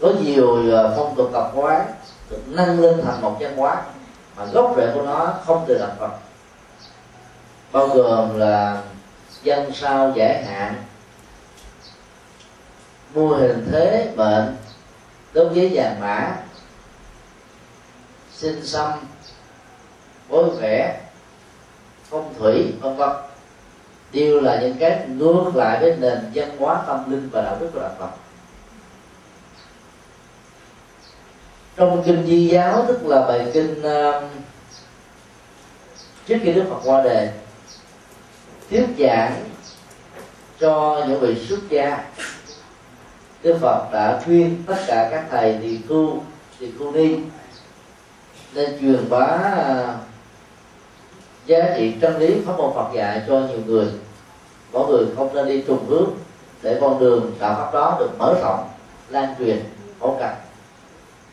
có 0.00 0.12
nhiều 0.24 0.76
à, 0.76 0.82
phong 0.96 1.14
tục 1.16 1.30
tập 1.32 1.50
quán 1.54 1.86
được 2.30 2.42
nâng 2.46 2.80
lên 2.80 3.00
thành 3.04 3.22
một 3.22 3.36
văn 3.40 3.56
hóa 3.56 3.82
mà 4.40 4.46
gốc 4.46 4.74
rễ 4.76 4.90
của 4.94 5.02
nó 5.02 5.34
không 5.44 5.64
từ 5.68 5.78
đạo 5.78 5.90
Phật. 5.98 6.10
Bao 7.72 7.88
gồm 7.88 8.38
là 8.38 8.82
dân 9.42 9.72
sao 9.72 10.12
giải 10.16 10.44
hạn, 10.44 10.74
mua 13.14 13.36
hình 13.36 13.68
thế 13.72 14.12
mệnh, 14.16 14.56
đối 15.32 15.48
với 15.48 15.70
vàng 15.74 16.00
mã, 16.00 16.36
sinh 18.32 18.66
xâm 18.66 18.92
bối 20.28 20.50
vẽ 20.60 21.00
phong 22.10 22.34
thủy, 22.38 22.74
vân 22.80 22.96
vân. 22.96 23.10
Đều 24.12 24.40
là 24.40 24.60
những 24.60 24.76
cái 24.80 25.06
ngược 25.08 25.50
lại 25.54 25.78
với 25.80 25.96
nền 25.96 26.30
văn 26.34 26.58
hóa 26.58 26.82
tâm 26.86 27.10
linh 27.10 27.28
và 27.32 27.42
đạo 27.42 27.56
đức 27.60 27.70
của 27.74 27.80
đạo 27.80 27.94
Phật. 27.98 28.10
Trong 31.80 32.02
kinh 32.06 32.26
di 32.26 32.48
giáo 32.48 32.84
tức 32.88 33.06
là 33.06 33.26
bài 33.26 33.50
kinh 33.52 33.80
uh, 33.80 34.24
trước 36.26 36.36
khi 36.42 36.52
đức 36.52 36.64
phật 36.70 36.80
qua 36.84 37.02
đời 37.02 37.28
thuyết 38.70 38.86
giảng 38.98 39.44
cho 40.58 41.04
những 41.08 41.20
vị 41.20 41.46
xuất 41.48 41.58
gia 41.68 42.04
đức 43.42 43.58
phật 43.60 43.88
đã 43.92 44.20
khuyên 44.24 44.62
tất 44.66 44.76
cả 44.86 45.08
các 45.10 45.26
thầy 45.30 45.58
thì 45.62 45.78
tu 45.88 46.22
thì 46.58 46.72
tu 46.78 46.92
ni 46.92 47.16
nên 48.54 48.80
truyền 48.80 49.10
bá 49.10 49.26
uh, 49.26 49.94
giá 51.46 51.74
trị 51.76 51.92
chân 52.00 52.18
lý 52.18 52.34
pháp 52.46 52.52
môn 52.56 52.70
phật 52.74 52.90
dạy 52.94 53.22
cho 53.28 53.40
nhiều 53.40 53.60
người. 53.66 53.86
Mỗi 54.72 54.88
người 54.88 55.06
không 55.16 55.34
nên 55.34 55.46
đi 55.46 55.62
trùng 55.66 55.86
hướng 55.88 56.10
để 56.62 56.78
con 56.80 56.98
đường 56.98 57.32
đạo 57.38 57.54
pháp 57.54 57.74
đó 57.74 57.96
được 57.98 58.10
mở 58.18 58.34
rộng 58.42 58.68
lan 59.08 59.34
truyền 59.38 59.64
phổ 60.00 60.16
cập 60.18 60.49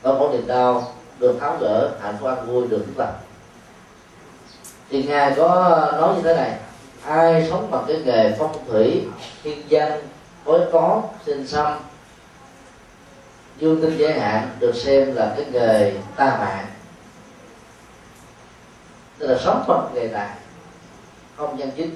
có 0.08 0.20
khổ 0.20 0.30
niềm 0.32 0.48
đau 0.48 0.94
được 1.20 1.38
tháo 1.40 1.58
gỡ, 1.58 1.92
hạnh 2.02 2.18
phúc 2.20 2.30
an 2.30 2.46
vui 2.46 2.68
được 2.68 2.84
thức 2.86 2.94
lành. 2.98 3.14
Thì 4.90 5.04
ngài 5.04 5.34
có 5.38 5.46
nói 5.98 6.16
như 6.16 6.22
thế 6.22 6.36
này, 6.36 6.58
ai 7.06 7.48
sống 7.50 7.72
bằng 7.72 7.84
cái 7.88 8.02
nghề 8.06 8.36
phong 8.40 8.66
thủy, 8.68 9.08
thiên 9.44 9.70
danh 9.70 10.02
bói 10.46 10.60
toán 10.72 11.02
sinh 11.26 11.48
xăm 11.48 11.74
dương 13.58 13.82
tinh 13.82 13.98
giới 13.98 14.20
hạn 14.20 14.50
được 14.60 14.76
xem 14.76 15.16
là 15.16 15.34
cái 15.38 15.46
nghề 15.52 15.94
ta 16.16 16.38
mạng. 16.40 16.66
Tức 19.18 19.28
là 19.28 19.38
sống 19.38 19.64
bằng 19.68 19.92
nghề 19.94 20.08
này, 20.08 20.30
không 21.36 21.58
nhân 21.58 21.72
chính 21.76 21.96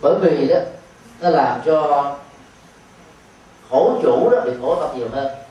bởi 0.00 0.14
vì 0.20 0.48
đó, 0.48 0.58
nó 1.20 1.30
làm 1.30 1.60
cho 1.64 2.16
khổ 3.70 3.98
chủ 4.02 4.30
đó 4.30 4.40
bị 4.44 4.50
khổ 4.60 4.76
tập 4.80 4.96
nhiều 4.96 5.08
hơn 5.12 5.45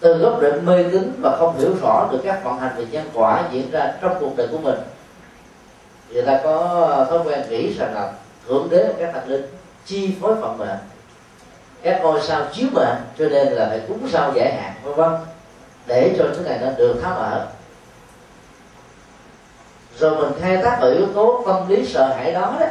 từ 0.00 0.18
góc 0.18 0.40
độ 0.40 0.50
mê 0.64 0.84
tín 0.92 1.12
và 1.22 1.36
không 1.38 1.58
hiểu 1.58 1.74
rõ 1.82 2.08
được 2.12 2.20
các 2.24 2.44
vận 2.44 2.58
hành 2.58 2.76
về 2.76 2.84
nhân 2.90 3.10
quả 3.14 3.42
diễn 3.52 3.70
ra 3.70 3.92
trong 4.00 4.16
cuộc 4.20 4.36
đời 4.36 4.48
của 4.52 4.58
mình. 4.58 4.78
Người 6.08 6.22
ta 6.22 6.40
có 6.44 7.06
thói 7.10 7.18
quen 7.24 7.40
nghĩ 7.48 7.74
rằng 7.78 7.94
là 7.94 8.12
thượng 8.48 8.68
đế 8.70 8.92
các 8.98 9.10
thần 9.14 9.28
linh 9.28 9.46
chi 9.86 10.14
phối 10.20 10.34
phận 10.40 10.58
mệnh 10.58 10.78
các 11.82 12.00
ngôi 12.02 12.20
sao 12.22 12.42
chiếu 12.52 12.68
mệnh 12.72 12.96
cho 13.18 13.28
nên 13.28 13.48
là 13.48 13.66
phải 13.68 13.80
cúng 13.88 14.08
sao 14.12 14.32
giải 14.34 14.54
hạn, 14.54 14.72
vân 14.82 14.94
vân, 14.94 15.12
để 15.86 16.14
cho 16.18 16.24
cái 16.24 16.44
này 16.44 16.58
nó 16.66 16.78
được 16.78 17.00
tháo 17.02 17.14
mở. 17.14 17.46
Rồi 19.98 20.16
mình 20.16 20.40
khai 20.40 20.56
thác 20.56 20.78
vào 20.80 20.90
yếu 20.90 21.06
tố 21.14 21.42
tâm 21.46 21.68
lý 21.68 21.86
sợ 21.86 22.14
hãi 22.16 22.32
đó 22.32 22.56
đấy 22.60 22.70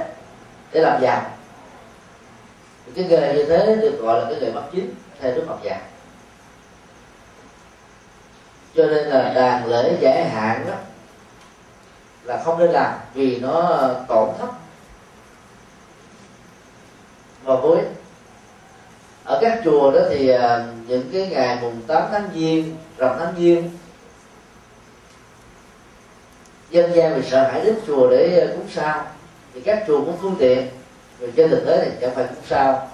để 0.71 0.81
làm 0.81 1.01
giàu. 1.01 1.21
Cái 2.95 3.05
nghề 3.05 3.33
như 3.33 3.45
thế 3.45 3.75
được 3.81 3.99
gọi 4.01 4.19
là 4.19 4.25
cái 4.29 4.39
nghề 4.39 4.51
bất 4.51 4.63
chính, 4.71 4.93
theo 5.19 5.35
đức 5.35 5.43
phật 5.47 5.57
dạy 5.63 5.79
cho 8.75 8.85
nên 8.85 9.07
là 9.07 9.33
đàn 9.33 9.65
lễ 9.65 9.97
giải 9.99 10.29
hạn 10.29 10.65
đó 10.67 10.75
là 12.23 12.41
không 12.43 12.59
nên 12.59 12.69
làm 12.69 12.93
vì 13.13 13.39
nó 13.39 13.89
tổn 14.07 14.29
thất 14.39 14.49
và 17.43 17.55
vô 17.55 17.77
ở 19.29 19.39
các 19.41 19.61
chùa 19.63 19.91
đó 19.91 19.99
thì 20.09 20.29
à, 20.29 20.65
những 20.87 21.09
cái 21.13 21.27
ngày 21.27 21.57
mùng 21.61 21.81
8 21.87 22.03
tháng 22.11 22.29
giêng, 22.35 22.75
rằm 22.97 23.15
tháng 23.19 23.33
giêng, 23.37 23.71
dân 26.69 26.93
gian 26.93 27.15
vì 27.15 27.29
sợ 27.29 27.49
hãi 27.51 27.65
đến 27.65 27.75
chùa 27.87 28.09
để 28.09 28.47
à, 28.47 28.53
cúng 28.55 28.67
sao, 28.69 29.05
thì 29.53 29.61
các 29.61 29.83
chùa 29.87 30.05
cũng 30.05 30.17
phương 30.21 30.35
tiện. 30.39 30.67
Rồi 31.19 31.31
trên 31.35 31.49
thực 31.49 31.65
tế 31.65 31.85
thì 31.85 31.91
chẳng 32.01 32.15
phải 32.15 32.23
cúng 32.23 32.43
sao, 32.47 32.89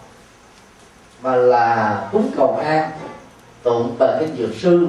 mà 1.21 1.35
là 1.35 2.09
cúng 2.11 2.31
cầu 2.37 2.57
an, 2.57 2.91
tụng 3.63 3.95
bài 3.99 4.17
kinh 4.19 4.35
dược 4.37 4.55
sư 4.61 4.87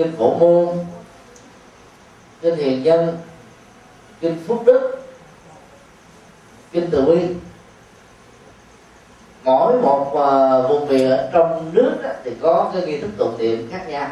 kinh 0.00 0.16
phổ 0.16 0.34
môn. 0.34 0.68
Kinh 2.40 2.56
hiền 2.56 2.82
nhân 2.82 3.18
kinh 4.20 4.42
phúc 4.46 4.62
đức. 4.66 5.02
Kinh 6.72 6.88
từ 6.90 7.02
bi. 7.02 7.34
Mỗi 9.44 9.80
một 9.82 10.12
uh, 10.12 10.70
vùng 10.70 10.88
miền 10.88 11.10
ở 11.10 11.30
trong 11.32 11.70
nước 11.72 11.94
đó, 12.02 12.10
thì 12.24 12.30
có 12.42 12.70
cái 12.74 12.82
nghi 12.82 13.00
thức 13.00 13.10
tụng 13.18 13.38
niệm 13.38 13.68
khác 13.70 13.88
nhau 13.88 14.10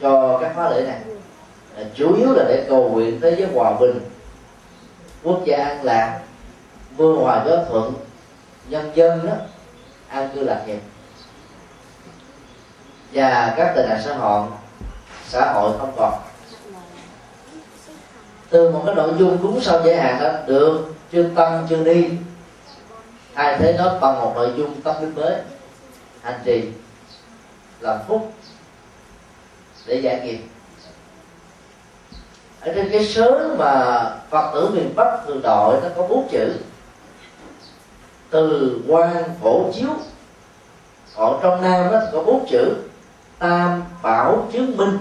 cho 0.00 0.38
các 0.38 0.52
khóa 0.54 0.70
lễ 0.70 0.82
này. 0.86 1.00
À, 1.76 1.82
chủ 1.94 2.16
yếu 2.16 2.32
là 2.32 2.44
để 2.48 2.66
cầu 2.68 2.88
nguyện 2.88 3.20
tới 3.20 3.36
giới 3.38 3.48
hòa 3.54 3.76
bình 3.80 4.00
quốc 5.22 5.40
gia 5.44 5.56
an 5.56 5.84
lạc 5.84 6.20
mưa 6.96 7.12
hòa 7.12 7.44
gió 7.46 7.56
thuận 7.68 7.94
nhân 8.68 8.90
dân 8.94 9.26
đó 9.26 9.34
an 10.08 10.30
cư 10.34 10.40
lạc 10.40 10.64
nghiệp. 10.66 10.80
Và 13.12 13.54
các 13.56 13.72
tệ 13.76 13.86
nạn 13.88 14.00
xã 14.04 14.14
hội 14.14 14.48
xã 15.28 15.52
hội 15.52 15.72
không 15.78 15.92
còn. 15.96 16.14
Từ 18.50 18.70
một 18.70 18.82
cái 18.86 18.94
nội 18.94 19.12
dung 19.18 19.38
cúng 19.42 19.60
sau 19.60 19.82
giới 19.82 19.96
hạn 19.96 20.22
đó, 20.22 20.30
được 20.46 20.84
chương 21.12 21.34
tăng 21.34 21.66
chương 21.68 21.84
đi. 21.84 22.08
Thay 23.34 23.56
thế 23.58 23.74
nó 23.78 23.98
bằng 24.00 24.20
một 24.20 24.32
nội 24.34 24.52
dung 24.56 24.80
tâm 24.80 24.96
linh 25.00 25.14
mới, 25.14 25.34
hành 26.22 26.40
trì, 26.44 26.64
làm 27.80 27.98
phúc, 28.08 28.32
để 29.86 29.94
giải 29.94 30.20
nghiệp. 30.20 30.38
Ở 32.60 32.72
trên 32.74 32.88
cái 32.92 33.06
sớ 33.06 33.54
mà 33.58 34.04
phật 34.30 34.50
tử 34.54 34.70
miền 34.74 34.92
bắc 34.96 35.18
thường 35.26 35.40
đội 35.42 35.80
nó 35.82 35.88
có 35.96 36.06
bốn 36.06 36.28
chữ. 36.30 36.54
Từ 38.30 38.78
quan 38.88 39.24
phổ 39.42 39.72
chiếu 39.72 39.90
còn 41.16 41.40
trong 41.42 41.62
nam 41.62 41.92
nó 41.92 42.00
có 42.12 42.22
bốn 42.22 42.46
chữ, 42.50 42.74
tam 43.38 43.84
bảo 44.02 44.48
chứng 44.52 44.76
minh 44.76 44.98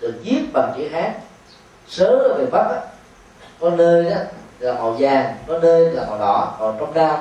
được 0.00 0.14
viết 0.22 0.42
bằng 0.52 0.72
chữ 0.76 0.88
hán. 0.88 1.12
Sớ 1.88 2.06
ở 2.06 2.38
miền 2.38 2.50
bắc 2.50 2.62
đó, 2.62 2.80
có 3.60 3.70
nơi 3.70 4.04
đó 4.04 4.16
là 4.58 4.72
màu 4.72 4.96
vàng 4.98 5.36
có 5.46 5.58
nơi 5.58 5.90
là 5.90 6.06
màu 6.06 6.18
đỏ 6.18 6.56
còn 6.58 6.76
trong 6.80 6.94
nam 6.94 7.16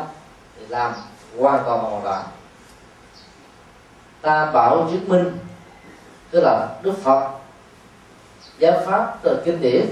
thì 0.59 0.65
làm 0.69 0.93
hoàn 1.39 1.63
toàn 1.65 1.83
màu 1.83 2.01
đỏ. 2.05 2.23
Ta 4.21 4.51
bảo 4.51 4.87
chứng 4.91 5.09
minh 5.09 5.37
tức 6.31 6.39
là 6.43 6.67
đức 6.81 6.93
phật 7.03 7.29
giáo 8.59 8.81
pháp 8.85 9.17
từ 9.23 9.41
kinh 9.45 9.61
điển 9.61 9.85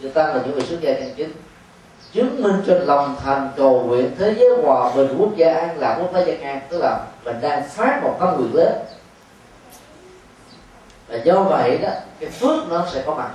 người 0.00 0.10
ta 0.10 0.26
là 0.26 0.42
những 0.44 0.52
người 0.52 0.66
xuất 0.66 0.80
gia 0.80 0.94
chân 0.94 1.14
chính 1.16 1.32
chứng 2.12 2.42
minh 2.42 2.62
cho 2.66 2.74
lòng 2.74 3.16
thành 3.24 3.50
cầu 3.56 3.82
nguyện 3.86 4.14
thế 4.18 4.34
giới 4.38 4.48
hòa 4.62 4.92
bình 4.96 5.16
quốc 5.18 5.36
gia 5.36 5.54
an 5.54 5.78
lạc 5.78 5.98
quốc 6.00 6.10
gia 6.14 6.20
dân 6.20 6.40
an 6.40 6.60
tức 6.68 6.78
là 6.78 7.00
mình 7.24 7.40
đang 7.40 7.68
phát 7.68 8.00
một 8.02 8.16
tâm 8.20 8.36
nguyện 8.36 8.54
lớn 8.54 8.72
và 11.08 11.16
do 11.16 11.42
vậy 11.42 11.78
đó, 11.78 11.90
cái 12.20 12.30
phước 12.30 12.68
nó 12.68 12.86
sẽ 12.92 13.02
có 13.06 13.14
mặt 13.14 13.30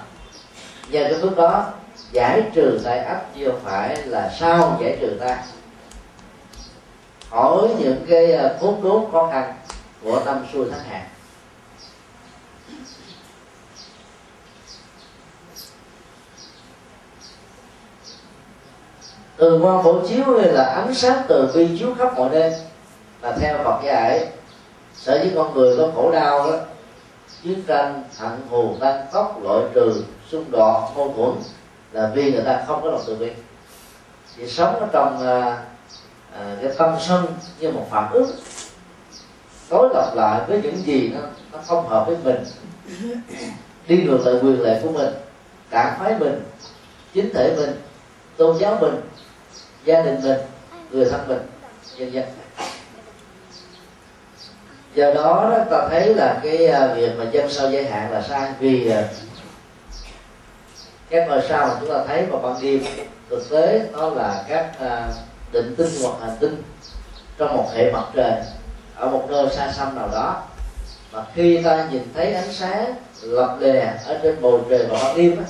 nhờ 0.89 1.03
cái 1.03 1.19
phước 1.21 1.37
đó 1.37 1.65
giải 2.11 2.43
trừ 2.53 2.79
tai 2.83 2.99
ách 2.99 3.21
chưa 3.35 3.51
phải 3.63 3.95
là 4.05 4.31
sao 4.39 4.77
giải 4.81 4.97
trừ 5.01 5.17
ta. 5.19 5.43
Hỏi 7.29 7.67
những 7.79 8.05
cái 8.09 8.31
ờ, 8.31 8.57
cốt 8.61 8.75
đốt 8.83 9.09
khó 9.11 9.29
khăn 9.31 9.53
của 10.03 10.21
năm 10.25 10.45
xuôi 10.53 10.65
tháng 10.71 10.83
hạn 10.89 11.05
từ 19.37 19.59
quan 19.61 19.83
phổ 19.83 20.07
chiếu 20.07 20.39
hay 20.41 20.51
là 20.51 20.63
ánh 20.63 20.93
sáng 20.93 21.21
từ 21.27 21.51
bi 21.55 21.77
chiếu 21.79 21.95
khắp 21.97 22.17
mọi 22.17 22.29
nơi 22.29 22.53
là 23.21 23.37
theo 23.41 23.57
Phật 23.63 23.81
dạy, 23.83 24.27
sở 24.93 25.23
dĩ 25.23 25.31
con 25.35 25.53
người 25.53 25.77
có 25.77 25.91
khổ 25.95 26.11
đau 26.11 26.51
đó 26.51 26.57
chiến 27.43 27.63
tranh 27.67 28.03
hận 28.17 28.31
thù 28.49 28.75
tan 28.79 29.05
tóc 29.13 29.39
loại 29.43 29.63
trừ 29.73 30.03
xung 30.31 30.51
đột 30.51 30.91
mâu 30.95 31.13
thuẫn 31.17 31.43
là 31.91 32.11
vì 32.15 32.31
người 32.31 32.43
ta 32.45 32.63
không 32.67 32.81
có 32.83 32.91
lòng 32.91 33.01
từ 33.07 33.15
bi. 33.15 33.31
Thì 34.37 34.47
sống 34.47 34.79
ở 34.79 34.87
trong 34.91 35.27
à, 35.27 35.63
à, 36.33 36.55
cái 36.61 36.71
tâm 36.77 36.95
sân 36.99 37.25
như 37.59 37.71
một 37.71 37.87
phạm 37.89 38.11
ước 38.11 38.27
tối 39.69 39.89
lập 39.93 40.11
lại 40.15 40.41
với 40.47 40.61
những 40.61 40.75
gì 40.75 41.09
nó, 41.09 41.19
nó 41.51 41.59
không 41.65 41.87
hợp 41.87 42.07
với 42.07 42.17
mình. 42.23 42.43
Đi 43.87 44.03
ngược 44.03 44.25
lại 44.25 44.35
quyền 44.41 44.61
lệ 44.61 44.79
của 44.83 44.91
mình 44.91 45.13
cảm 45.71 45.99
phái 45.99 46.19
mình 46.19 46.43
chính 47.13 47.33
thể 47.33 47.55
mình 47.57 47.81
tôn 48.37 48.57
giáo 48.57 48.77
mình 48.81 49.01
gia 49.85 50.01
đình 50.01 50.21
mình 50.23 50.37
người 50.91 51.05
thân 51.05 51.27
mình 51.27 51.41
nhân 51.97 52.13
dân 52.13 52.25
do 54.95 55.13
đó 55.13 55.57
ta 55.71 55.87
thấy 55.89 56.15
là 56.15 56.39
cái 56.43 56.67
à, 56.67 56.93
việc 56.95 57.11
mà 57.17 57.23
dân 57.31 57.49
sau 57.49 57.71
giới 57.71 57.85
hạn 57.85 58.11
là 58.11 58.21
sai, 58.21 58.51
vì 58.59 58.91
à, 58.91 59.03
các 61.09 61.27
ngôi 61.27 61.41
sao 61.49 61.67
mà 61.67 61.75
chúng 61.79 61.89
ta 61.89 62.03
thấy 62.07 62.25
vào 62.25 62.41
ban 62.41 62.61
đêm, 62.61 62.83
thực 63.29 63.49
tế 63.49 63.81
nó 63.93 64.09
là 64.09 64.45
các 64.49 64.71
à, 64.79 65.07
định 65.51 65.75
tinh 65.77 65.89
hoặc 66.03 66.13
hành 66.21 66.37
tinh 66.39 66.63
trong 67.37 67.57
một 67.57 67.69
hệ 67.75 67.91
mặt 67.91 68.05
trời, 68.13 68.33
ở 68.95 69.09
một 69.09 69.25
nơi 69.29 69.49
xa 69.49 69.71
xăm 69.71 69.95
nào 69.95 70.09
đó. 70.11 70.43
Mà 71.11 71.25
khi 71.33 71.63
ta 71.63 71.87
nhìn 71.91 72.03
thấy 72.15 72.33
ánh 72.33 72.51
sáng 72.51 72.95
lập 73.21 73.57
lè 73.59 73.93
ở 74.05 74.19
trên 74.23 74.41
bầu 74.41 74.61
trời 74.69 74.85
vào 74.85 75.03
ban 75.03 75.17
đêm 75.17 75.45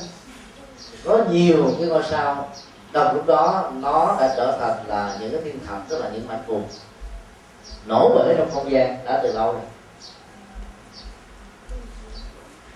có 1.06 1.20
nhiều 1.30 1.72
cái 1.80 1.88
ngôi 1.88 2.04
sao, 2.10 2.50
đồng 2.92 3.16
lúc 3.16 3.26
đó 3.26 3.72
nó 3.76 4.18
đã 4.20 4.34
trở 4.38 4.58
thành 4.60 4.88
là 4.88 5.18
những 5.20 5.32
cái 5.32 5.42
thiên 5.44 5.60
thạch 5.68 5.82
tức 5.90 6.00
là 6.00 6.10
những 6.14 6.28
mạch 6.28 6.42
nổ 7.86 8.10
bể 8.10 8.36
trong 8.38 8.52
không 8.54 8.72
gian 8.72 9.06
đã 9.06 9.20
từ 9.24 9.34
lâu 9.34 9.54
rồi. 9.54 9.62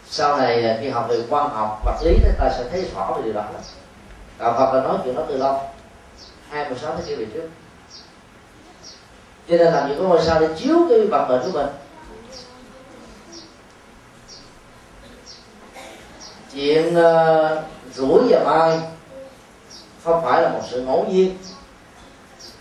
Sau 0.09 0.37
này 0.37 0.77
khi 0.81 0.89
học 0.89 1.05
về 1.09 1.23
quan 1.29 1.49
học 1.49 1.81
vật 1.85 2.01
lý 2.03 2.17
thì 2.23 2.29
ta 2.39 2.49
sẽ 2.57 2.63
thấy 2.71 2.89
rõ 2.95 3.13
về 3.17 3.23
điều 3.23 3.33
đó. 3.33 3.43
Đạo 4.39 4.53
Phật 4.57 4.73
là 4.73 4.83
nói 4.83 4.97
chuyện 5.03 5.15
đó 5.15 5.23
từ 5.27 5.37
lâu 5.37 5.61
hai 6.49 6.69
mươi 6.69 6.79
sáu 6.81 6.95
thế 6.97 7.03
kỷ 7.07 7.15
về 7.15 7.25
trước. 7.33 7.49
Cho 9.49 9.57
nên 9.57 9.73
làm 9.73 9.89
những 9.89 9.99
cái 9.99 10.07
ngôi 10.07 10.21
sao 10.23 10.39
để 10.39 10.47
chiếu 10.57 10.77
cái 10.89 10.99
vận 10.99 11.27
mệnh 11.27 11.41
của 11.41 11.51
mình. 11.51 11.67
Chuyện 16.53 16.95
uh, 16.97 17.63
rủi 17.95 18.19
và 18.29 18.43
mai 18.45 18.79
không 20.03 20.23
phải 20.23 20.41
là 20.41 20.49
một 20.49 20.61
sự 20.69 20.81
ngẫu 20.81 21.05
nhiên 21.09 21.37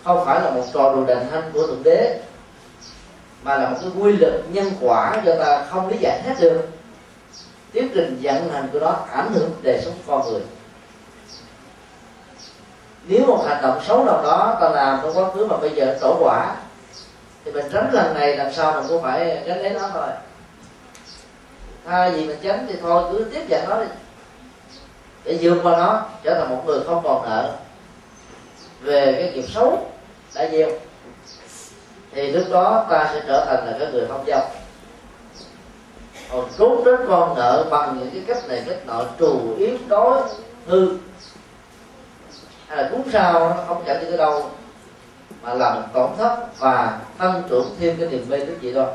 không 0.04 0.24
phải 0.24 0.40
là 0.40 0.50
một 0.50 0.64
trò 0.72 0.94
đùa 0.94 1.04
đành 1.04 1.30
hanh 1.30 1.50
của 1.52 1.66
thượng 1.66 1.82
đế 1.82 2.20
mà 3.44 3.56
là 3.56 3.68
một 3.68 3.76
cái 3.80 3.90
quy 3.98 4.12
luật 4.12 4.32
nhân 4.48 4.70
quả 4.80 5.22
cho 5.26 5.36
ta 5.38 5.64
không 5.70 5.88
lý 5.88 5.96
giải 6.00 6.22
hết 6.22 6.34
được. 6.40 6.68
Tiến 7.72 7.88
trình 7.94 8.18
vận 8.22 8.52
hành 8.52 8.68
của 8.72 8.78
nó 8.78 8.96
ảnh 9.12 9.32
hưởng 9.34 9.50
đời 9.62 9.80
sống 9.84 9.94
con 10.06 10.32
người. 10.32 10.42
Nếu 13.08 13.26
một 13.26 13.44
hành 13.48 13.62
động 13.62 13.80
xấu 13.86 14.04
nào 14.04 14.22
đó 14.22 14.58
ta 14.60 14.68
làm 14.68 14.98
trong 15.02 15.18
quá 15.18 15.30
khứ 15.34 15.46
mà 15.46 15.56
bây 15.56 15.70
giờ 15.70 15.98
tổ 16.00 16.16
quả, 16.20 16.56
thì 17.44 17.52
mình 17.52 17.66
tránh 17.72 17.90
lần 17.92 18.14
này 18.14 18.36
làm 18.36 18.52
sao 18.52 18.72
mình 18.72 18.84
cũng 18.88 19.02
phải 19.02 19.42
tránh 19.46 19.62
lấy 19.62 19.70
nó 19.70 19.88
thôi. 19.92 20.08
Thay 21.86 22.10
vì 22.10 22.26
mình 22.26 22.38
tránh 22.42 22.66
thì 22.68 22.74
thôi, 22.82 23.04
cứ 23.12 23.24
tiếp 23.24 23.42
nhận 23.48 23.68
nó 23.68 23.76
đi. 23.80 23.88
Để 25.24 25.38
vượt 25.40 25.60
qua 25.62 25.72
nó, 25.78 26.06
trở 26.22 26.34
thành 26.34 26.50
một 26.50 26.62
người 26.66 26.80
không 26.86 27.00
còn 27.04 27.22
nợ. 27.30 27.56
Về 28.80 29.12
cái 29.12 29.32
nghiệp 29.32 29.50
xấu 29.54 29.86
đã 30.34 30.48
gieo 30.52 30.68
thì 32.14 32.32
lúc 32.32 32.44
đó 32.50 32.86
ta 32.90 33.10
sẽ 33.12 33.22
trở 33.26 33.44
thành 33.44 33.66
là 33.66 33.76
cái 33.78 33.92
người 33.92 34.06
không 34.08 34.24
dâm. 34.26 34.42
Còn 36.30 36.48
trốn 36.58 36.84
đến 36.84 37.00
con 37.08 37.34
nợ 37.36 37.66
bằng 37.70 37.98
những 37.98 38.10
cái 38.10 38.22
cách 38.26 38.48
này, 38.48 38.62
cách 38.68 38.86
nọ, 38.86 39.04
trù 39.18 39.54
yếu, 39.58 39.78
đói, 39.88 40.22
hư. 40.66 40.88
Hay 42.66 42.78
là 42.78 42.88
cúng 42.90 43.08
sao 43.12 43.32
nó 43.32 43.64
không 43.68 43.82
chẳng 43.86 44.00
đi 44.00 44.06
tới 44.06 44.16
đâu, 44.16 44.50
mà 45.42 45.54
làm 45.54 45.82
tổn 45.92 46.10
thất 46.18 46.58
và 46.58 47.00
tăng 47.18 47.42
trưởng 47.48 47.76
thêm 47.80 47.96
cái 47.98 48.08
niềm 48.08 48.26
mê 48.28 48.38
tức 48.38 48.60
gì 48.60 48.72
thôi 48.74 48.86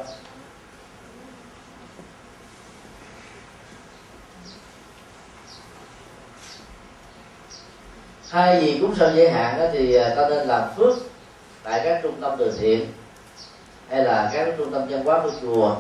thay 8.31 8.61
vì 8.61 8.77
cúng 8.81 8.95
sao 8.99 9.09
giới 9.15 9.29
hạn 9.31 9.59
đó 9.59 9.65
thì 9.73 9.95
à, 9.95 10.13
ta 10.15 10.29
nên 10.29 10.47
làm 10.47 10.69
phước 10.77 10.97
tại 11.63 11.81
các 11.83 11.99
trung 12.03 12.21
tâm 12.21 12.35
từ 12.39 12.57
thiện 12.59 12.87
hay 13.89 14.03
là 14.03 14.29
các 14.33 14.47
trung 14.57 14.73
tâm 14.73 14.87
văn 14.89 15.03
hóa 15.05 15.19
của 15.23 15.31
chùa, 15.41 15.75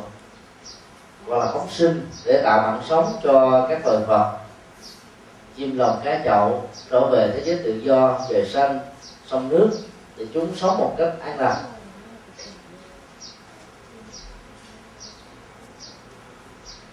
hoặc 1.27 1.37
là 1.37 1.51
phóng 1.53 1.67
sinh 1.69 2.07
để 2.25 2.41
tạo 2.43 2.61
mạng 2.61 2.81
sống 2.89 3.13
cho 3.23 3.65
các 3.69 3.85
loài 3.85 4.03
vật 4.07 4.37
chim 5.57 5.77
lòng 5.77 6.01
cá 6.03 6.21
chậu 6.25 6.63
trở 6.91 7.05
về 7.05 7.31
thế 7.33 7.41
giới 7.45 7.59
tự 7.63 7.81
do 7.83 8.19
trời 8.29 8.45
xanh 8.45 8.79
sông 9.27 9.49
nước 9.49 9.69
thì 10.17 10.27
chúng 10.33 10.55
sống 10.55 10.77
một 10.77 10.95
cách 10.97 11.13
an 11.21 11.39
lành 11.39 11.63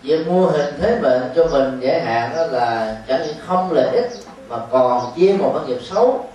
việc 0.06 0.26
mua 0.26 0.46
hình 0.46 0.74
thế 0.80 0.98
mệnh 1.02 1.22
cho 1.36 1.46
mình 1.46 1.80
dễ 1.80 2.00
hạn 2.00 2.36
đó 2.36 2.46
là 2.46 2.96
chẳng 3.08 3.26
những 3.26 3.36
không 3.46 3.72
lợi 3.72 3.96
ích, 3.96 4.10
mà 4.48 4.56
còn 4.70 5.12
chia 5.16 5.32
một 5.38 5.52
cái 5.54 5.66
nghiệp 5.66 5.82
xấu 5.82 6.28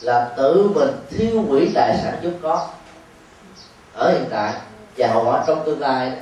là 0.00 0.32
tự 0.36 0.70
mình 0.74 0.90
thiêu 1.10 1.42
hủy 1.48 1.70
tài 1.74 1.98
sản 2.02 2.18
chúng 2.22 2.38
có 2.42 2.68
ở 3.94 4.12
hiện 4.12 4.26
tại 4.30 4.52
và 4.96 5.08
hậu 5.08 5.24
quả 5.24 5.44
trong 5.46 5.62
tương 5.66 5.80
lai 5.80 6.12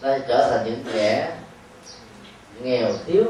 đây 0.00 0.20
trở 0.28 0.50
thành 0.50 0.66
những 0.66 0.84
kẻ 0.92 1.32
nghèo 2.60 2.92
thiếu 3.06 3.24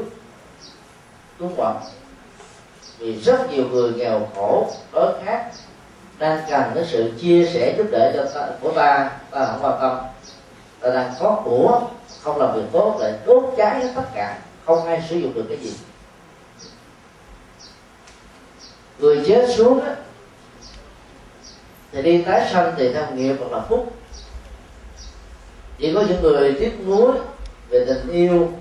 đúng 1.39 1.57
không 1.57 1.81
vì 2.97 3.21
rất 3.21 3.49
nhiều 3.49 3.65
người 3.71 3.93
nghèo 3.93 4.27
khổ 4.35 4.71
đói 4.93 5.13
khát 5.25 5.51
đang 6.19 6.39
cần 6.49 6.71
cái 6.75 6.85
sự 6.91 7.11
chia 7.21 7.49
sẻ 7.53 7.75
giúp 7.77 7.87
đỡ 7.91 8.11
cho 8.15 8.25
ta, 8.33 8.47
của 8.61 8.71
ta 8.71 9.11
ta 9.31 9.45
không 9.45 9.63
quan 9.63 9.77
tâm. 9.81 9.97
Ta 10.79 10.89
đang 10.89 11.13
có 11.19 11.41
của 11.45 11.81
không 12.21 12.37
làm 12.37 12.55
việc 12.55 12.65
tốt 12.71 12.97
lại 12.99 13.13
đốt 13.25 13.53
cháy 13.57 13.79
hết 13.79 13.91
tất 13.95 14.05
cả 14.15 14.37
không 14.65 14.87
ai 14.87 15.03
sử 15.09 15.17
dụng 15.17 15.33
được 15.33 15.45
cái 15.49 15.57
gì. 15.57 15.73
Người 18.99 19.23
chết 19.27 19.49
xuống 19.55 19.81
á 19.81 19.95
thì 21.91 22.01
đi 22.01 22.23
tái 22.23 22.49
sanh 22.53 22.73
thì 22.77 22.93
theo 22.93 23.05
nghiệp 23.15 23.35
hoặc 23.39 23.51
là 23.51 23.65
phúc. 23.69 23.93
Chỉ 25.77 25.93
có 25.93 26.03
những 26.09 26.21
người 26.21 26.55
tiếc 26.59 26.87
nuối 26.87 27.11
về 27.69 27.85
tình 27.87 28.11
yêu, 28.11 28.51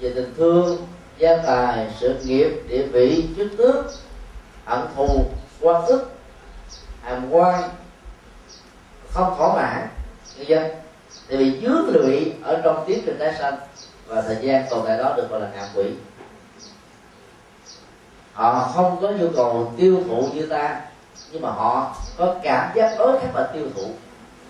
về 0.00 0.12
tình 0.14 0.34
thương, 0.36 0.86
gia 1.18 1.36
tài, 1.36 1.90
sự 2.00 2.14
nghiệp, 2.24 2.50
địa 2.68 2.82
vị, 2.82 3.28
chức 3.36 3.48
tước, 3.58 3.84
hận 4.64 4.80
thù 4.96 5.24
quan 5.60 5.86
ức, 5.86 6.10
hàm 7.02 7.30
quan, 7.30 7.70
không 9.10 9.34
thỏa 9.38 9.54
mãn 9.54 9.88
nhân 10.36 10.48
dân 10.48 10.70
thì 11.28 11.36
bị 11.36 11.60
dướng 11.62 11.88
lụy 11.88 12.32
ở 12.42 12.60
trong 12.64 12.84
tiến 12.86 13.02
trình 13.06 13.16
tái 13.18 13.34
sanh 13.38 13.56
và 14.06 14.22
thời 14.22 14.36
gian 14.40 14.64
tồn 14.70 14.84
tại 14.86 14.98
đó 14.98 15.14
được 15.16 15.30
gọi 15.30 15.40
là 15.40 15.50
ngạ 15.54 15.68
quỷ. 15.74 15.84
Họ 18.32 18.70
không 18.74 18.98
có 19.02 19.10
nhu 19.10 19.28
cầu 19.36 19.72
tiêu 19.76 20.02
thụ 20.08 20.28
như 20.34 20.46
ta 20.46 20.80
nhưng 21.32 21.42
mà 21.42 21.50
họ 21.50 21.96
có 22.16 22.34
cảm 22.42 22.70
giác 22.74 22.94
đối 22.98 23.20
khác 23.20 23.28
và 23.32 23.50
tiêu 23.54 23.66
thụ 23.74 23.90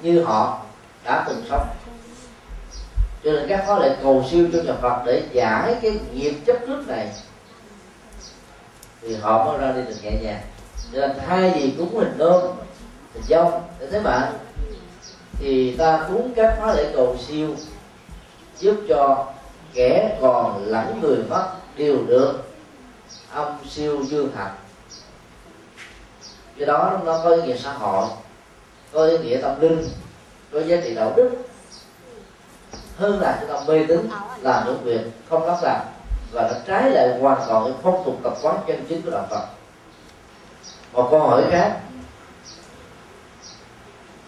như 0.03 0.23
họ 0.23 0.61
đã 1.05 1.25
từng 1.29 1.45
sống. 1.51 1.69
Cho 3.25 3.33
nên 3.33 3.49
các 3.49 3.63
khóa 3.67 3.79
lại 3.79 3.97
cầu 4.03 4.25
siêu 4.31 4.49
cho 4.53 4.63
nhà 4.63 4.75
Phật 4.83 5.03
để 5.07 5.23
giải 5.33 5.77
cái 5.83 6.01
nghiệp 6.13 6.35
chấp 6.47 6.57
trước 6.67 6.89
này. 6.89 7.09
Thì 9.01 9.15
họ 9.17 9.45
mới 9.45 9.59
ra 9.59 9.73
đi 9.73 9.83
được 9.83 9.97
nhẹ 10.03 10.11
nhàng. 10.23 10.43
Cho 10.93 11.01
nên 11.01 11.11
thay 11.27 11.51
vì 11.51 11.75
cúng 11.79 11.99
hình 11.99 12.15
nôm, 12.19 12.43
hình 13.15 13.23
dông, 13.29 13.63
để 13.81 13.87
thế 13.91 14.01
bạn, 14.01 14.33
thì 15.39 15.77
ta 15.77 16.07
cúng 16.09 16.33
các 16.37 16.57
khóa 16.59 16.75
lễ 16.75 16.93
cầu 16.95 17.17
siêu 17.27 17.57
giúp 18.59 18.77
cho 18.89 19.27
kẻ 19.75 20.19
còn 20.21 20.65
lẫn 20.67 21.01
người 21.01 21.19
mất 21.29 21.49
đều 21.77 21.97
được. 22.07 22.43
Ông 23.33 23.59
siêu 23.71 24.05
dương 24.05 24.31
hạt 24.37 24.55
do 26.57 26.67
đó 26.67 27.01
nó 27.05 27.21
có 27.25 27.31
ý 27.31 27.43
nghĩa 27.43 27.57
xã 27.57 27.73
hội, 27.73 28.07
có 28.93 29.07
ý 29.07 29.19
nghĩa 29.19 29.39
tâm 29.43 29.61
linh, 29.61 29.89
có 30.53 30.61
giá 30.61 30.77
trị 30.85 30.95
đạo 30.95 31.13
đức. 31.17 31.31
Hơn 32.97 33.21
là 33.21 33.39
chúng 33.41 33.51
ta 33.51 33.65
mê 33.67 33.85
tín, 33.89 34.09
làm 34.41 34.65
những 34.67 34.85
việc 34.85 35.01
không 35.31 35.47
lắm 35.47 35.57
làm 35.63 35.81
và 36.33 36.49
nó 36.49 36.59
trái 36.67 36.91
lại 36.91 37.19
hoàn 37.21 37.43
toàn 37.49 37.65
cái 37.65 37.75
phong 37.83 38.03
tục 38.05 38.17
tập 38.23 38.35
quán 38.43 38.57
chân 38.67 38.85
chính 38.89 39.03
của 39.03 39.11
đạo 39.11 39.27
Phật. 39.31 39.47
Một 40.93 41.09
câu 41.11 41.21
hỏi 41.21 41.43
khác. 41.51 41.81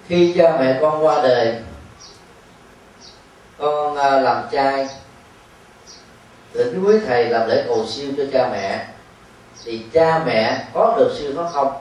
Khi 0.08 0.34
cha 0.38 0.56
mẹ 0.60 0.78
con 0.80 1.04
qua 1.04 1.22
đời, 1.22 1.62
con 3.58 3.96
à, 3.96 4.20
làm 4.20 4.44
trai 4.52 4.88
định 6.52 6.84
quý 6.84 6.98
thầy 7.06 7.24
làm 7.24 7.48
lễ 7.48 7.64
cầu 7.68 7.86
siêu 7.86 8.12
cho 8.16 8.22
cha 8.32 8.48
mẹ, 8.52 8.86
thì 9.64 9.84
cha 9.92 10.22
mẹ 10.26 10.64
có 10.74 10.94
được 10.98 11.16
siêu 11.18 11.32
thoát 11.34 11.50
không? 11.52 11.72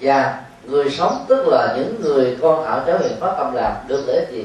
Và 0.00 0.42
người 0.64 0.90
sống 0.90 1.24
tức 1.28 1.48
là 1.48 1.74
những 1.76 2.00
người 2.00 2.38
con 2.42 2.64
ở 2.64 2.84
cháu 2.86 2.98
hiện 2.98 3.20
phát 3.20 3.34
tâm 3.38 3.54
làm 3.54 3.72
được 3.88 4.04
lễ 4.06 4.26
gì 4.30 4.44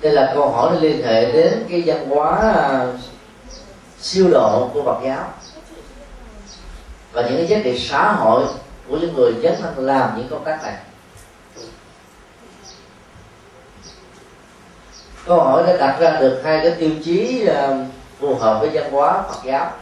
đây 0.00 0.12
là 0.12 0.32
câu 0.34 0.50
hỏi 0.50 0.76
liên 0.80 1.06
hệ 1.06 1.32
đến 1.32 1.64
cái 1.68 1.82
văn 1.86 2.08
hóa 2.08 2.54
siêu 4.00 4.28
độ 4.30 4.70
của 4.74 4.82
Phật 4.82 5.00
giáo. 5.04 5.32
Và 7.12 7.22
những 7.22 7.36
cái 7.36 7.46
giá 7.46 7.58
trị 7.64 7.78
xã 7.78 8.12
hội 8.12 8.44
của 8.88 8.96
những 8.96 9.14
người 9.14 9.32
dấn 9.42 9.54
thân 9.62 9.86
làm 9.86 10.16
những 10.16 10.28
công 10.30 10.44
tác 10.44 10.62
này. 10.62 10.74
Câu 15.26 15.40
hỏi 15.40 15.62
đã 15.66 15.76
đặt 15.76 15.96
ra 16.00 16.20
được 16.20 16.40
hai 16.44 16.60
cái 16.62 16.70
tiêu 16.70 16.90
chí 17.04 17.46
ờ, 17.46 17.84
phù 18.20 18.34
hợp 18.34 18.60
với 18.60 18.70
văn 18.72 18.92
hóa 18.92 19.22
Phật 19.22 19.40
giáo 19.44 19.72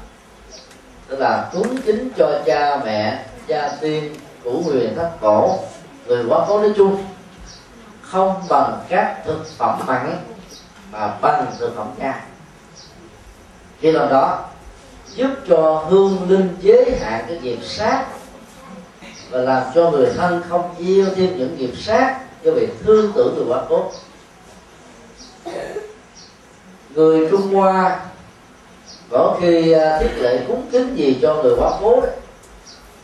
tức 1.08 1.20
là 1.20 1.50
cúng 1.52 1.76
kính 1.86 2.08
cho 2.16 2.40
cha 2.46 2.80
mẹ, 2.84 3.24
cha 3.48 3.76
tiên 3.80 4.14
củ 4.44 4.62
huyền 4.62 4.94
thất 4.96 5.10
cổ, 5.20 5.58
người 6.06 6.24
quá 6.28 6.44
cố 6.48 6.60
nói 6.60 6.72
chung. 6.76 7.04
Không 8.00 8.42
bằng 8.48 8.80
các 8.88 9.22
thực 9.24 9.46
phẩm 9.58 9.80
mặn 9.86 10.18
mà 10.92 11.18
bằng 11.20 11.46
thực 11.58 11.76
phẩm 11.76 11.90
nha 11.98 12.24
khi 13.80 13.92
làm 13.92 14.08
đó, 14.08 14.44
giúp 15.14 15.30
cho 15.48 15.84
hương 15.88 16.30
linh 16.30 16.56
giới 16.60 16.96
hạn 17.00 17.24
cái 17.28 17.38
nghiệp 17.42 17.58
sát 17.62 18.04
và 19.30 19.38
làm 19.38 19.62
cho 19.74 19.90
người 19.90 20.10
thân 20.16 20.42
không 20.48 20.74
yêu 20.78 21.06
thêm 21.16 21.38
những 21.38 21.58
nghiệp 21.58 21.72
sát 21.76 22.20
do 22.42 22.52
việc 22.52 22.68
thương 22.84 23.12
tưởng 23.14 23.34
người 23.34 23.44
quá 23.48 23.62
cố 23.68 23.90
người 26.94 27.28
trung 27.30 27.54
hoa 27.54 28.00
có 29.10 29.36
khi 29.40 29.72
à, 29.72 29.98
thiết 29.98 30.12
lệ 30.16 30.38
cúng 30.48 30.66
kính 30.72 30.96
gì 30.96 31.18
cho 31.22 31.34
người 31.34 31.54
quá 31.58 31.70
cố 31.80 32.00
đấy. 32.00 32.12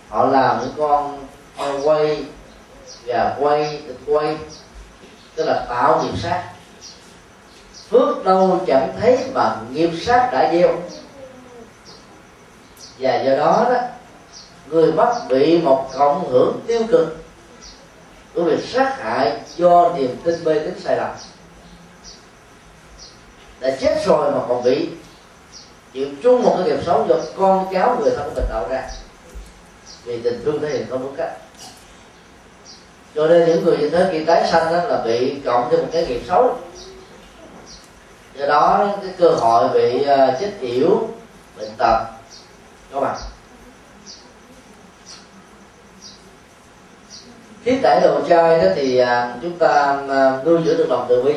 Họ 0.09 0.27
làm 0.27 0.61
những 0.61 0.75
con 0.77 1.27
quay, 1.85 2.25
gà 3.05 3.37
quay, 3.41 3.83
thịt 3.87 3.97
quay, 4.07 4.37
tức 5.35 5.45
là 5.45 5.67
tạo 5.69 6.03
nghiệp 6.03 6.19
sát. 6.23 6.43
Phước 7.91 8.25
đâu 8.25 8.61
chẳng 8.67 8.93
thấy 9.01 9.19
mà 9.35 9.57
nghiệp 9.73 9.91
sát 10.03 10.29
đã 10.33 10.53
gieo. 10.53 10.77
Và 12.99 13.23
do 13.23 13.37
đó 13.37 13.67
đó, 13.71 13.79
người 14.67 14.93
bắt 14.93 15.17
bị 15.29 15.59
một 15.59 15.91
cộng 15.99 16.31
hưởng 16.31 16.61
tiêu 16.67 16.81
cực. 16.89 17.17
Của 18.35 18.43
việc 18.43 18.65
sát 18.65 18.99
hại 18.99 19.41
do 19.57 19.93
niềm 19.97 20.17
tin 20.25 20.45
mê 20.45 20.59
tín 20.59 20.81
sai 20.81 20.97
lầm. 20.97 21.11
Đã 23.61 23.77
chết 23.81 24.03
rồi 24.07 24.33
mà 24.33 24.39
còn 24.49 24.63
bị 24.63 24.89
chịu 25.93 26.09
chung 26.23 26.43
một 26.43 26.55
cái 26.59 26.67
nghiệp 26.67 26.85
xấu 26.87 27.07
do 27.09 27.15
con 27.37 27.67
cháu 27.73 27.97
người 28.01 28.11
thân 28.17 28.29
của 28.29 28.35
mình 28.35 28.45
tạo 28.51 28.69
ra. 28.71 28.89
Vì 30.05 30.23
tình 30.23 30.41
thương 30.45 30.61
thể 30.61 30.69
hiện 30.69 30.87
không 30.91 31.03
đúng 31.03 31.17
cách. 31.17 31.33
Cho 33.15 33.27
nên 33.27 33.49
những 33.49 33.65
người 33.65 33.77
như 33.77 33.91
thế 33.91 34.09
khi 34.13 34.25
tái 34.25 34.49
sanh 34.53 34.73
đó 34.73 34.85
là 34.85 35.03
bị 35.05 35.41
cộng 35.45 35.69
thêm 35.71 35.81
một 35.81 35.89
cái 35.93 36.07
nghiệp 36.07 36.21
xấu. 36.29 36.59
Do 38.35 38.47
đó 38.47 38.89
cái 39.03 39.11
cơ 39.19 39.29
hội 39.29 39.69
bị 39.69 40.03
ờ, 40.03 40.37
chết 40.41 40.53
yểu, 40.61 41.09
bệnh 41.59 41.71
tật 41.79 42.05
có 42.93 43.01
mặt 43.01 43.17
thiết 47.65 47.81
tải 47.83 48.01
đồ 48.01 48.21
chơi 48.29 48.59
đó 48.59 48.71
thì 48.75 48.99
à, 48.99 49.37
chúng 49.43 49.59
ta 49.59 49.99
à, 50.09 50.39
nuôi 50.45 50.61
dưỡng 50.65 50.77
được 50.77 50.87
lòng 50.89 51.07
từ 51.09 51.23
bi 51.23 51.35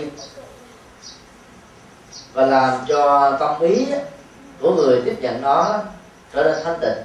và 2.34 2.46
làm 2.46 2.80
cho 2.88 3.32
tâm 3.40 3.62
ý 3.62 3.86
của 4.64 4.76
người 4.76 5.02
tiếp 5.06 5.16
nhận 5.22 5.42
nó 5.42 5.80
trở 6.34 6.44
nên 6.44 6.64
thanh 6.64 6.80
tịnh, 6.82 7.04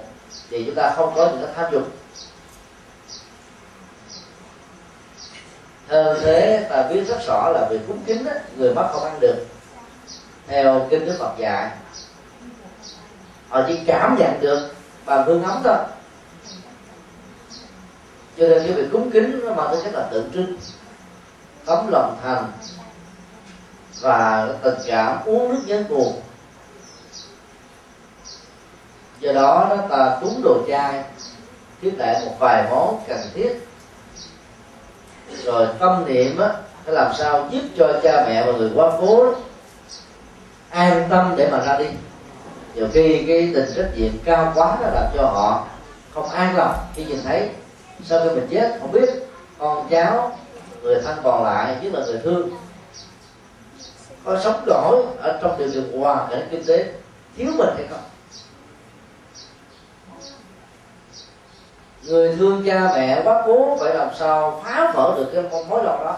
thì 0.50 0.64
chúng 0.66 0.74
ta 0.74 0.92
không 0.96 1.12
có 1.14 1.26
những 1.26 1.42
cái 1.44 1.54
tham 1.56 1.72
dục. 1.72 1.82
Hơn 5.88 6.18
thế 6.22 6.66
ta 6.70 6.82
biết 6.82 7.04
rất 7.08 7.18
rõ 7.26 7.50
là 7.54 7.68
việc 7.70 7.80
cúng 7.88 8.02
kính 8.06 8.26
người 8.56 8.74
mất 8.74 8.88
không 8.92 9.04
ăn 9.04 9.20
được. 9.20 9.46
Theo 10.46 10.86
kinh 10.90 11.06
đức 11.06 11.16
Phật 11.18 11.38
dạy, 11.38 11.70
họ 13.48 13.62
chỉ 13.66 13.80
cảm 13.86 14.16
nhận 14.18 14.40
được 14.40 14.68
bằng 15.04 15.24
hương 15.26 15.42
ấm 15.42 15.60
thôi. 15.64 15.76
Cho 18.38 18.48
nên 18.48 18.62
cái 18.64 18.72
việc 18.72 18.88
cúng 18.92 19.10
kính, 19.10 19.40
nó 19.44 19.54
mang 19.54 19.68
tính 19.70 19.80
chất 19.84 19.94
là 19.94 20.08
tượng 20.10 20.30
trưng, 20.34 20.56
tấm 21.64 21.88
lòng 21.90 22.18
thành 22.22 22.52
và 24.00 24.48
tình 24.62 24.78
cảm 24.86 25.18
uống 25.24 25.54
nước 25.54 25.60
nhớ 25.66 25.82
nguồn 25.88 26.20
do 29.20 29.32
đó 29.32 29.66
nó 29.70 29.76
ta 29.76 30.18
cúng 30.20 30.40
đồ 30.44 30.62
chai 30.68 31.04
tiếp 31.80 31.92
lại 31.98 32.22
một 32.24 32.32
vài 32.38 32.64
món 32.70 33.00
cần 33.08 33.18
thiết. 33.34 33.68
Rồi 35.44 35.66
tâm 35.78 36.04
niệm 36.06 36.38
á 36.38 36.48
phải 36.84 36.94
làm 36.94 37.12
sao 37.18 37.48
giúp 37.50 37.62
cho 37.76 38.00
cha 38.02 38.24
mẹ 38.26 38.46
và 38.46 38.52
người 38.52 38.70
quá 38.74 38.90
cố 39.00 39.24
đó, 39.24 39.32
an 40.70 41.06
tâm 41.10 41.34
để 41.36 41.48
mà 41.50 41.64
ra 41.64 41.78
đi. 41.78 41.86
Nhiều 42.74 42.88
khi 42.92 43.24
cái 43.28 43.50
tình 43.54 43.74
trách 43.76 43.90
nhiệm 43.96 44.12
cao 44.24 44.52
quá 44.54 44.76
nó 44.80 44.88
làm 44.88 45.04
cho 45.16 45.22
họ 45.22 45.66
không 46.14 46.28
an 46.28 46.56
lòng. 46.56 46.74
Khi 46.94 47.04
nhìn 47.04 47.18
thấy 47.24 47.48
sau 48.04 48.20
khi 48.20 48.34
mình 48.34 48.48
chết 48.50 48.76
không 48.80 48.92
biết 48.92 49.08
con 49.58 49.88
cháu 49.90 50.38
người 50.82 51.02
thân 51.04 51.16
còn 51.24 51.44
lại 51.44 51.76
nhất 51.82 51.92
là 51.92 52.06
người 52.06 52.20
thương 52.24 52.50
có 54.24 54.40
sống 54.40 54.62
nổi 54.66 55.02
ở 55.20 55.38
trong 55.42 55.58
điều 55.58 55.68
kiện 55.70 56.00
hoàn 56.00 56.30
cảnh 56.30 56.48
kinh 56.50 56.64
tế 56.66 56.92
thiếu 57.36 57.52
mình 57.58 57.68
hay 57.76 57.86
không? 57.90 58.00
Người 62.02 62.36
thương 62.36 62.62
cha 62.66 62.92
mẹ 62.94 63.20
quá 63.24 63.42
cố 63.46 63.76
phải 63.80 63.94
làm 63.94 64.08
sao 64.18 64.62
phá 64.64 64.92
vỡ 64.94 65.14
được 65.16 65.30
cái 65.34 65.42
con 65.52 65.68
mối 65.68 65.84
lòng 65.84 66.04
đó? 66.04 66.16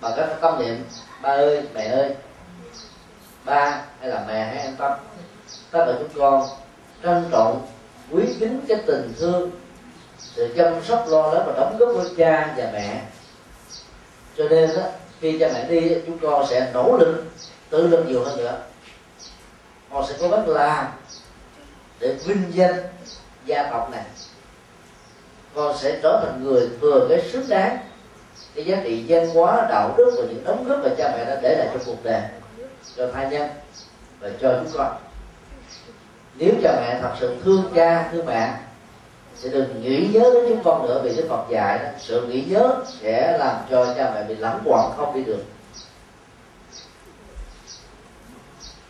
Bằng 0.00 0.12
cái 0.16 0.26
tâm 0.40 0.58
niệm 0.58 0.84
ba 1.22 1.30
ơi 1.30 1.62
mẹ 1.74 1.86
ơi 1.86 2.14
ba 3.44 3.82
hay 4.00 4.10
là 4.10 4.24
mẹ 4.28 4.44
hãy 4.44 4.58
an 4.58 4.74
tâm. 4.78 4.92
Tất 5.70 5.84
cả 5.86 5.92
chúng 5.98 6.20
con 6.20 6.48
trân 7.02 7.28
trọng 7.30 7.66
quý 8.10 8.22
kính 8.40 8.60
cái 8.68 8.78
tình 8.86 9.12
thương 9.18 9.50
sự 10.18 10.54
chăm 10.56 10.84
sóc 10.84 11.04
lo 11.08 11.32
lắng 11.32 11.42
và 11.46 11.52
đóng 11.52 11.76
góp 11.78 11.88
của 11.94 12.04
cha 12.16 12.54
và 12.56 12.70
mẹ. 12.72 13.02
Cho 14.36 14.44
nên 14.50 14.70
đó, 14.76 14.82
khi 15.20 15.38
cha 15.38 15.48
mẹ 15.54 15.64
đi 15.68 15.96
chúng 16.06 16.18
con 16.18 16.46
sẽ 16.46 16.70
nỗ 16.74 16.96
lực 17.00 17.24
tự 17.70 17.86
lực 17.86 18.04
nhiều 18.08 18.24
hơn 18.24 18.36
nữa. 18.36 18.58
Họ 19.90 20.04
sẽ 20.08 20.14
có 20.20 20.28
gắng 20.28 20.48
làm 20.48 20.86
để 22.00 22.12
vinh 22.24 22.44
danh 22.50 22.82
gia 23.44 23.62
tộc 23.70 23.90
này 23.90 24.04
con 25.54 25.76
sẽ 25.78 25.98
trở 26.02 26.20
thành 26.24 26.44
người 26.44 26.68
thừa 26.80 27.06
cái 27.08 27.22
xứng 27.32 27.48
đáng 27.48 27.78
cái 28.54 28.64
giá 28.64 28.76
trị 28.84 29.04
văn 29.08 29.30
hóa 29.30 29.66
đạo 29.70 29.94
đức 29.96 30.14
và 30.18 30.24
những 30.28 30.44
đóng 30.44 30.68
góp 30.68 30.78
mà 30.84 30.90
cha 30.98 31.12
mẹ 31.16 31.24
đã 31.24 31.40
để 31.42 31.56
lại 31.58 31.68
trong 31.72 31.82
cuộc 31.86 32.04
đời. 32.04 32.22
Cho 32.96 33.06
thai 33.12 33.30
nhân 33.30 33.50
và 34.20 34.30
cho 34.40 34.60
chúng 34.62 34.72
con. 34.78 34.96
Nếu 36.38 36.50
cha 36.62 36.72
mẹ 36.80 36.98
thật 37.02 37.12
sự 37.20 37.36
thương 37.44 37.62
cha 37.74 38.08
thương 38.12 38.26
mẹ 38.26 38.54
sẽ 39.36 39.48
đừng 39.48 39.82
nghĩ 39.82 40.08
nhớ 40.12 40.30
đến 40.34 40.44
chúng 40.48 40.64
con 40.64 40.86
nữa 40.86 41.00
vì 41.04 41.16
đức 41.16 41.26
phật 41.28 41.44
dạy 41.50 41.78
đó, 41.78 41.88
sự 41.98 42.26
nghĩ 42.26 42.44
nhớ 42.48 42.74
sẽ 43.00 43.38
làm 43.38 43.56
cho 43.70 43.94
cha 43.96 44.10
mẹ 44.14 44.22
bị 44.22 44.34
lãng 44.34 44.60
quẩn 44.64 44.92
không 44.96 45.14
đi 45.14 45.24
được. 45.24 45.44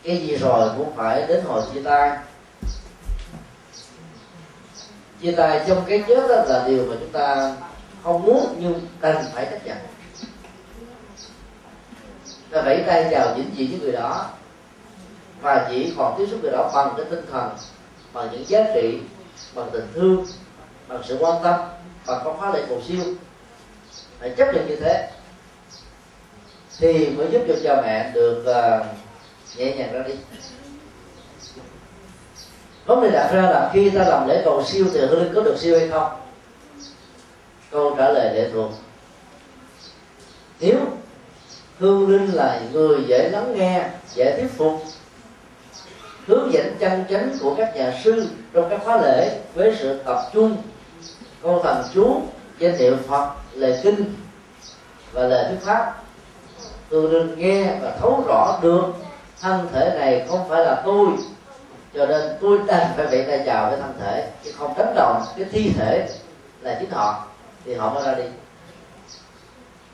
Cái 0.03 0.17
gì 0.17 0.37
rồi 0.37 0.71
cũng 0.79 0.93
phải 0.97 1.27
đến 1.27 1.45
hồi 1.45 1.63
chia 1.75 1.83
tay 1.83 2.11
chia 5.25 5.33
tay 5.33 5.61
trong 5.69 5.85
cái 5.89 6.05
chết 6.09 6.29
đó 6.29 6.45
là 6.47 6.65
điều 6.69 6.87
mà 6.87 6.97
chúng 7.01 7.11
ta 7.13 7.57
không 8.03 8.23
muốn 8.23 8.57
nhưng 8.59 8.81
cần 9.01 9.17
phải 9.35 9.47
chấp 9.51 9.67
nhận. 9.67 9.77
Ta 12.51 12.63
vẫy 12.63 12.83
tay 12.87 13.09
chào 13.11 13.37
những 13.37 13.51
gì 13.57 13.67
với 13.67 13.81
người 13.81 13.93
đó 13.93 14.31
và 15.41 15.67
chỉ 15.71 15.93
còn 15.97 16.15
tiếp 16.19 16.27
xúc 16.31 16.41
người 16.43 16.53
đó 16.53 16.71
bằng 16.75 16.95
cái 16.97 17.07
tinh 17.11 17.27
thần 17.33 17.51
bằng 18.13 18.29
những 18.33 18.49
giá 18.49 18.65
trị 18.75 18.99
bằng 19.55 19.69
tình 19.73 19.89
thương 19.95 20.27
bằng 20.89 21.03
sự 21.05 21.17
quan 21.21 21.43
tâm 21.43 21.61
bằng 22.07 22.21
con 22.25 22.37
hóa 22.37 22.55
lệ 22.55 22.63
cầu 22.69 22.83
siêu. 22.89 23.05
Phải 24.21 24.31
chấp 24.31 24.55
nhận 24.55 24.69
như 24.69 24.77
thế 24.77 25.11
thì 26.79 27.11
mới 27.11 27.27
giúp 27.33 27.43
cho 27.49 27.55
cha 27.63 27.83
mẹ 27.83 28.11
được 28.15 28.45
uh, 28.51 28.87
nhẹ 29.57 29.77
nhàng 29.77 29.93
ra 29.93 30.03
đi 30.09 30.15
vấn 32.87 33.01
đề 33.01 33.11
đặt 33.11 33.31
ra 33.33 33.43
là 33.43 33.71
khi 33.73 33.91
ta 33.91 34.05
làm 34.05 34.29
lễ 34.29 34.43
cầu 34.45 34.65
siêu 34.65 34.87
thì 34.95 35.01
hương 35.01 35.23
linh 35.23 35.35
có 35.35 35.43
được 35.43 35.59
siêu 35.59 35.79
hay 35.79 35.89
không? 35.89 36.13
Câu 37.71 37.95
trả 37.99 38.11
lời 38.11 38.35
lệ 38.35 38.51
thuộc 38.53 38.71
nếu 40.61 40.79
hương 41.79 42.09
linh 42.09 42.35
là 42.35 42.61
người 42.73 43.05
dễ 43.07 43.29
lắng 43.29 43.55
nghe, 43.57 43.85
dễ 44.15 44.37
thuyết 44.37 44.51
phục, 44.57 44.83
hướng 46.27 46.53
dẫn 46.53 46.77
chân 46.79 47.05
chánh 47.11 47.39
của 47.41 47.55
các 47.55 47.77
nhà 47.77 48.01
sư 48.05 48.29
trong 48.53 48.71
các 48.71 48.81
khóa 48.85 49.01
lễ 49.03 49.41
với 49.55 49.77
sự 49.79 50.03
tập 50.05 50.21
trung, 50.33 50.57
con 51.43 51.61
thần 51.63 51.85
chú 51.95 52.23
danh 52.59 52.77
hiệu 52.77 52.97
phật, 53.09 53.31
lời 53.53 53.81
kinh 53.83 54.15
và 55.13 55.23
lời 55.23 55.45
thuyết 55.49 55.59
pháp 55.61 55.95
tôi 56.91 57.11
nên 57.13 57.39
nghe 57.39 57.79
và 57.83 57.97
thấu 58.01 58.25
rõ 58.27 58.59
được 58.63 58.85
thân 59.41 59.69
thể 59.73 59.97
này 59.99 60.27
không 60.29 60.49
phải 60.49 60.65
là 60.65 60.83
tôi 60.85 61.09
cho 61.95 62.07
nên 62.07 62.37
tôi 62.41 62.59
đang 62.67 62.93
phải 62.97 63.07
bị 63.07 63.23
tay 63.23 63.43
chào 63.47 63.71
với 63.71 63.81
thân 63.81 63.95
thể, 64.01 64.31
chứ 64.45 64.53
không 64.59 64.75
đánh 64.79 64.95
đồng 64.95 65.23
cái 65.37 65.47
thi 65.53 65.73
thể 65.77 66.09
là 66.61 66.77
chính 66.81 66.91
họ, 66.91 67.25
thì 67.65 67.75
họ 67.75 67.95
mới 67.95 68.03
ra 68.07 68.15
đi. 68.15 68.25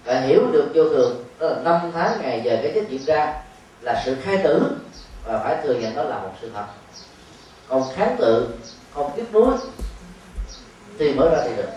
Và 0.04 0.20
hiểu 0.20 0.40
được 0.52 0.70
vô 0.74 0.84
thường, 0.84 1.24
đó 1.38 1.48
là 1.48 1.56
năm 1.62 1.80
tháng 1.94 2.20
ngày 2.22 2.42
giờ 2.44 2.58
cái 2.62 2.72
chết 2.74 2.84
diễn 2.88 3.04
ra 3.04 3.42
là 3.80 4.02
sự 4.04 4.16
khai 4.22 4.40
tử, 4.44 4.70
và 5.24 5.38
phải 5.38 5.56
thừa 5.62 5.74
nhận 5.74 5.96
đó 5.96 6.02
là 6.02 6.18
một 6.18 6.30
sự 6.40 6.50
thật. 6.54 6.64
Còn 7.68 7.82
kháng 7.94 8.16
tự 8.18 8.48
không 8.94 9.10
tiếp 9.16 9.24
nối 9.32 9.54
thì 10.98 11.14
mới 11.14 11.30
ra 11.30 11.38
thì 11.44 11.56
được. 11.56 11.68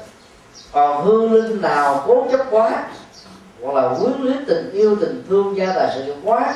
Còn 0.72 1.06
hương 1.06 1.34
linh 1.34 1.62
nào 1.62 2.04
cố 2.08 2.28
chấp 2.32 2.46
quá, 2.52 2.88
hoặc 3.62 3.74
là 3.74 3.90
quyến 4.00 4.22
luyến 4.22 4.46
tình 4.46 4.72
yêu, 4.72 4.96
tình 5.02 5.24
thương 5.30 5.58
gia 5.58 5.74
tài 5.74 5.92
sự 5.96 6.16
quá, 6.24 6.56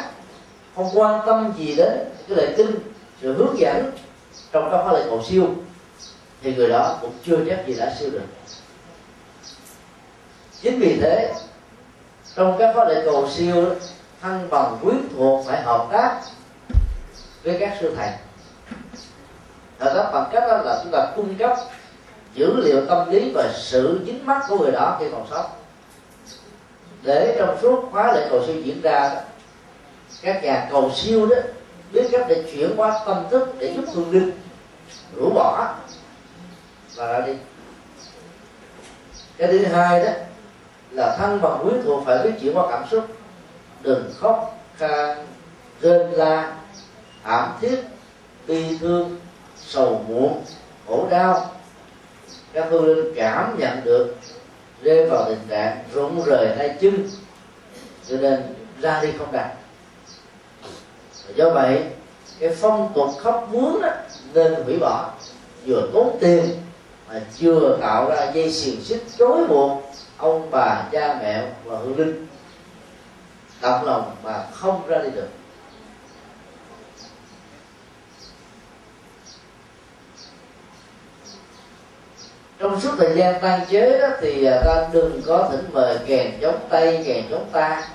không 0.75 0.89
quan 0.93 1.21
tâm 1.25 1.53
gì 1.57 1.75
đến 1.75 1.89
cái 2.27 2.37
lời 2.37 2.53
kinh 2.57 2.75
sự 3.21 3.33
hướng 3.33 3.59
dẫn 3.59 3.91
trong 4.51 4.69
các 4.71 4.83
khóa 4.83 4.93
lễ 4.93 5.05
cầu 5.09 5.23
siêu 5.23 5.47
thì 6.41 6.55
người 6.55 6.69
đó 6.69 6.97
cũng 7.01 7.11
chưa 7.25 7.37
chắc 7.49 7.63
gì 7.67 7.73
đã 7.73 7.95
siêu 7.99 8.09
được. 8.09 8.25
Chính 10.61 10.79
vì 10.79 10.99
thế 11.01 11.33
trong 12.35 12.55
các 12.59 12.75
khóa 12.75 12.85
lễ 12.85 13.01
cầu 13.05 13.29
siêu 13.29 13.65
thân 14.21 14.47
bằng 14.49 14.77
quyến 14.81 14.97
thuộc 15.15 15.45
phải 15.45 15.61
hợp 15.61 15.87
tác 15.91 16.21
với 17.43 17.57
các 17.59 17.77
sư 17.81 17.93
thầy. 17.97 18.09
Hợp 19.79 19.93
tác 19.95 20.11
bằng 20.13 20.29
cách 20.31 20.43
đó 20.47 20.57
là 20.57 20.79
chúng 20.83 20.91
ta 20.91 21.07
cung 21.15 21.35
cấp 21.35 21.57
dữ 22.33 22.53
liệu 22.55 22.85
tâm 22.85 23.11
lý 23.11 23.31
và 23.33 23.53
sự 23.55 23.99
dính 24.05 24.25
mắt 24.25 24.41
của 24.49 24.57
người 24.57 24.71
đó 24.71 24.97
khi 24.99 25.05
còn 25.11 25.27
sống. 25.31 25.45
Để 27.01 27.35
trong 27.39 27.57
suốt 27.61 27.89
khóa 27.91 28.13
lễ 28.13 28.27
cầu 28.29 28.43
siêu 28.47 28.61
diễn 28.61 28.81
ra 28.81 29.09
đó, 29.13 29.21
các 30.21 30.43
nhà 30.43 30.67
cầu 30.71 30.91
siêu 30.95 31.27
đó 31.27 31.35
biết 31.91 32.07
cách 32.11 32.25
để 32.29 32.43
chuyển 32.51 32.73
qua 32.77 32.99
tâm 33.05 33.25
thức 33.31 33.55
để 33.59 33.73
giúp 33.75 33.85
hương 33.93 34.11
linh 34.11 34.31
rũ 35.15 35.29
bỏ. 35.29 35.75
Và 36.95 37.07
ra 37.07 37.25
đi. 37.25 37.33
Cái 39.37 39.47
thứ 39.47 39.65
hai 39.65 40.05
đó 40.05 40.11
là 40.91 41.15
thân 41.17 41.41
bằng 41.41 41.59
quyến 41.63 41.81
thuộc 41.83 42.03
phải 42.05 42.23
biết 42.23 42.31
chuyển 42.41 42.57
qua 42.57 42.67
cảm 42.71 42.83
xúc. 42.91 43.05
Đừng 43.81 44.11
khóc, 44.19 44.59
khan, 44.77 45.17
rên 45.81 46.11
la, 46.11 46.55
thảm 47.23 47.51
thiết, 47.61 47.83
bi 48.47 48.77
thương, 48.77 49.19
sầu 49.55 50.05
muộn, 50.07 50.43
khổ 50.87 51.07
đau. 51.09 51.51
Các 52.53 52.65
hương 52.69 52.85
linh 52.85 53.13
cảm 53.15 53.55
nhận 53.59 53.81
được, 53.83 54.15
rơi 54.81 55.09
vào 55.09 55.25
tình 55.29 55.47
trạng 55.49 55.83
rụng 55.93 56.23
rời 56.25 56.55
tay 56.57 56.77
chân. 56.81 57.09
Cho 58.09 58.17
nên 58.17 58.43
ra 58.81 59.01
đi 59.01 59.11
không 59.17 59.31
đạt 59.31 59.47
do 61.35 61.49
vậy 61.49 61.83
cái 62.39 62.49
phong 62.61 62.91
tục 62.95 63.09
khóc 63.19 63.47
muốn 63.51 63.81
đó, 63.81 63.89
nên 64.33 64.53
hủy 64.53 64.77
bỏ. 64.79 65.11
Vừa 65.65 65.89
tốn 65.93 66.17
tiền 66.19 66.49
mà 67.09 67.21
chưa 67.37 67.77
tạo 67.81 68.09
ra 68.09 68.31
dây 68.33 68.51
xiềng 68.51 68.83
xích 68.83 69.03
chối 69.17 69.47
buộc 69.47 69.83
ông 70.17 70.51
bà 70.51 70.83
cha 70.91 71.17
mẹ 71.21 71.47
và 71.65 71.77
hương 71.77 71.97
linh. 71.97 72.27
Động 73.61 73.85
lòng 73.85 74.15
mà 74.23 74.45
không 74.51 74.87
ra 74.87 74.97
đi 75.03 75.09
được. 75.09 75.27
Trong 82.59 82.81
suốt 82.81 82.91
thời 82.97 83.15
gian 83.15 83.35
tan 83.41 83.65
chế 83.69 83.99
đó 83.99 84.07
thì 84.21 84.45
à, 84.45 84.61
ta 84.65 84.87
đừng 84.93 85.21
có 85.25 85.49
thỉnh 85.51 85.69
mời 85.71 85.97
kèn 86.05 86.31
chống 86.41 86.59
tay 86.69 87.03
kèn 87.05 87.25
chống 87.29 87.49
ta. 87.51 87.87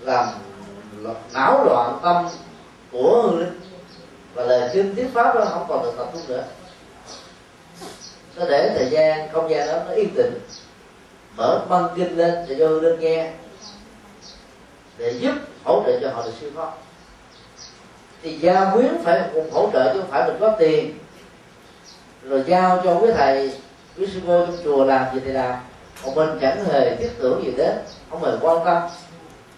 Làm 0.00 0.28
não 1.32 1.64
loạn 1.64 1.98
tâm 2.02 2.28
của 2.92 3.22
hương 3.22 3.38
linh 3.38 3.60
và 4.34 4.42
lời 4.42 4.68
khuyên 4.72 4.94
thuyết 4.94 5.08
pháp 5.14 5.34
đó 5.34 5.44
không 5.44 5.66
còn 5.68 5.82
được 5.82 5.92
tập 5.98 6.10
trung 6.12 6.22
nữa. 6.28 6.44
Nó 8.36 8.44
để 8.48 8.70
thời 8.74 8.90
gian, 8.90 9.28
không 9.32 9.50
gian 9.50 9.68
đó 9.68 9.78
nó 9.88 9.92
yên 9.92 10.14
tĩnh, 10.14 10.38
mở 11.36 11.60
băng 11.68 11.88
kinh 11.96 12.16
lên 12.16 12.34
để 12.48 12.56
cho 12.58 12.68
hương 12.68 12.82
linh 12.82 13.00
nghe, 13.00 13.32
để 14.98 15.10
giúp 15.10 15.34
hỗ 15.64 15.82
trợ 15.86 15.98
cho 16.02 16.10
họ 16.10 16.22
được 16.24 16.32
siêu 16.40 16.50
thoát. 16.54 16.70
Thì 18.22 18.38
gia 18.38 18.70
quyến 18.74 19.04
phải 19.04 19.20
cùng 19.34 19.50
hỗ 19.50 19.70
trợ 19.72 19.94
chứ 19.94 20.00
không 20.00 20.10
phải 20.10 20.26
mình 20.26 20.36
có 20.40 20.56
tiền, 20.58 20.98
rồi 22.22 22.44
giao 22.46 22.80
cho 22.84 22.94
quý 22.94 23.10
thầy, 23.16 23.52
quý 23.98 24.06
sư 24.14 24.20
cô 24.26 24.46
trong 24.46 24.56
chùa 24.64 24.84
làm 24.84 25.14
gì 25.14 25.20
thì 25.24 25.32
làm. 25.32 25.54
Còn 26.04 26.14
mình 26.14 26.38
chẳng 26.40 26.64
hề 26.64 26.96
thiết 26.96 27.10
tưởng 27.18 27.42
gì 27.44 27.52
đến, 27.56 27.78
không 28.10 28.24
hề 28.24 28.32
quan 28.40 28.64
tâm 28.64 28.82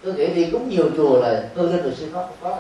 tôi 0.05 0.15
nghĩ 0.15 0.27
đi 0.27 0.49
cũng 0.53 0.69
nhiều 0.69 0.91
chùa 0.97 1.21
là 1.21 1.43
hương 1.55 1.75
linh 1.75 1.83
được 1.83 1.95
siêu 1.99 2.09
thoát 2.13 2.23
không 2.27 2.37
có. 2.41 2.59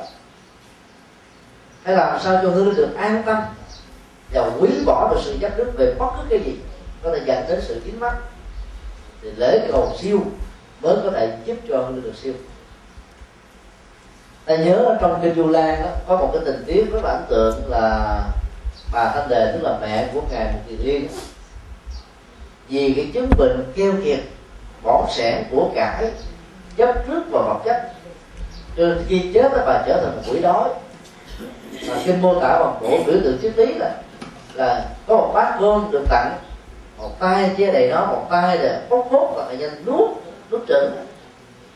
Hay 1.82 1.96
làm 1.96 2.20
sao 2.20 2.38
cho 2.42 2.50
hương 2.50 2.66
linh 2.66 2.76
được 2.76 2.96
an 2.96 3.22
tâm 3.26 3.42
và 4.32 4.50
quý 4.60 4.68
bỏ 4.86 5.08
được 5.10 5.20
sự 5.24 5.36
chấp 5.40 5.56
đức 5.56 5.72
về 5.76 5.94
bất 5.98 6.06
cứ 6.16 6.22
cái 6.30 6.38
gì 6.38 6.56
có 7.02 7.12
thể 7.12 7.20
dẫn 7.26 7.44
đến 7.48 7.60
sự 7.62 7.80
kiến 7.84 8.00
mắt? 8.00 8.16
Thì 9.22 9.30
lễ 9.36 9.68
cầu 9.72 9.92
siêu 9.98 10.20
mới 10.80 10.96
có 11.04 11.10
thể 11.10 11.36
giúp 11.44 11.56
cho 11.68 11.76
hương 11.76 11.94
linh 11.94 12.02
được 12.02 12.16
siêu. 12.22 12.32
Ta 14.44 14.56
nhớ 14.56 14.98
trong 15.00 15.20
kinh 15.22 15.34
du 15.34 15.48
lan 15.48 15.82
đó, 15.82 15.90
có 16.08 16.16
một 16.16 16.30
cái 16.32 16.42
tình 16.44 16.64
tiết 16.66 16.92
rất 16.92 17.00
là 17.04 17.10
ấn 17.10 17.22
tượng 17.28 17.70
là 17.70 18.20
bà 18.92 19.12
thanh 19.14 19.28
đề 19.28 19.52
tức 19.52 19.62
là 19.62 19.78
mẹ 19.80 20.08
của 20.14 20.20
ngài 20.30 20.52
một 20.52 20.58
kỳ 20.68 20.76
liên 20.76 21.08
vì 22.68 22.92
cái 22.96 23.10
chứng 23.14 23.30
bệnh 23.38 23.72
keo 23.76 23.92
kiệt 24.04 24.20
bỏ 24.82 25.08
sẻ 25.10 25.44
của 25.50 25.70
cải 25.74 26.10
chấp 26.76 27.06
trước 27.06 27.22
và 27.30 27.40
vật 27.42 27.60
chất. 27.64 27.92
Cho 28.76 28.84
khi 29.08 29.30
chết 29.34 29.52
đó, 29.52 29.58
bà 29.66 29.82
trở 29.86 30.00
thành 30.00 30.16
một 30.16 30.22
quỷ 30.32 30.40
đói. 30.40 30.68
Mà 31.88 31.94
kinh 32.04 32.22
mô 32.22 32.40
tả 32.40 32.58
bằng 32.58 32.74
cổ 32.80 32.90
biểu 33.06 33.16
tượng 33.24 33.38
triết 33.42 33.58
lý 33.58 33.74
là 33.74 33.94
là 34.54 34.88
có 35.06 35.16
một 35.16 35.30
bát 35.34 35.56
cơm 35.60 35.90
được 35.90 36.04
tặng. 36.10 36.38
Một 36.98 37.20
tay 37.20 37.50
chia 37.56 37.72
đầy 37.72 37.90
nó 37.90 38.06
một 38.06 38.26
tay 38.30 38.58
là 38.58 38.80
bốc 38.88 39.08
hốt 39.10 39.32
và 39.36 39.46
người 39.46 39.56
nhân 39.56 39.84
nuốt 39.86 40.10
nuốt 40.50 40.60
trừng 40.66 41.06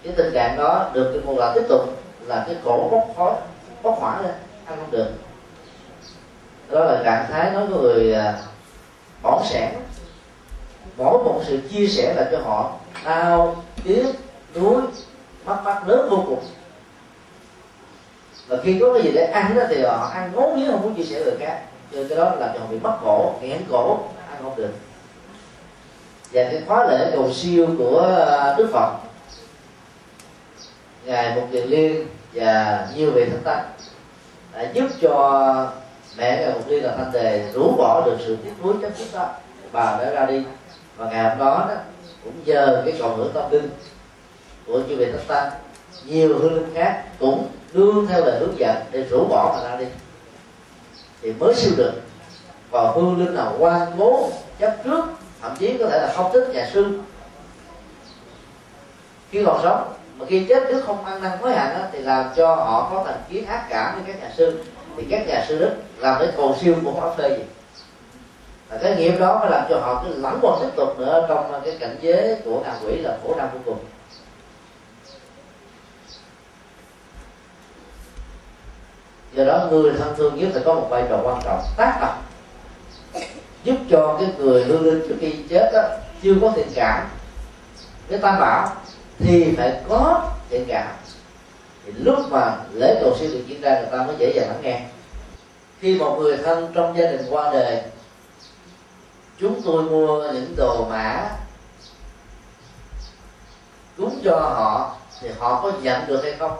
cái 0.03 0.13
tình 0.17 0.33
trạng 0.35 0.57
đó 0.57 0.91
được 0.93 1.11
cái 1.13 1.23
mô 1.25 1.41
tả 1.41 1.53
tiếp 1.55 1.65
tục 1.69 1.81
là 2.27 2.45
cái 2.47 2.57
cổ 2.65 2.89
bốc 2.91 3.05
khói 3.17 3.33
bốc 3.83 3.99
hỏa 4.01 4.23
lên 4.23 4.33
ăn 4.67 4.79
không 4.79 4.91
được. 4.91 5.07
Đó 6.71 6.85
là 6.85 7.01
trạng 7.05 7.27
thái 7.33 7.51
nói 7.51 7.67
của 7.67 7.75
người 7.75 8.15
à, 8.15 8.35
bỏng 9.23 9.45
sẻn. 9.51 9.69
Mỗi 10.97 11.19
một 11.25 11.41
sự 11.47 11.61
chia 11.71 11.87
sẻ 11.87 12.15
là 12.17 12.29
cho 12.33 12.39
họ 12.39 12.73
đau 13.05 13.63
tiếc 13.85 14.07
đuối 14.61 14.83
mất 15.45 15.57
mát 15.65 15.83
lớn 15.87 16.09
vô 16.11 16.25
cùng. 16.27 16.45
Và 18.49 18.57
khi 18.63 18.79
có 18.81 18.93
cái 18.93 19.03
gì 19.03 19.11
để 19.15 19.25
ăn 19.25 19.57
đó 19.57 19.63
thì 19.69 19.83
họ 19.83 20.11
ăn 20.15 20.33
ngố 20.35 20.53
nghiến 20.57 20.71
không 20.71 20.83
muốn 20.83 20.95
chia 20.95 21.05
sẻ 21.05 21.21
người 21.25 21.37
khác. 21.41 21.63
Cho 21.93 21.99
cái 22.09 22.19
đó 22.19 22.25
là 22.25 22.53
cho 22.55 22.61
họ 22.61 22.67
bị 22.71 22.79
mất 22.79 22.99
cổ 23.05 23.35
nghẽn 23.43 23.63
cổ, 23.71 23.99
ăn 24.31 24.43
không 24.43 24.57
được. 24.57 24.71
Và 26.33 26.45
cái 26.45 26.63
khóa 26.67 26.87
lễ 26.87 27.11
cầu 27.13 27.33
siêu 27.33 27.69
của 27.79 27.99
ờ, 28.01 28.55
đức 28.59 28.71
phật. 28.73 28.93
Ngài 31.05 31.37
một 31.37 31.47
kiền 31.53 31.69
liên 31.69 32.07
và 32.35 32.87
nhiều 32.95 33.11
vị 33.11 33.25
thánh 33.25 33.43
tăng 33.45 33.65
đã 34.53 34.71
giúp 34.73 34.87
cho 35.01 35.73
mẹ 36.17 36.37
ngài 36.41 36.55
một 36.55 36.61
liên 36.67 36.85
là 36.85 36.95
thanh 36.97 37.13
đề 37.13 37.51
rũ 37.55 37.75
bỏ 37.79 38.03
được 38.07 38.17
sự 38.27 38.37
tiếc 38.45 38.53
nuối 38.63 38.75
chấp 38.83 38.91
trước 38.99 39.05
đó. 39.13 39.29
Bà 39.73 39.85
đã 39.85 40.11
ra 40.11 40.27
đi. 40.27 40.43
Và 40.97 41.11
ngày 41.11 41.29
hôm 41.29 41.39
đó 41.39 41.67
đó, 41.69 41.75
cũng 42.25 42.33
nhờ 42.45 42.83
cái 42.85 42.95
cầu 42.99 43.17
ngữ 43.17 43.31
tâm 43.35 43.51
linh 43.51 43.71
của 44.69 44.81
chư 44.89 44.97
vị 44.97 45.07
thánh 45.13 45.27
tăng 45.27 45.51
nhiều 46.05 46.39
hương 46.39 46.55
linh 46.55 46.75
khác 46.75 47.05
cũng 47.19 47.49
đương 47.73 48.07
theo 48.07 48.25
lời 48.25 48.39
hướng 48.41 48.59
dẫn 48.59 48.77
để 48.91 49.03
rũ 49.03 49.25
bỏ 49.29 49.57
mà 49.57 49.71
ra 49.71 49.77
đi. 49.77 49.87
Thì 51.23 51.33
mới 51.33 51.55
siêu 51.55 51.73
được. 51.77 51.93
Còn 52.71 52.95
hương 52.95 53.19
linh 53.19 53.35
nào 53.35 53.55
quan 53.59 53.93
cố 53.99 54.31
chấp 54.59 54.77
trước, 54.85 55.05
thậm 55.43 55.57
chí 55.59 55.77
có 55.79 55.87
thể 55.91 55.99
là 55.99 56.13
không 56.17 56.33
thích 56.33 56.49
nhà 56.53 56.71
sư. 56.73 57.01
Khi 59.31 59.45
còn 59.45 59.61
sống, 59.63 59.93
mà 60.17 60.27
khi 60.29 60.45
chết 60.49 60.63
trước 60.69 60.85
không 60.87 61.05
ăn 61.05 61.23
năn 61.23 61.39
hối 61.39 61.53
hận 61.53 61.83
thì 61.93 61.99
làm 61.99 62.31
cho 62.37 62.55
họ 62.55 62.91
có 62.93 63.05
thành 63.07 63.23
kiến 63.29 63.47
ác 63.47 63.67
cảm 63.71 63.95
với 63.95 64.05
các 64.07 64.23
nhà 64.23 64.33
sư. 64.37 64.65
Thì 64.97 65.07
các 65.11 65.27
nhà 65.27 65.45
sư 65.49 65.59
đức 65.59 65.71
làm 65.99 66.17
cái 66.19 66.29
cầu 66.37 66.57
siêu 66.61 66.75
cũng 66.85 67.01
không 67.01 67.17
phê 67.17 67.29
gì 67.29 67.45
và 68.69 68.79
cái 68.83 68.97
nghiệp 68.97 69.19
đó 69.19 69.39
mới 69.41 69.51
làm 69.51 69.65
cho 69.69 69.81
họ 69.81 70.05
cứ 70.05 70.15
lẫn 70.23 70.39
quẩn 70.43 70.61
tiếp 70.61 70.69
tục 70.77 70.99
nữa 70.99 71.27
trong 71.29 71.61
cái 71.65 71.77
cảnh 71.81 71.97
giới 72.01 72.37
của 72.45 72.61
ngạ 72.61 72.75
quỷ 72.83 72.97
là 72.97 73.17
khổ 73.23 73.35
đau 73.39 73.51
vô 73.55 73.61
cùng. 73.65 73.79
Do 79.39 79.45
đó 79.45 79.67
người 79.71 79.93
thân 79.99 80.15
thương 80.17 80.37
nhất 80.37 80.49
sẽ 80.55 80.61
có 80.65 80.75
một 80.75 80.87
vai 80.91 81.05
trò 81.09 81.21
quan 81.23 81.43
trọng 81.45 81.63
tác 81.77 81.99
động. 82.01 82.23
Giúp 83.65 83.77
cho 83.91 84.17
cái 84.21 84.33
người 84.39 84.65
hương 84.65 84.85
linh 84.85 85.09
trước 85.09 85.15
khi 85.21 85.35
chết 85.49 85.71
đó, 85.73 85.83
chưa 86.23 86.35
có 86.41 86.53
thiện 86.57 86.69
cảm. 86.75 87.09
Cái 88.09 88.19
tam 88.19 88.41
bảo 88.41 88.77
thì 89.19 89.55
phải 89.57 89.81
có 89.89 90.31
thiện 90.51 90.65
cảm. 90.69 90.87
Thì 91.87 91.93
lúc 91.93 92.19
mà 92.31 92.57
lễ 92.73 92.99
cầu 93.01 93.17
siêu 93.21 93.31
được 93.33 93.43
diễn 93.47 93.61
ra 93.61 93.81
người 93.81 93.89
ta 93.93 94.07
mới 94.07 94.17
dễ 94.19 94.33
dàng 94.35 94.49
lắng 94.49 94.61
nghe. 94.63 94.83
Khi 95.81 95.99
một 95.99 96.17
người 96.21 96.37
thân 96.37 96.73
trong 96.75 96.99
gia 96.99 97.11
đình 97.11 97.27
qua 97.31 97.53
đời 97.53 97.83
chúng 99.39 99.63
tôi 99.63 99.83
mua 99.83 100.33
những 100.33 100.57
đồ 100.57 100.87
mã 100.91 101.31
cúng 103.97 104.21
cho 104.25 104.37
họ 104.37 104.97
thì 105.21 105.29
họ 105.39 105.61
có 105.63 105.73
nhận 105.83 106.07
được 106.07 106.23
hay 106.23 106.35
không? 106.39 106.57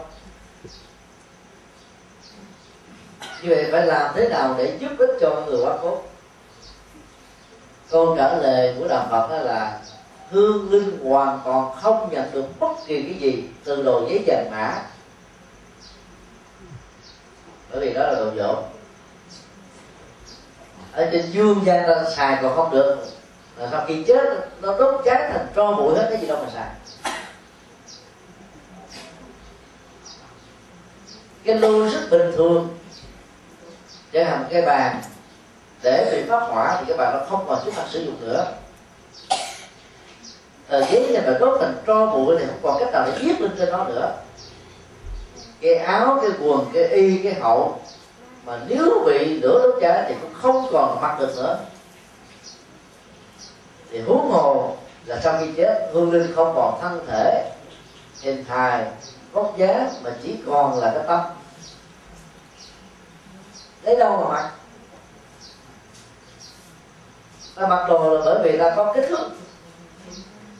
Như 3.41 3.49
vậy 3.49 3.67
phải 3.71 3.85
làm 3.85 4.11
thế 4.15 4.29
nào 4.29 4.55
để 4.57 4.77
giúp 4.79 4.91
ích 4.97 5.17
cho 5.21 5.43
người 5.47 5.65
quá 5.65 5.77
cố 5.81 6.01
câu 7.89 8.15
trả 8.17 8.35
lời 8.35 8.75
của 8.79 8.87
đạo 8.87 9.07
phật 9.11 9.27
đó 9.29 9.37
là 9.37 9.79
hương 10.31 10.71
linh 10.71 10.99
hoàn 11.03 11.39
toàn 11.45 11.75
không 11.81 12.09
nhận 12.11 12.31
được 12.31 12.59
bất 12.59 12.71
kỳ 12.87 13.03
cái 13.03 13.13
gì 13.19 13.43
từ 13.63 13.83
đồ 13.83 14.07
giấy 14.09 14.23
vàng 14.27 14.51
mã. 14.51 14.81
Bởi 17.71 17.81
vì 17.81 17.93
đó 17.93 18.01
là 18.01 18.15
đồ 18.15 18.31
dỗ 18.35 18.63
ở 20.91 21.09
trên 21.11 21.31
dương 21.31 21.65
gian 21.65 21.83
ta 21.87 22.03
xài 22.15 22.39
còn 22.41 22.55
không 22.55 22.71
được. 22.71 22.97
Là 23.57 23.67
sau 23.71 23.85
khi 23.87 24.03
chết, 24.03 24.49
nó 24.61 24.77
đốt 24.77 25.01
cháy 25.05 25.29
thành 25.31 25.47
tro 25.55 25.71
bụi 25.71 25.95
hết, 25.95 26.07
cái 26.09 26.21
gì 26.21 26.27
đâu 26.27 26.37
mà 26.43 26.49
xài. 26.53 26.69
Cái 31.43 31.55
lưu 31.55 31.89
rất 31.89 32.09
bình 32.09 32.31
thường 32.35 32.78
chẳng 34.13 34.25
hạn 34.25 34.45
cái 34.51 34.61
bàn. 34.61 35.01
Để 35.83 36.09
bị 36.11 36.29
phát 36.29 36.39
hỏa 36.39 36.77
thì 36.79 36.85
các 36.87 36.97
bạn 36.97 37.13
nó 37.13 37.25
không 37.29 37.45
còn 37.47 37.65
chức 37.65 37.77
năng 37.77 37.87
sử 37.89 38.05
dụng 38.05 38.15
nữa. 38.21 38.45
Tờ 40.67 40.85
giấy 40.85 41.09
này 41.13 41.23
mà 41.25 41.37
đốt 41.39 41.61
thành 41.61 41.75
tro 41.87 42.05
bụi 42.05 42.35
thì 42.39 42.45
không 42.45 42.59
còn 42.63 42.79
cách 42.79 42.93
nào 42.93 43.05
để 43.05 43.19
viết 43.19 43.41
lên 43.41 43.51
trên 43.57 43.69
nó 43.71 43.83
nữa. 43.83 44.11
Cái 45.61 45.75
áo, 45.75 46.19
cái 46.21 46.31
quần, 46.41 46.65
cái 46.73 46.83
y, 46.83 47.17
cái 47.23 47.33
hậu, 47.33 47.79
mà 48.45 48.59
nếu 48.67 49.03
bị 49.05 49.39
lửa 49.39 49.61
đốt 49.63 49.75
cháy 49.81 50.05
thì 50.07 50.15
cũng 50.21 50.33
không 50.41 50.67
còn 50.71 51.01
mặc 51.01 51.19
được 51.19 51.33
nữa. 51.37 51.59
Thì 53.91 54.01
huống 54.01 54.31
hồ 54.31 54.75
là 55.05 55.19
sau 55.23 55.37
khi 55.39 55.45
chết, 55.57 55.89
hương 55.93 56.11
linh 56.11 56.33
không 56.35 56.53
còn 56.55 56.79
thân 56.81 57.05
thể, 57.07 57.51
hình 58.21 58.45
hài 58.47 58.85
gốc 59.33 59.53
dáng, 59.57 59.89
mà 60.03 60.11
chỉ 60.23 60.35
còn 60.47 60.79
là 60.79 60.91
cái 60.95 61.03
tâm 61.07 61.19
lấy 63.83 63.95
đâu 63.95 64.17
mà 64.17 64.33
mặc. 64.33 64.51
Ta 67.55 67.67
mặc 67.67 67.85
đồ 67.89 68.13
là 68.13 68.21
bởi 68.25 68.39
vì 68.43 68.57
ta 68.57 68.73
có 68.75 68.93
kích 68.93 69.05
thước, 69.09 69.29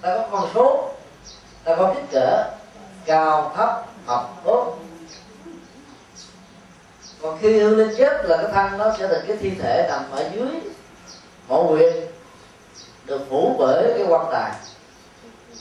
ta 0.02 0.16
có 0.16 0.28
con 0.32 0.50
số, 0.54 0.90
ta 1.64 1.76
có 1.76 1.94
kích 1.94 2.06
cỡ 2.12 2.44
cao, 3.06 3.52
thấp, 3.56 3.86
mập, 4.06 4.30
tốt. 4.44 4.80
Còn 7.22 7.38
khi 7.42 7.60
hương 7.60 7.78
linh 7.78 7.96
chết 7.98 8.26
là 8.26 8.38
cái 8.38 8.52
thân 8.54 8.78
nó 8.78 8.96
sẽ 9.00 9.08
thành 9.08 9.26
cái 9.28 9.38
thi 9.38 9.52
thể 9.62 9.88
nằm 9.90 10.12
ở 10.12 10.30
dưới 10.36 10.48
mộ 11.48 11.64
huyệt 11.64 11.94
được 13.06 13.22
phủ 13.30 13.56
bởi 13.60 13.94
cái 13.98 14.06
quan 14.08 14.26
tài. 14.32 14.52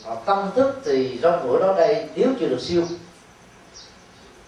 Còn 0.05 0.19
tâm 0.25 0.51
thức 0.57 0.81
thì 0.85 1.19
trong 1.23 1.47
buổi 1.47 1.61
đó 1.61 1.75
đây 1.77 2.09
nếu 2.15 2.29
chưa 2.41 2.47
được 2.47 2.61
siêu. 2.61 2.85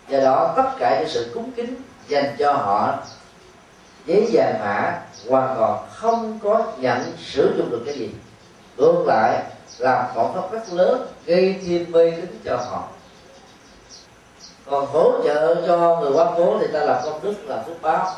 Do 0.09 0.21
đó 0.21 0.55
tất 0.57 0.71
cả 0.79 1.01
những 1.01 1.09
sự 1.09 1.31
cúng 1.35 1.53
kính 1.57 1.83
dành 2.11 2.37
cho 2.39 2.53
họ. 2.53 2.95
Giấy 4.07 4.29
vàng 4.33 4.61
mã 4.61 5.03
hoàn 5.29 5.57
toàn 5.57 5.79
không 5.93 6.39
có 6.43 6.63
nhận 6.79 7.13
sử 7.19 7.55
dụng 7.59 7.71
được 7.71 7.83
cái 7.87 7.95
gì. 7.95 8.11
Ngược 8.77 9.05
lại 9.07 9.43
làm 9.79 10.05
tổn 10.15 10.27
thất 10.35 10.53
rất 10.53 10.73
lớn 10.73 11.07
gây 11.27 11.61
thêm 11.67 11.93
mê 11.93 12.11
tín 12.11 12.41
cho 12.45 12.57
họ. 12.57 12.89
Còn 14.67 14.87
hỗ 14.87 15.13
trợ 15.25 15.67
cho 15.67 16.01
người 16.01 16.13
quá 16.13 16.33
cố 16.37 16.59
thì 16.61 16.67
ta 16.73 16.81
làm 16.81 17.03
công 17.05 17.21
đức 17.23 17.35
làm 17.45 17.65
phước 17.65 17.83
báo. 17.83 18.15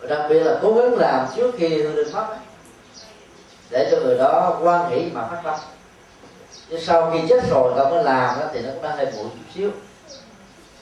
Và 0.00 0.08
đặc 0.16 0.26
biệt 0.28 0.40
là 0.40 0.58
cố 0.62 0.74
gắng 0.74 0.94
làm 0.94 1.26
trước 1.36 1.54
khi 1.58 1.82
hương 1.82 1.94
linh 1.94 2.12
mất 2.12 2.26
để 3.70 3.88
cho 3.90 3.96
người 4.00 4.18
đó 4.18 4.58
quan 4.62 4.90
hỷ 4.90 5.10
mà 5.14 5.28
phát 5.30 5.40
tâm. 5.44 5.54
Chứ 6.70 6.78
sau 6.80 7.10
khi 7.10 7.18
chết 7.28 7.50
rồi 7.50 7.72
ta 7.76 7.90
mới 7.90 8.04
làm 8.04 8.40
đó, 8.40 8.46
thì 8.52 8.60
nó 8.60 8.70
cũng 8.72 8.82
đang 8.82 8.96
hơi 8.96 9.06
muộn 9.16 9.30
chút 9.30 9.52
xíu 9.54 9.70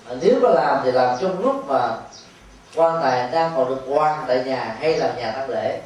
mà 0.09 0.15
nếu 0.21 0.39
có 0.43 0.49
làm 0.49 0.81
thì 0.85 0.93
làm 0.93 1.17
trong 1.21 1.41
lúc 1.41 1.69
mà 1.69 1.97
quan 2.75 3.03
tài 3.03 3.31
đang 3.31 3.53
còn 3.57 3.69
được 3.69 3.83
quan 3.89 4.25
tại 4.29 4.45
nhà 4.45 4.77
hay 4.81 4.99
là 4.99 5.15
nhà 5.15 5.33
tăng 5.33 5.51
lễ. 5.51 5.81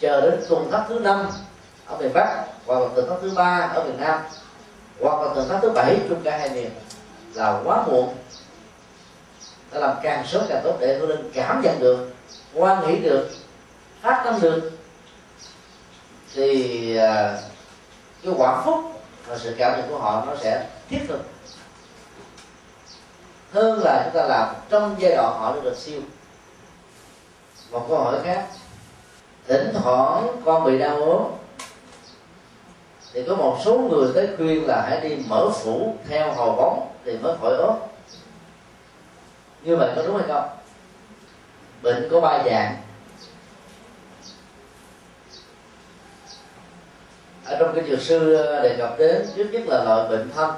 Chờ 0.00 0.20
đến 0.20 0.44
tuần 0.48 0.70
thất 0.70 0.84
thứ 0.88 0.98
năm 0.98 1.26
ở 1.86 1.96
miền 1.96 2.12
bắc, 2.14 2.44
hoặc 2.66 2.80
là 2.80 2.88
tuần 2.94 3.08
thất 3.08 3.16
thứ 3.22 3.30
ba 3.36 3.70
ở 3.74 3.84
miền 3.84 4.00
nam, 4.00 4.20
hoặc 5.00 5.22
là 5.22 5.34
tuần 5.34 5.48
thất 5.48 5.58
thứ 5.62 5.70
bảy 5.70 5.96
trong 6.08 6.22
cả 6.22 6.38
hai 6.38 6.50
miền 6.50 6.70
là 7.34 7.60
quá 7.64 7.84
muộn. 7.86 8.14
Ta 9.70 9.78
làm 9.78 9.96
càng 10.02 10.26
sớm 10.26 10.44
càng 10.48 10.60
tốt 10.64 10.76
để 10.80 10.98
hương 10.98 11.08
linh 11.08 11.30
cảm 11.34 11.62
nhận 11.62 11.80
được, 11.80 12.10
quan 12.54 12.86
nghĩ 12.86 12.98
được, 12.98 13.30
phát 14.02 14.22
tâm 14.24 14.40
được. 14.40 14.70
Thì 16.34 16.96
à, 16.96 17.38
cái 18.22 18.34
quả 18.36 18.62
phúc 18.64 18.80
và 19.26 19.38
sự 19.38 19.54
cảm 19.58 19.80
nhận 19.80 19.88
của 19.88 19.98
họ 19.98 20.24
nó 20.26 20.32
sẽ 20.42 20.66
thiết 20.88 21.00
thực 21.08 21.20
hơn 23.52 23.80
là 23.84 24.02
chúng 24.04 24.14
ta 24.14 24.26
làm 24.26 24.54
trong 24.68 24.96
giai 24.98 25.16
đoạn 25.16 25.38
họ 25.38 25.54
được 25.62 25.76
siêu. 25.76 26.00
Một 27.70 27.86
câu 27.88 27.98
hỏi 27.98 28.16
khác. 28.24 28.46
Thỉnh 29.48 29.72
thoảng 29.74 30.26
con 30.44 30.64
bị 30.64 30.78
đau 30.78 30.96
ốm, 30.96 31.22
thì 33.12 33.22
có 33.28 33.34
một 33.36 33.58
số 33.64 33.78
người 33.78 34.12
tới 34.14 34.28
khuyên 34.36 34.66
là 34.66 34.86
hãy 34.88 35.00
đi 35.00 35.24
mở 35.28 35.50
phủ 35.50 35.96
theo 36.08 36.32
hồ 36.32 36.56
bóng 36.56 36.90
thì 37.04 37.18
mới 37.18 37.36
khỏi 37.40 37.54
ốm. 37.56 37.74
Như 39.62 39.76
vậy 39.76 39.90
có 39.96 40.02
đúng 40.02 40.16
hay 40.16 40.28
không? 40.28 40.48
Bệnh 41.82 42.08
có 42.10 42.20
ba 42.20 42.42
dạng. 42.46 42.76
Ở 47.44 47.56
trong 47.60 47.74
cái 47.74 47.84
dược 47.90 48.00
sư 48.00 48.36
đề 48.62 48.76
cập 48.78 48.98
đến, 48.98 49.26
trước 49.36 49.48
nhất 49.52 49.62
là 49.66 49.84
loại 49.84 50.08
bệnh 50.08 50.30
thân 50.30 50.50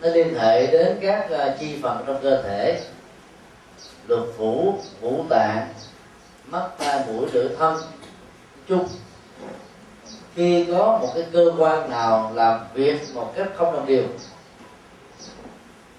nó 0.00 0.08
liên 0.08 0.34
hệ 0.38 0.66
đến 0.66 0.98
các 1.02 1.30
ờ, 1.30 1.56
chi 1.60 1.78
phần 1.82 2.04
trong 2.06 2.22
cơ 2.22 2.42
thể. 2.42 2.80
Lục 4.06 4.34
phủ, 4.36 4.78
ngũ 5.00 5.24
tạng, 5.28 5.68
mắt 6.46 6.68
tai 6.78 7.04
mũi, 7.06 7.26
lưỡi 7.32 7.48
thân. 7.58 7.76
Chung, 8.68 8.88
khi 10.34 10.66
có 10.72 10.98
một 11.02 11.08
cái 11.14 11.24
cơ 11.32 11.52
quan 11.58 11.90
nào 11.90 12.32
làm 12.34 12.60
việc 12.74 13.00
một 13.14 13.32
cách 13.36 13.48
không 13.56 13.72
đồng 13.72 13.86
đều 13.86 14.04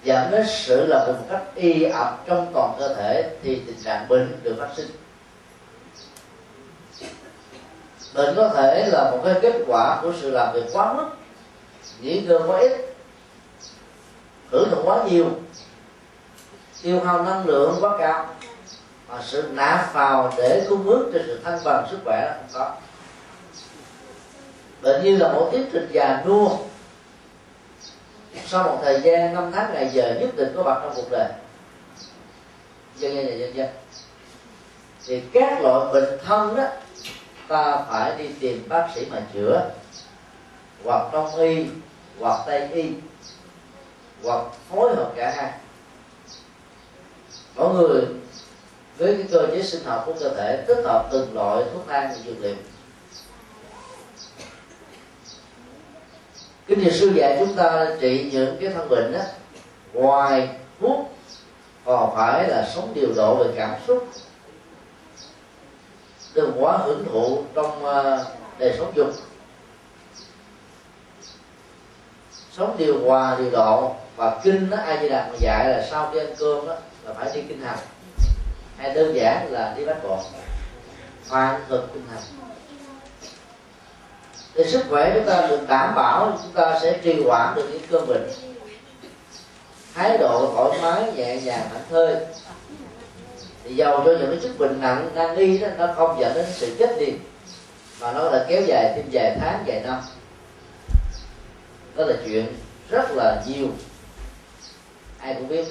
dẫn 0.04 0.32
đến 0.32 0.45
sự 0.50 0.86
làm 0.86 1.08
việc 1.08 1.14
một 1.14 1.26
cách 1.30 1.43
y 1.56 1.84
ập 1.84 2.24
trong 2.26 2.52
toàn 2.54 2.76
cơ 2.80 2.95
thể, 2.95 3.30
thì 3.43 3.62
tình 3.68 3.84
trạng 3.84 4.08
bệnh 4.08 4.39
được 4.43 4.56
phát 4.60 4.70
sinh. 4.78 4.88
Bệnh 8.14 8.36
có 8.36 8.50
thể 8.50 8.89
là 8.91 9.12
một 9.12 9.22
cái 9.26 9.34
kết 9.41 9.56
quả 9.68 10.00
của 10.02 10.14
sự 10.22 10.32
làm 10.32 10.54
việc 10.54 10.66
quá 10.74 10.93
mức 10.93 11.10
nghỉ 12.02 12.22
ngơi 12.22 12.39
quá 12.47 12.60
ít 12.60 12.72
hưởng 14.52 14.70
thụ 14.72 14.82
quá 14.84 15.04
nhiều. 15.10 15.26
Tiêu 16.82 17.00
hao 17.06 17.24
năng 17.24 17.45
lượng 17.45 17.78
quá 17.82 17.97
cao. 18.00 18.36
Mà 19.08 19.22
sự 19.24 19.50
nạp 19.54 19.93
vào 19.93 20.34
để 20.38 20.66
cung 20.70 20.88
ứng 20.88 21.12
cho 21.14 21.20
sự 21.26 21.39
thăng 21.43 21.60
bằng 21.64 21.88
sức 21.91 22.00
khỏe 22.06 22.34
không 22.38 22.47
có. 22.54 22.76
Bệnh 24.82 25.04
như 25.04 25.18
là 25.18 25.34
một 25.34 25.50
tiến 25.52 25.66
trình 25.74 25.89
già 25.91 26.24
nua. 26.26 26.50
Sau 28.45 28.64
một 28.64 28.80
thời 28.84 29.02
gian, 29.02 29.34
năm 29.34 29.52
tháng 29.52 29.74
ngày 29.74 29.89
giờ 29.93 30.18
nhất 30.20 30.30
định 30.36 30.54
có 30.56 30.64
mặt 30.64 30.80
trong 30.84 30.93
cuộc 30.95 31.12
đời. 31.12 31.32
Dân 32.97 33.16
dân 33.16 33.39
dân 33.39 33.56
dân. 33.56 33.70
Thì 35.06 35.22
các 35.34 35.62
loại 35.62 35.93
bệnh 35.93 36.20
thân 36.26 36.56
đó, 36.56 36.68
ta 37.47 37.86
phải 37.89 38.18
đi 38.18 38.30
tìm 38.39 38.64
bác 38.70 38.88
sĩ 38.95 39.06
mà 39.12 39.22
chữa. 39.34 39.70
Hoặc 40.84 41.14
đông 41.14 41.36
y, 41.36 41.66
hoặc 42.20 42.43
tây 42.45 42.68
y 42.74 42.91
hoặc 44.24 44.45
phối 44.70 44.95
hợp 44.95 45.13
cả 45.15 45.34
hai. 45.38 45.51
Mỗi 47.55 47.74
người 47.74 48.01
với 48.97 49.15
cái 49.15 49.28
cơ 49.32 49.47
chế 49.51 49.63
sinh 49.63 49.84
học 49.84 50.03
của 50.05 50.13
cơ 50.20 50.30
thể 50.30 50.63
tích 50.67 50.84
hợp 50.86 51.09
từng 51.11 51.34
loại 51.34 51.63
thuốc 51.74 51.86
thang 51.88 52.13
dược 52.26 52.39
liệu. 52.41 52.55
Kính 56.67 56.84
thưa 56.84 56.91
sư 56.91 57.11
dạy 57.15 57.38
chúng 57.39 57.55
ta 57.55 57.88
trị 57.99 58.30
những 58.34 58.57
cái 58.61 58.70
thân 58.70 58.89
bệnh 58.89 59.13
đó 59.13 59.20
ngoài 59.93 60.49
thuốc, 60.80 61.13
còn 61.86 62.15
phải 62.15 62.47
là 62.49 62.70
sống 62.76 62.91
điều 62.93 63.13
độ 63.15 63.36
về 63.36 63.53
cảm 63.55 63.76
xúc. 63.88 64.07
Đừng 66.34 66.51
quá 66.59 66.78
hưởng 66.78 67.05
thụ 67.11 67.43
trong 67.53 67.86
ờ, 67.86 68.26
đời 68.57 68.76
sống 68.78 68.91
dục. 68.95 69.09
Sống 72.51 72.76
điều 72.78 73.05
hòa, 73.05 73.36
điều 73.39 73.49
độ 73.51 73.95
và 74.20 74.39
kinh 74.43 74.70
đó 74.70 74.78
ai 74.78 74.97
di 75.01 75.09
đà 75.09 75.30
dạy 75.39 75.70
là 75.70 75.88
sau 75.91 76.09
khi 76.13 76.20
ăn 76.20 76.36
cơm 76.39 76.67
đó 76.67 76.76
là 77.03 77.13
phải 77.13 77.30
đi 77.34 77.41
kinh 77.47 77.61
hành. 77.61 77.78
Hay 78.78 78.93
đơn 78.93 79.15
giản 79.15 79.51
là 79.51 79.74
đi 79.78 79.86
bắt 79.86 79.97
bộ 80.03 80.20
hoàn 81.30 81.61
thực 81.70 81.93
kinh 81.93 82.03
hành. 82.11 82.24
Thì 84.55 84.63
sức 84.72 84.84
khỏe 84.89 85.11
chúng 85.13 85.26
ta 85.26 85.47
được 85.47 85.67
đảm 85.67 85.95
bảo, 85.95 86.38
chúng 86.43 86.51
ta 86.51 86.80
sẽ 86.82 86.99
trì 87.03 87.24
hoãn 87.24 87.55
được 87.55 87.70
những 87.72 87.82
cơn 87.91 88.07
bệnh. 88.07 88.30
Thái 89.93 90.17
độ 90.17 90.51
thoải 90.55 90.80
mái, 90.82 91.13
nhẹ 91.13 91.41
nhàng, 91.41 91.70
thảnh 91.74 91.84
thơi. 91.89 92.15
Thì 93.63 93.76
giàu 93.76 94.01
cho 94.05 94.11
những 94.11 94.32
cái 94.32 94.39
chức 94.41 94.59
bệnh 94.59 94.82
nặng 94.82 95.09
đang 95.15 95.38
nghi 95.38 95.57
đó, 95.57 95.67
nó 95.78 95.93
không 95.95 96.20
dẫn 96.20 96.34
đến 96.34 96.45
sự 96.51 96.76
chết 96.80 96.97
liền 96.97 97.20
mà 98.01 98.11
nó 98.11 98.24
là 98.24 98.45
kéo 98.49 98.61
dài 98.67 98.93
thêm 98.95 99.05
vài 99.11 99.38
tháng, 99.41 99.63
vài 99.67 99.82
năm. 99.86 100.01
Đó 101.95 102.05
là 102.05 102.15
chuyện 102.26 102.45
rất 102.89 103.11
là 103.11 103.43
nhiều 103.47 103.67
ai 105.22 105.34
cũng 105.34 105.47
biết. 105.47 105.65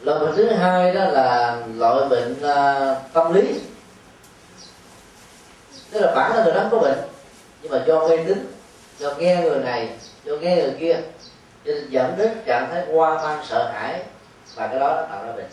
Loại 0.00 0.20
bệnh 0.20 0.36
thứ 0.36 0.50
hai 0.50 0.94
đó 0.94 1.04
là 1.04 1.56
loại 1.74 2.08
bệnh 2.08 2.32
uh, 2.32 3.12
tâm 3.12 3.34
lý. 3.34 3.60
Tức 5.90 6.00
là 6.00 6.12
bản 6.14 6.32
thân 6.32 6.44
người 6.44 6.54
đó 6.54 6.68
có 6.70 6.78
bệnh 6.78 6.98
nhưng 7.62 7.72
mà 7.72 7.84
do 7.86 8.08
mê 8.08 8.16
tín 8.16 8.46
do 8.98 9.14
nghe 9.18 9.42
người 9.42 9.58
này 9.58 9.90
do 10.24 10.36
nghe 10.36 10.56
người 10.56 10.76
kia 10.80 11.00
cho 11.64 11.72
nên 11.72 11.90
dẫn 11.90 12.14
đến 12.18 12.38
trạng 12.46 12.68
thái 12.70 12.84
qua 12.92 13.14
mang 13.14 13.44
sợ 13.44 13.70
hãi 13.72 14.02
và 14.54 14.66
cái 14.66 14.80
đó 14.80 14.96
nó 14.96 15.02
tạo 15.02 15.24
ra 15.26 15.32
bệnh. 15.32 15.50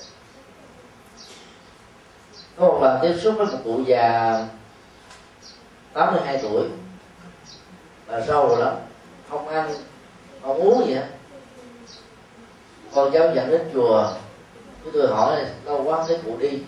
Có 2.58 2.68
một 2.68 2.80
lần 2.82 2.99
tiếp 3.01 3.20
xúc 3.22 3.34
với 3.38 3.45
một 3.45 3.58
cụ 3.64 3.82
già 3.88 4.45
82 5.93 6.38
tuổi 6.41 6.68
và 8.08 8.24
sâu 8.28 8.58
lắm 8.58 8.76
không 9.30 9.47
ăn 9.47 9.74
con 10.48 10.58
uống 10.58 10.88
gì 10.88 10.93
hết 10.93 11.08
con 12.95 13.12
cháu 13.14 13.36
dẫn 13.36 13.52
đến 13.52 13.62
chùa. 13.74 14.12
Chúng 14.84 14.93
tôi 14.93 15.08
hỏi 15.08 15.45
lâu 15.66 15.84
quá 15.84 16.04
thấy 16.08 16.20
cụ 16.26 16.38
đi. 16.38 16.60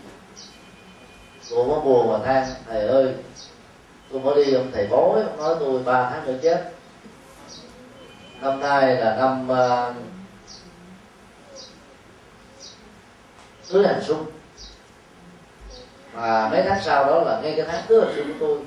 Cụ 1.50 1.66
có 1.70 1.80
buồn 1.80 2.12
mà 2.12 2.26
than 2.26 2.46
thầy 2.68 2.88
ơi 2.88 3.14
tôi 4.12 4.22
mới 4.22 4.46
đi 4.46 4.54
ông 4.54 4.72
thầy 4.74 4.88
bói 4.88 5.22
ông 5.22 5.38
nói 5.38 5.56
tôi 5.60 5.84
ba 5.84 6.10
tháng 6.10 6.26
nữa 6.26 6.40
chết. 6.42 6.72
Năm 8.42 8.60
nay 8.60 8.96
là 8.96 9.16
năm 9.16 9.50
uh, 9.52 9.96
tứ 13.70 13.86
hành 13.86 14.02
xuân 14.04 14.26
và 16.14 16.50
mấy 16.52 16.64
tháng 16.68 16.82
sau 16.86 17.06
đó 17.06 17.22
là 17.22 17.40
ngay 17.42 17.54
cái 17.58 17.66
tháng 17.66 17.84
tứ 17.88 18.06
hành 18.06 18.16
xuân 18.16 18.28
của 18.28 18.46
tôi. 18.48 18.58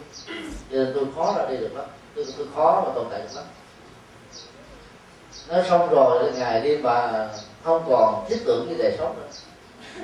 Cho 0.71 0.77
nên 0.77 0.93
tôi 0.95 1.05
khó 1.17 1.35
ra 1.39 1.47
đi 1.49 1.57
được 1.57 1.75
lắm. 1.75 1.87
Tôi, 2.15 2.25
tôi 2.39 2.47
khó 2.55 2.83
mà 2.87 2.93
tồn 2.95 3.07
tại 3.11 3.21
được 3.21 3.35
lắm 3.35 3.45
nó 5.49 5.63
xong 5.69 5.91
rồi 5.91 6.33
ngày 6.33 6.61
đi 6.61 6.77
mà 6.77 7.29
không 7.65 7.85
còn 7.89 8.25
thiết 8.29 8.43
tưởng 8.47 8.69
như 8.69 8.75
đời 8.79 8.95
sống 8.99 9.17
nữa. 9.17 9.29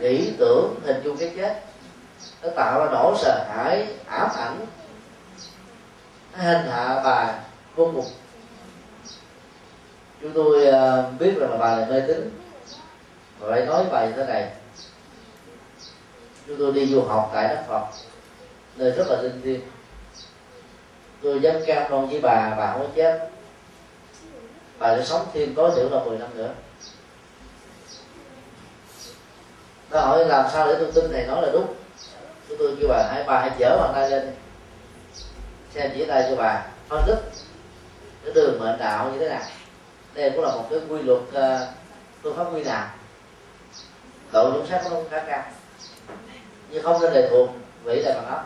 Nghĩ 0.00 0.32
tưởng 0.38 0.74
hình 0.84 1.02
dung 1.04 1.16
cái 1.16 1.32
chết. 1.36 1.62
Nó 2.42 2.48
tạo 2.56 2.80
ra 2.80 2.90
nỗi 2.92 3.14
sợ 3.18 3.44
hãi, 3.48 3.86
ám 4.06 4.28
ảnh. 4.36 4.66
Nó 6.32 6.38
hành 6.38 6.66
hạ 6.70 7.00
bà 7.04 7.38
vô 7.76 7.90
cùng. 7.94 8.06
Chúng 10.22 10.32
tôi 10.32 10.66
ờ, 10.66 11.10
biết 11.18 11.34
rằng 11.40 11.50
là 11.50 11.56
bà 11.56 11.76
là 11.76 11.86
mê 11.86 12.00
tín. 12.00 12.30
Và 13.38 13.50
phải 13.50 13.66
nói 13.66 13.84
bài 13.92 14.12
thế 14.16 14.24
này. 14.24 14.50
Chúng 16.46 16.56
tôi 16.58 16.72
đi 16.72 16.86
du 16.86 17.02
học 17.02 17.30
tại 17.34 17.48
đất 17.48 17.64
phật, 17.68 17.86
nơi 18.76 18.90
rất 18.90 19.06
là 19.08 19.22
linh 19.22 19.42
thiêng. 19.42 19.60
Tôi 21.22 21.40
dám 21.40 21.54
cam 21.66 21.90
đoan 21.90 22.08
với 22.08 22.20
bà 22.20 22.54
bà 22.58 22.72
không 22.72 22.82
có 22.82 22.92
chết 22.96 23.27
bà 24.78 24.96
sẽ 24.96 25.04
sống 25.04 25.26
thêm 25.34 25.54
tối 25.54 25.70
thiểu 25.76 25.88
là 25.90 26.04
10 26.04 26.18
năm 26.18 26.28
nữa. 26.34 26.50
Nó 29.90 30.00
hỏi 30.00 30.24
làm 30.24 30.46
sao 30.52 30.66
để 30.66 30.74
tôi 30.78 30.92
tin 30.92 31.12
thầy 31.12 31.26
nói 31.26 31.42
là 31.42 31.48
đúng. 31.52 31.66
Chúng 32.48 32.58
tôi 32.58 32.76
kêu 32.80 32.88
bà 32.88 33.08
hãy 33.12 33.24
bà 33.26 33.40
hãy 33.40 33.50
dở 33.58 33.78
bàn 33.80 33.90
tay 33.94 34.10
lên. 34.10 34.26
Đi 34.26 34.32
xem 35.74 35.90
chỉ 35.94 36.04
tay 36.04 36.26
cho 36.30 36.36
bà. 36.36 36.66
Phân 36.88 37.02
tích 37.06 37.18
cái 38.24 38.34
đường 38.34 38.60
mệnh 38.60 38.78
đạo 38.78 39.10
như 39.12 39.18
thế 39.18 39.28
nào 39.28 39.42
đây 40.18 40.30
cũng 40.30 40.44
là 40.44 40.50
một 40.50 40.66
cái 40.70 40.80
quy 40.88 41.02
luật 41.02 41.20
uh, 41.20 41.68
phương 42.22 42.36
pháp 42.36 42.44
quy 42.54 42.64
nào 42.64 42.86
độ 44.32 44.50
chúng 44.52 44.66
sát 44.66 44.80
của 44.84 44.90
nó 44.90 45.00
khá 45.10 45.24
cao. 45.26 45.42
Nhưng 46.70 46.82
không 46.82 47.02
nên 47.02 47.12
lệ 47.12 47.28
thuộc 47.30 47.50
vĩ 47.84 47.94
là 47.94 48.14
bằng 48.14 48.26
ấp 48.26 48.44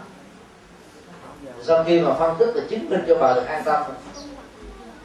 sau 1.63 1.85
khi 1.85 2.01
mà 2.01 2.15
phân 2.15 2.37
tích 2.39 2.53
và 2.55 2.61
chứng 2.71 2.91
minh 2.91 3.05
cho 3.09 3.15
bà 3.15 3.35
được 3.35 3.47
an 3.47 3.63
tâm 3.65 3.83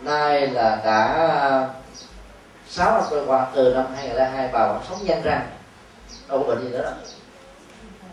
nay 0.08 0.48
là 0.48 0.82
đã 0.86 1.04
à, 1.40 1.68
sáu 2.68 2.92
năm 2.94 3.04
trôi 3.10 3.26
qua, 3.26 3.48
từ 3.56 3.74
năm 3.74 3.86
2002 3.96 4.50
bà 4.54 4.68
vẫn 4.68 4.82
sống 4.90 5.08
gian 5.08 5.22
răng 5.22 5.48
đâu 6.28 6.44
có 6.44 6.56
bệnh 6.56 6.64
gì 6.64 6.70
nữa 6.70 6.84
đâu. 6.84 6.94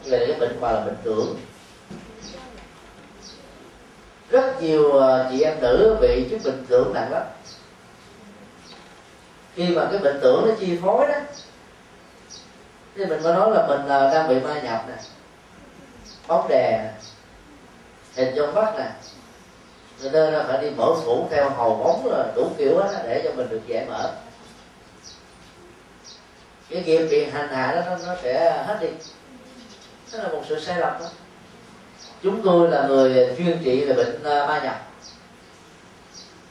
Về 0.05 0.27
cái 0.29 0.37
bệnh 0.41 0.61
mà 0.61 0.69
bà 0.69 0.73
là 0.73 0.85
bệnh 0.85 0.97
tưởng. 1.03 1.37
Rất 4.31 4.63
nhiều 4.63 5.01
à, 5.03 5.29
chị 5.31 5.43
em 5.43 5.61
nữ 5.61 5.97
bị 6.01 6.29
chứng 6.31 6.43
bệnh 6.45 6.67
tưởng 6.69 6.95
nặng 6.95 7.13
lắm. 7.13 7.23
Khi 9.55 9.69
mà 9.69 9.89
cái 9.91 9.99
bệnh 9.99 10.19
tưởng 10.23 10.49
nó 10.49 10.55
chi 10.61 10.79
phối 10.83 11.09
đó, 11.09 11.19
thì 12.97 13.07
mình 13.07 13.23
mới 13.23 13.35
nói 13.35 13.51
là 13.51 13.67
mình 13.67 13.89
à, 13.89 14.11
đang 14.13 14.29
bị 14.29 14.41
ma 14.41 14.61
nhập 14.61 14.85
nè. 14.89 14.95
Bóng 16.27 16.49
đè 16.49 16.91
hình 18.15 18.35
trong 18.37 18.55
mắt 18.55 18.73
nè 18.79 18.91
cho 20.03 20.11
nên 20.11 20.33
là 20.33 20.45
phải 20.49 20.63
đi 20.63 20.71
mở 20.71 20.95
phủ 21.05 21.29
theo 21.31 21.51
hầu 21.51 21.75
bóng 21.77 22.07
là 22.07 22.33
đủ 22.37 22.51
kiểu 22.59 22.79
đó 22.79 22.89
để 23.07 23.21
cho 23.25 23.31
mình 23.37 23.49
được 23.49 23.61
dễ 23.67 23.87
mở. 23.89 24.13
Cái 26.71 26.83
nghiệp 26.83 27.07
bị 27.11 27.25
hành 27.25 27.49
hạ 27.49 27.73
đó 27.75 27.83
nó, 27.87 28.07
nó 28.07 28.15
sẽ 28.23 28.63
hết 28.67 28.79
đi. 28.81 28.89
Đó 30.13 30.19
là 30.23 30.29
một 30.29 30.43
sự 30.49 30.61
sai 30.61 30.79
lầm 30.79 30.93
đó. 31.01 31.07
Chúng 32.23 32.43
tôi 32.43 32.71
là 32.71 32.87
người 32.87 33.35
chuyên 33.39 33.61
trị 33.65 33.85
về 33.85 33.95
bệnh 33.95 34.23
à, 34.25 34.47
ma 34.47 34.61
nhập. 34.65 34.83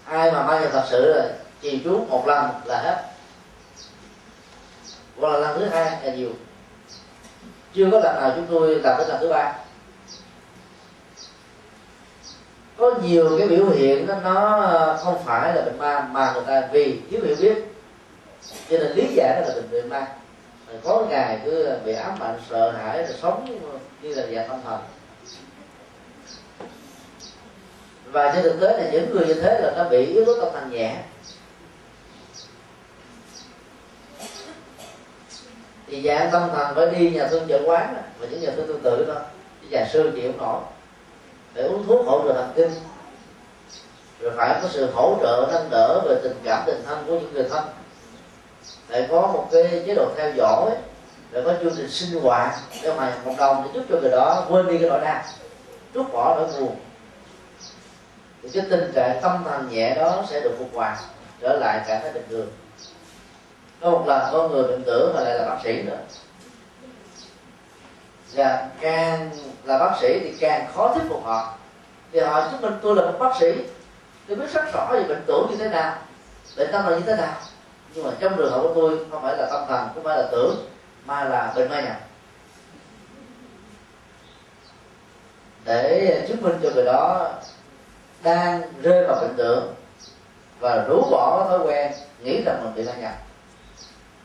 Ai 0.05 0.31
mà 0.31 0.43
ma 0.43 0.59
nhập 0.59 0.69
thật 0.71 0.83
sự 0.89 1.13
là 1.13 1.29
trì 1.61 1.81
chú 1.83 2.05
một 2.09 2.27
lần 2.27 2.49
là 2.65 2.81
hết. 2.81 3.03
Hoặc 5.19 5.29
là 5.29 5.39
lần 5.39 5.59
thứ 5.59 5.65
hai 5.65 5.97
là 6.03 6.15
nhiều. 6.15 6.29
Chưa 7.73 7.87
có 7.91 7.99
lần 7.99 8.15
nào 8.15 8.31
chúng 8.35 8.47
tôi 8.49 8.75
làm 8.75 8.97
đến 8.97 9.07
lần 9.07 9.17
thứ 9.19 9.29
ba. 9.29 9.55
Có 12.77 12.91
nhiều 13.03 13.35
cái 13.39 13.47
biểu 13.47 13.69
hiện 13.69 14.07
đó, 14.07 14.15
nó 14.23 14.97
không 15.03 15.23
phải 15.25 15.55
là 15.55 15.61
bệnh 15.61 15.77
ma 15.77 16.07
mà 16.11 16.33
người 16.33 16.43
ta 16.47 16.69
vì 16.71 16.99
thiếu 17.09 17.21
hiểu 17.23 17.35
biết. 17.41 17.57
Cho 18.69 18.77
nên 18.77 18.91
lý 18.91 19.07
giải 19.15 19.41
đó 19.41 19.47
là 19.47 19.55
bệnh 19.55 19.71
bệnh 19.71 19.89
ma. 19.89 20.07
Có 20.83 21.05
ngày 21.09 21.39
cứ 21.45 21.69
bị 21.85 21.93
ám 21.93 22.19
ảnh 22.19 22.39
sợ 22.49 22.71
hãi 22.71 22.97
rồi 22.97 23.17
sống 23.21 23.59
như 24.01 24.13
là 24.13 24.23
dạng 24.35 24.49
tâm 24.49 24.59
thần. 24.65 24.79
Và 28.05 28.31
trên 28.33 28.43
thực 28.43 28.59
tế 28.61 28.77
là 28.77 28.89
những 28.91 29.11
người 29.11 29.25
như 29.25 29.33
thế 29.33 29.59
là 29.61 29.73
nó 29.77 29.89
bị 29.89 30.05
yếu 30.05 30.25
tố 30.25 30.41
tâm 30.41 30.53
thần 30.53 30.71
nhẹ. 30.71 30.95
Thì 35.87 36.01
dạng 36.01 36.29
tâm 36.31 36.49
thần 36.55 36.75
phải 36.75 36.85
đi 36.99 37.09
nhà 37.09 37.27
thương 37.27 37.47
chợ 37.47 37.61
quán 37.65 37.95
và 38.19 38.27
những 38.27 38.41
nhà 38.41 38.49
thương 38.55 38.67
tương 38.67 38.81
tự 38.81 39.05
đó. 39.07 39.21
Nhà 39.69 39.87
sư 39.93 40.11
chịu 40.15 40.31
nổi 40.37 40.61
để 41.53 41.63
uống 41.63 41.87
thuốc 41.87 42.05
hỗ 42.05 42.23
trợ 42.27 42.33
thần 42.33 42.51
kinh. 42.55 42.71
Rồi 44.19 44.31
phải 44.37 44.59
có 44.61 44.67
sự 44.71 44.91
hỗ 44.93 45.17
trợ, 45.21 45.47
nâng 45.51 45.69
đỡ 45.69 46.01
về 46.05 46.15
tình 46.23 46.39
cảm, 46.43 46.63
tình 46.65 46.83
thân 46.85 47.03
của 47.07 47.13
những 47.13 47.33
người 47.33 47.49
thân. 47.49 47.63
Để 48.89 49.07
có 49.11 49.21
một 49.21 49.47
cái 49.51 49.83
chế 49.87 49.95
độ 49.95 50.11
theo 50.17 50.31
dõi 50.35 50.71
để 51.31 51.41
có 51.45 51.53
chương 51.61 51.75
trình 51.77 51.89
sinh 51.89 52.21
hoạt. 52.21 52.55
Để 52.83 52.93
hòa 52.95 53.09
nhập 53.09 53.19
cộng 53.25 53.37
đồng 53.37 53.63
để 53.63 53.69
giúp 53.73 53.85
cho 53.89 53.95
người 54.01 54.11
đó 54.11 54.45
quên 54.49 54.67
đi 54.67 54.77
cái 54.77 54.89
nỗi 54.89 54.99
đau 55.01 55.23
rút 55.93 56.13
bỏ 56.13 56.35
nỗi 56.35 56.47
buồn. 56.59 56.75
Thì 58.43 58.49
cái 58.53 58.63
tình 58.69 58.91
trạng 58.95 59.19
tâm 59.21 59.43
thần 59.45 59.69
nhẹ 59.69 59.95
đó 59.95 60.23
sẽ 60.29 60.39
được 60.39 60.55
phục 60.59 60.69
hoàn 60.73 60.97
trở 61.41 61.57
lại 61.59 61.81
trạng 61.87 62.01
thái 62.01 62.11
bình 62.13 62.25
thường. 62.29 62.47
Có 63.81 63.89
một 63.89 64.03
lần 64.07 64.29
có 64.31 64.47
người 64.47 64.63
bệnh 64.63 64.83
tử 64.83 65.11
mà 65.15 65.21
lại 65.21 65.35
là 65.35 65.45
bác 65.49 65.57
sĩ 65.63 65.81
nữa 65.81 65.97
và 68.35 68.67
càng 68.81 69.29
là 69.63 69.77
bác 69.77 69.97
sĩ 70.01 70.19
thì 70.19 70.33
càng 70.39 70.67
khó 70.75 70.93
thuyết 70.93 71.03
phục 71.09 71.25
họ. 71.25 71.53
Thì 72.11 72.19
họ 72.19 72.47
chứng 72.51 72.61
minh 72.61 72.73
tôi 72.81 72.95
là 72.95 73.01
một 73.01 73.17
bác 73.19 73.35
sĩ, 73.39 73.51
tôi 74.27 74.37
biết 74.37 74.53
rất 74.53 74.73
rõ 74.73 74.89
về 74.91 75.03
bệnh 75.03 75.23
tưởng 75.27 75.47
như 75.49 75.57
thế 75.57 75.69
nào, 75.69 75.97
bệnh 76.57 76.71
tâm 76.71 76.85
là 76.85 76.95
như 76.95 77.03
thế 77.05 77.15
nào. 77.15 77.35
Nhưng 77.93 78.05
mà 78.05 78.11
trong 78.19 78.37
trường 78.37 78.51
hợp 78.51 78.61
của 78.61 78.73
tôi, 78.75 78.99
không 79.11 79.21
phải 79.21 79.37
là 79.37 79.47
tâm 79.51 79.65
thần, 79.67 79.87
không 79.95 80.03
phải 80.03 80.17
là 80.17 80.27
tưởng, 80.31 80.67
mà 81.05 81.23
là 81.23 81.53
bệnh 81.55 81.69
ma 81.69 81.81
nhập 81.81 81.97
để 85.65 86.25
chứng 86.27 86.41
minh 86.41 86.59
cho 86.63 86.69
người 86.69 86.85
đó 86.85 87.29
đang 88.23 88.61
rơi 88.81 89.07
vào 89.07 89.21
bệnh 89.21 89.35
tưởng 89.37 89.73
và 90.59 90.85
rũ 90.87 91.01
bỏ 91.11 91.45
thói 91.49 91.59
quen, 91.59 91.91
nghĩ 92.19 92.43
rằng 92.45 92.61
mình 92.63 92.73
bị 92.75 92.91
ma 92.91 93.01
nhập 93.01 93.13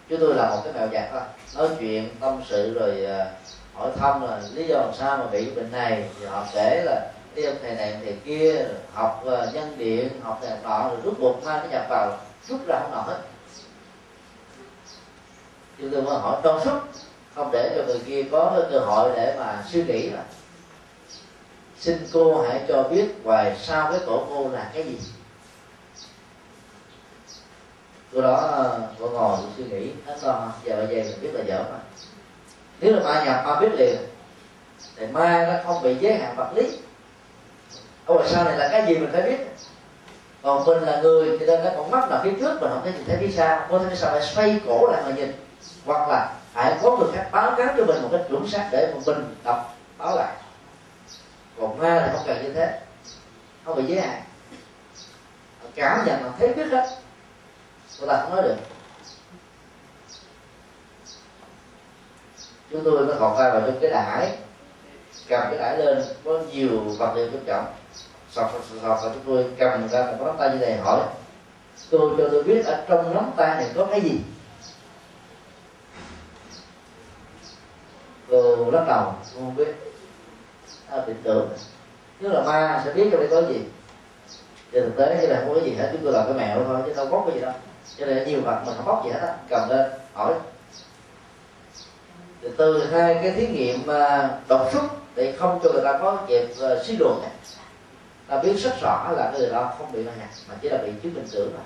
chúng 0.08 0.20
tôi 0.20 0.34
là 0.34 0.50
một 0.50 0.60
cái 0.64 0.72
mèo 0.72 0.88
giặt 0.92 1.08
thôi. 1.12 1.20
Nói 1.56 1.76
chuyện, 1.80 2.08
tâm 2.20 2.42
sự 2.48 2.74
rồi 2.74 3.04
à, 3.04 3.26
hỏi 3.78 3.90
thăm 3.96 4.22
là 4.22 4.40
lý 4.54 4.66
do 4.66 4.76
làm 4.76 4.94
sao 4.98 5.18
mà 5.18 5.26
bị 5.26 5.50
bệnh 5.50 5.72
này? 5.72 6.08
Thì 6.20 6.26
họ 6.26 6.46
kể 6.54 6.82
là 6.84 7.12
đi 7.34 7.44
ông 7.44 7.56
thầy 7.62 7.74
này 7.74 7.96
thầy 8.04 8.16
kia 8.24 8.64
học 8.92 9.24
uh, 9.26 9.54
nhân 9.54 9.78
điện 9.78 10.08
học 10.22 10.42
này 10.42 10.58
nọ 10.62 10.88
rồi 10.88 10.98
rút 11.04 11.14
cuộc 11.20 11.44
mang 11.44 11.58
cái 11.60 11.68
nhập 11.68 11.86
vào 11.88 12.18
rút 12.48 12.66
ra 12.66 12.80
không 12.80 12.92
nổi 12.92 13.02
hết. 13.06 13.18
Chúng 15.78 15.90
tôi 15.90 16.02
mới 16.02 16.18
hỏi 16.18 16.40
trong 16.42 16.64
suốt 16.64 16.80
không 17.34 17.50
để 17.52 17.72
cho 17.76 17.84
người 17.84 18.00
kia 18.06 18.22
có 18.32 18.52
cái 18.56 18.70
cơ 18.72 18.78
hội 18.78 19.10
để 19.16 19.36
mà 19.38 19.64
suy 19.72 19.84
nghĩ 19.84 20.10
là 20.10 20.24
xin 21.80 22.06
cô 22.12 22.42
hãy 22.42 22.60
cho 22.68 22.82
biết 22.82 23.24
ngoài 23.24 23.56
sau 23.60 23.92
cái 23.92 24.00
cổ 24.06 24.26
cô 24.30 24.48
là 24.48 24.70
cái 24.74 24.82
gì. 24.82 24.98
Cô 28.12 28.20
đó 28.20 28.34
ờ, 28.34 28.80
cô 29.00 29.08
ngồi 29.08 29.38
suy 29.56 29.64
nghĩ 29.64 29.90
hết 30.06 30.16
to 30.22 30.52
giờ 30.64 30.86
bây 30.86 30.96
giờ 30.96 31.02
mình 31.02 31.20
biết 31.22 31.30
là 31.32 31.44
dở 31.44 31.64
mà 31.72 31.78
nếu 32.80 32.96
là 32.96 33.02
ma 33.02 33.24
nhập 33.24 33.44
ma 33.46 33.60
biết 33.60 33.72
liền, 33.76 33.96
thì 34.96 35.06
ma 35.06 35.46
nó 35.48 35.54
không 35.66 35.82
bị 35.82 35.94
giới 36.00 36.14
hạn 36.14 36.36
vật 36.36 36.52
lý. 36.54 36.78
Ở 38.06 38.26
sau 38.26 38.44
này 38.44 38.58
là 38.58 38.68
cái 38.68 38.86
gì 38.86 38.98
mình 38.98 39.10
phải 39.12 39.22
biết? 39.22 39.36
Còn 40.42 40.64
mình 40.64 40.82
là 40.82 41.00
người 41.00 41.38
thì 41.38 41.46
nên 41.46 41.64
nó 41.64 41.70
còn 41.76 41.90
mắt 41.90 42.10
là 42.10 42.20
phía 42.24 42.32
trước 42.40 42.60
mình 42.60 42.70
không 42.70 42.80
thấy 42.84 42.92
nhìn 42.92 43.04
thấy 43.06 43.16
phía 43.20 43.30
sau. 43.36 43.66
Có 43.70 43.78
thể 43.78 43.96
sao 43.96 44.10
phải 44.10 44.22
xoay 44.22 44.60
cổ 44.66 44.88
lại 44.92 45.02
mà 45.04 45.10
nhìn? 45.10 45.32
Hoặc 45.84 46.08
là 46.08 46.34
hãy 46.54 46.78
có 46.82 46.96
người 46.96 47.08
khác 47.14 47.28
báo 47.32 47.54
cáo 47.56 47.74
cho 47.76 47.84
mình 47.84 48.02
một 48.02 48.08
cách 48.12 48.20
chuẩn 48.28 48.48
xác 48.48 48.68
để 48.72 48.92
một 48.94 49.00
mình 49.06 49.36
đọc, 49.44 49.76
báo 49.98 50.16
lại. 50.16 50.32
Còn 51.60 51.78
ma 51.78 51.94
là 51.94 52.10
không 52.12 52.22
cần 52.26 52.42
như 52.42 52.52
thế. 52.52 52.80
Không 53.64 53.76
bị 53.76 53.94
giới 53.94 54.00
hạn. 54.00 54.22
Cảm 55.74 56.06
nhận 56.06 56.24
là 56.24 56.30
thấy 56.38 56.54
biết 56.54 56.66
hết 56.72 56.88
tôi 58.00 58.08
ta 58.08 58.20
không 58.22 58.36
nói 58.36 58.42
được. 58.42 58.56
Chúng 62.70 62.84
tôi 62.84 63.06
nó 63.06 63.14
thọt 63.14 63.38
tay 63.38 63.50
vào 63.50 63.60
trong 63.60 63.78
cái 63.80 63.90
đải 63.90 64.36
cầm 65.28 65.42
cái 65.50 65.58
đải 65.58 65.78
lên 65.78 66.02
có 66.24 66.38
nhiều 66.52 66.68
vật 66.98 67.14
liệu 67.16 67.26
quan 67.26 67.44
trọng. 67.46 67.66
Sọc 68.30 68.52
sọc 68.52 68.62
sọc 68.82 69.00
và 69.02 69.10
chúng 69.14 69.22
tôi 69.26 69.46
cầm 69.58 69.88
ra 69.88 70.06
một 70.06 70.24
nắm 70.26 70.36
tay 70.38 70.50
như 70.50 70.58
này 70.58 70.76
hỏi 70.76 71.00
tôi 71.90 72.10
cho 72.18 72.28
tôi 72.30 72.42
biết 72.42 72.66
ở 72.66 72.84
trong 72.88 73.14
nắm 73.14 73.30
tay 73.36 73.56
này 73.56 73.70
có 73.74 73.84
cái 73.84 74.00
gì? 74.00 74.20
Cô 78.30 78.70
lắc 78.70 78.84
đầu 78.86 79.14
không 79.34 79.56
biết. 79.56 79.76
À, 80.90 81.00
tin 81.06 81.16
tưởng. 81.22 81.48
Nếu 82.20 82.32
là 82.32 82.42
ma 82.42 82.82
sẽ 82.84 82.92
biết 82.92 83.08
trong 83.12 83.20
đây 83.20 83.28
có 83.30 83.48
gì. 83.48 83.60
Trên 84.72 84.84
thực 84.84 84.96
tế 84.96 85.16
cái 85.16 85.26
này 85.26 85.38
không 85.44 85.54
có 85.54 85.60
gì 85.60 85.74
hết 85.74 85.88
chúng 85.92 86.04
tôi 86.04 86.12
làm 86.12 86.24
cái 86.24 86.34
mẹo 86.34 86.64
thôi 86.64 86.76
chứ 86.86 86.94
đâu 86.96 87.08
có 87.10 87.24
cái 87.26 87.34
gì 87.34 87.40
đâu. 87.40 87.52
Cho 87.98 88.06
nên 88.06 88.28
nhiều 88.28 88.40
vật 88.40 88.62
mình 88.66 88.74
không 88.76 88.86
bóc 88.86 89.04
gì 89.04 89.10
hết 89.10 89.20
á. 89.20 89.34
Cầm 89.48 89.68
lên 89.68 89.90
hỏi 90.14 90.34
từ, 92.56 92.80
từ 92.80 92.86
hai 92.86 93.14
cái 93.14 93.30
thí 93.30 93.46
nghiệm 93.46 93.86
à, 93.86 94.30
đột 94.48 94.68
xuất 94.72 94.84
để 95.14 95.34
không 95.38 95.60
cho 95.62 95.72
người 95.72 95.84
ta 95.84 95.98
có 96.02 96.18
dịp 96.28 96.46
uh, 96.58 96.70
à, 96.70 96.82
suy 96.84 96.96
luận. 96.96 97.22
Ta 98.28 98.38
biết 98.38 98.56
rất 98.56 98.80
rõ 98.82 99.12
là 99.16 99.32
người 99.38 99.50
đó 99.50 99.72
không 99.78 99.92
bị 99.92 100.02
bệnh 100.02 100.18
mà 100.48 100.54
chỉ 100.62 100.68
là 100.68 100.78
bị 100.78 100.90
chứng 101.02 101.14
minh 101.14 101.28
tưởng 101.32 101.52
thôi 101.56 101.64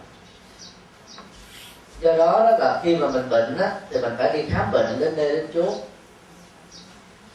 do 2.03 2.17
đó 2.17 2.45
đó 2.45 2.57
là 2.59 2.81
khi 2.83 2.97
mà 2.97 3.09
mình 3.09 3.29
bệnh 3.31 3.59
á 3.59 3.73
thì 3.91 4.01
mình 4.01 4.15
phải 4.19 4.33
đi 4.33 4.45
khám 4.51 4.73
bệnh 4.73 5.01
đến 5.01 5.17
nơi 5.17 5.37
đến 5.37 5.47
chốn. 5.55 5.75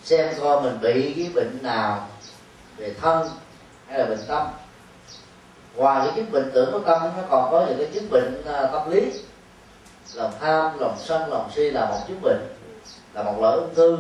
Xem 0.04 0.34
coi 0.42 0.62
mình 0.62 0.78
bị 0.82 1.14
cái 1.14 1.32
bệnh 1.36 1.58
nào 1.62 2.08
về 2.78 2.94
thân 3.02 3.30
hay 3.88 4.00
là 4.00 4.06
bệnh 4.06 4.26
tâm. 4.28 4.48
Ngoài 5.76 6.08
cái 6.08 6.16
chứng 6.16 6.32
bệnh 6.32 6.52
tưởng 6.54 6.72
của 6.72 6.80
tâm 6.80 7.02
nó 7.02 7.24
còn 7.30 7.52
có 7.52 7.66
những 7.68 7.78
cái 7.78 7.88
chứng 7.94 8.10
bệnh 8.10 8.42
uh, 8.42 8.72
tâm 8.72 8.92
lý. 8.92 9.12
Lòng 10.14 10.32
tham 10.40 10.80
lòng 10.80 10.96
sân 11.00 11.32
lòng 11.32 11.50
si 11.56 11.70
là 11.70 11.86
một 11.86 12.00
chứng 12.08 12.22
bệnh 12.22 12.57
là 13.18 13.24
một 13.24 13.42
loại 13.42 13.58
ung 13.58 13.76
thư 13.76 13.98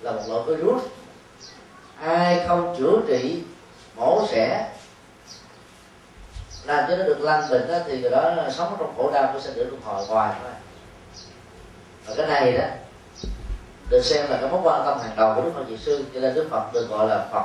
là 0.00 0.12
một 0.12 0.22
loại 0.28 0.42
virus 0.46 0.82
ai 2.00 2.44
không 2.48 2.74
chữa 2.78 3.00
trị 3.08 3.42
mổ 3.96 4.26
xẻ 4.30 4.68
làm 6.64 6.84
cho 6.88 6.96
nó 6.96 7.04
được 7.04 7.20
lành 7.20 7.50
bệnh 7.50 7.68
đó, 7.68 7.78
thì 7.86 8.00
người 8.00 8.10
đó 8.10 8.34
sống 8.50 8.76
trong 8.78 8.94
khổ 8.96 9.10
đau 9.14 9.30
của 9.32 9.40
sẽ 9.40 9.52
được 9.54 9.66
luân 9.70 9.82
hồi 9.82 10.06
hoài 10.06 10.34
thôi. 10.42 10.52
Và 12.06 12.14
cái 12.16 12.26
này 12.26 12.52
đó 12.52 12.64
được 13.90 14.02
xem 14.02 14.30
là 14.30 14.38
cái 14.40 14.50
mối 14.50 14.60
quan 14.64 14.82
tâm 14.86 14.98
hàng 14.98 15.16
đầu 15.16 15.34
của 15.34 15.42
đức 15.42 15.50
phật 15.54 15.64
diệu 15.68 15.76
sư. 15.76 16.04
Cho 16.14 16.20
nên 16.20 16.34
đức 16.34 16.46
phật 16.50 16.72
được 16.72 16.86
gọi 16.90 17.08
là 17.08 17.28
phật 17.32 17.44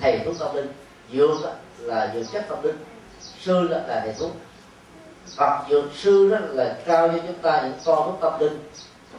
thầy 0.00 0.20
thuốc 0.24 0.34
tâm 0.38 0.54
linh. 0.54 0.72
Dược 1.12 1.30
là 1.78 2.10
dược 2.14 2.32
chất 2.32 2.46
tâm 2.48 2.62
linh 2.62 2.84
sư 3.40 3.68
đó 3.68 3.76
là 3.86 4.00
thầy 4.00 4.12
thuốc. 4.12 4.32
Phật 5.36 5.64
dược 5.70 5.84
sư 5.94 6.30
đó 6.30 6.38
là 6.40 6.76
trao 6.86 7.08
cho 7.08 7.18
chúng 7.26 7.38
ta 7.42 7.62
những 7.62 7.78
con 7.84 8.06
thuốc 8.06 8.18
tâm 8.20 8.40
linh 8.40 8.70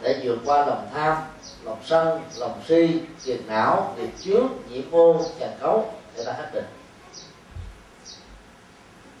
để 0.02 0.20
vượt 0.22 0.38
qua 0.44 0.66
lòng 0.66 0.88
tham 0.94 1.16
lòng 1.62 1.78
sân 1.84 2.22
lòng 2.36 2.62
si 2.68 3.00
tiền 3.24 3.42
não 3.46 3.94
nghiệp 3.96 4.10
trước, 4.24 4.42
nhiễm 4.70 4.90
ô, 4.90 5.24
trần 5.40 5.50
cấu 5.60 5.94
để 6.16 6.24
ta 6.24 6.32
hết 6.32 6.50
định. 6.54 6.64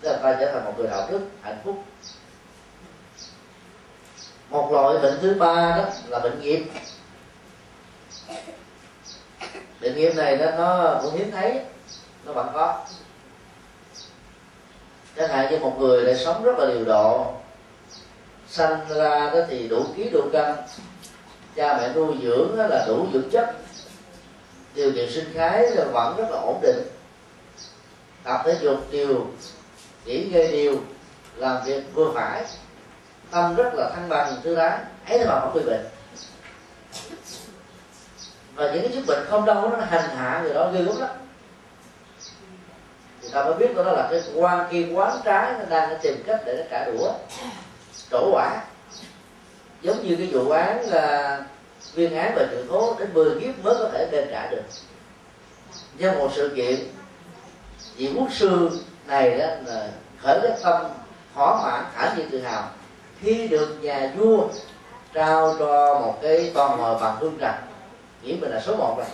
Để 0.02 0.18
ta 0.22 0.36
trở 0.40 0.52
thành 0.52 0.64
một 0.64 0.72
người 0.76 0.86
đạo 0.86 1.08
đức 1.10 1.20
hạnh 1.42 1.58
phúc. 1.64 1.84
Một 4.50 4.72
loại 4.72 4.98
bệnh 4.98 5.18
thứ 5.20 5.34
ba 5.34 5.76
đó 5.76 5.84
là 6.08 6.18
bệnh 6.18 6.40
nghiệp. 6.40 6.64
Bệnh 9.80 9.96
nghiệp 9.96 10.12
này 10.16 10.36
đó 10.36 10.50
nó 10.58 11.00
cũng 11.02 11.14
hiếm 11.14 11.30
thấy 11.30 11.60
nó 12.24 12.32
vẫn 12.32 12.50
có. 12.54 12.84
Chẳng 15.16 15.28
hạn 15.28 15.50
như 15.50 15.58
một 15.58 15.76
người 15.78 16.04
lại 16.04 16.16
sống 16.24 16.42
rất 16.42 16.58
là 16.58 16.66
điều 16.66 16.84
độ 16.84 17.37
sanh 18.50 18.80
ra 18.88 19.30
đó 19.34 19.40
thì 19.48 19.68
đủ 19.68 19.84
ký 19.96 20.10
đủ 20.10 20.20
cân 20.32 20.54
cha 21.56 21.78
mẹ 21.78 21.88
nuôi 21.94 22.16
dưỡng 22.22 22.56
đó 22.56 22.66
là 22.66 22.84
đủ 22.88 23.06
dưỡng 23.12 23.30
chất. 23.30 23.56
Điều 24.74 24.92
kiện 24.92 25.10
sinh 25.12 25.34
thái 25.34 25.70
là 25.70 25.84
vẫn 25.92 26.16
rất 26.16 26.26
là 26.30 26.40
ổn 26.40 26.60
định. 26.62 26.82
Tập 28.24 28.42
thể 28.44 28.56
dục 28.60 28.86
điều 28.90 29.26
nghỉ 30.04 30.24
ngơi 30.24 30.52
điều 30.52 30.80
làm 31.36 31.64
việc 31.64 31.82
vừa 31.94 32.12
phải. 32.14 32.44
Tâm 33.30 33.54
rất 33.54 33.74
là 33.74 33.90
thăng 33.94 34.08
bằng, 34.08 34.40
thư 34.42 34.56
thái. 34.56 34.78
Ấy 35.08 35.18
là 35.18 35.40
không 35.40 35.54
bị 35.54 35.60
bệnh. 35.66 35.86
Và 38.54 38.72
những 38.72 38.82
cái 38.82 38.92
chứng 38.94 39.06
bệnh 39.06 39.26
không 39.30 39.44
đau 39.44 39.68
nó 39.68 39.84
hành 39.84 40.10
hạ 40.16 40.40
người 40.42 40.54
đó 40.54 40.70
ghê 40.74 40.82
gớm 40.82 41.00
lắm. 41.00 41.10
Thì 43.22 43.28
ta 43.32 43.44
mới 43.44 43.54
biết 43.54 43.76
đó 43.76 43.82
là 43.82 44.08
cái 44.10 44.22
quan 44.34 44.68
kia 44.70 44.88
quán 44.94 45.20
trái 45.24 45.52
nó 45.58 45.64
đang 45.68 45.98
tìm 46.02 46.22
cách 46.26 46.40
để 46.46 46.56
nó 46.56 46.62
trả 46.70 46.84
đũa 46.84 47.12
đổ 48.10 48.30
quả. 48.32 48.62
Giống 49.82 50.06
như 50.06 50.16
cái 50.16 50.26
vụ 50.26 50.50
án 50.50 50.80
là 50.90 51.44
viên 51.94 52.16
án 52.16 52.32
và 52.36 52.46
sự 52.50 52.66
cố 52.70 52.96
đến 52.98 53.14
10 53.14 53.40
kiếp 53.40 53.64
mới 53.64 53.74
có 53.78 53.88
thể 53.92 54.08
đền 54.10 54.28
trả 54.30 54.50
được. 54.50 54.62
Do 55.96 56.12
một 56.12 56.30
sự 56.34 56.52
kiện, 56.56 56.76
vị 57.96 58.12
quốc 58.16 58.28
sư 58.32 58.80
này 59.06 59.38
đó 59.38 59.46
là 59.66 59.88
khởi 60.22 60.40
cái 60.42 60.52
tâm 60.62 60.82
thỏa 61.34 61.62
mãn 61.62 61.84
thả 61.94 62.14
nhiên 62.16 62.30
tự 62.30 62.40
hào 62.40 62.70
khi 63.20 63.48
được 63.48 63.78
nhà 63.82 64.12
vua 64.16 64.48
trao 65.14 65.56
cho 65.58 66.00
một 66.00 66.18
cái 66.22 66.50
toàn 66.54 66.78
mồi 66.78 66.98
bằng 67.00 67.16
hương 67.20 67.38
trần. 67.40 67.54
Nghĩ 68.22 68.36
mình 68.40 68.50
là 68.50 68.60
số 68.60 68.76
một 68.76 68.94
rồi. 68.96 69.06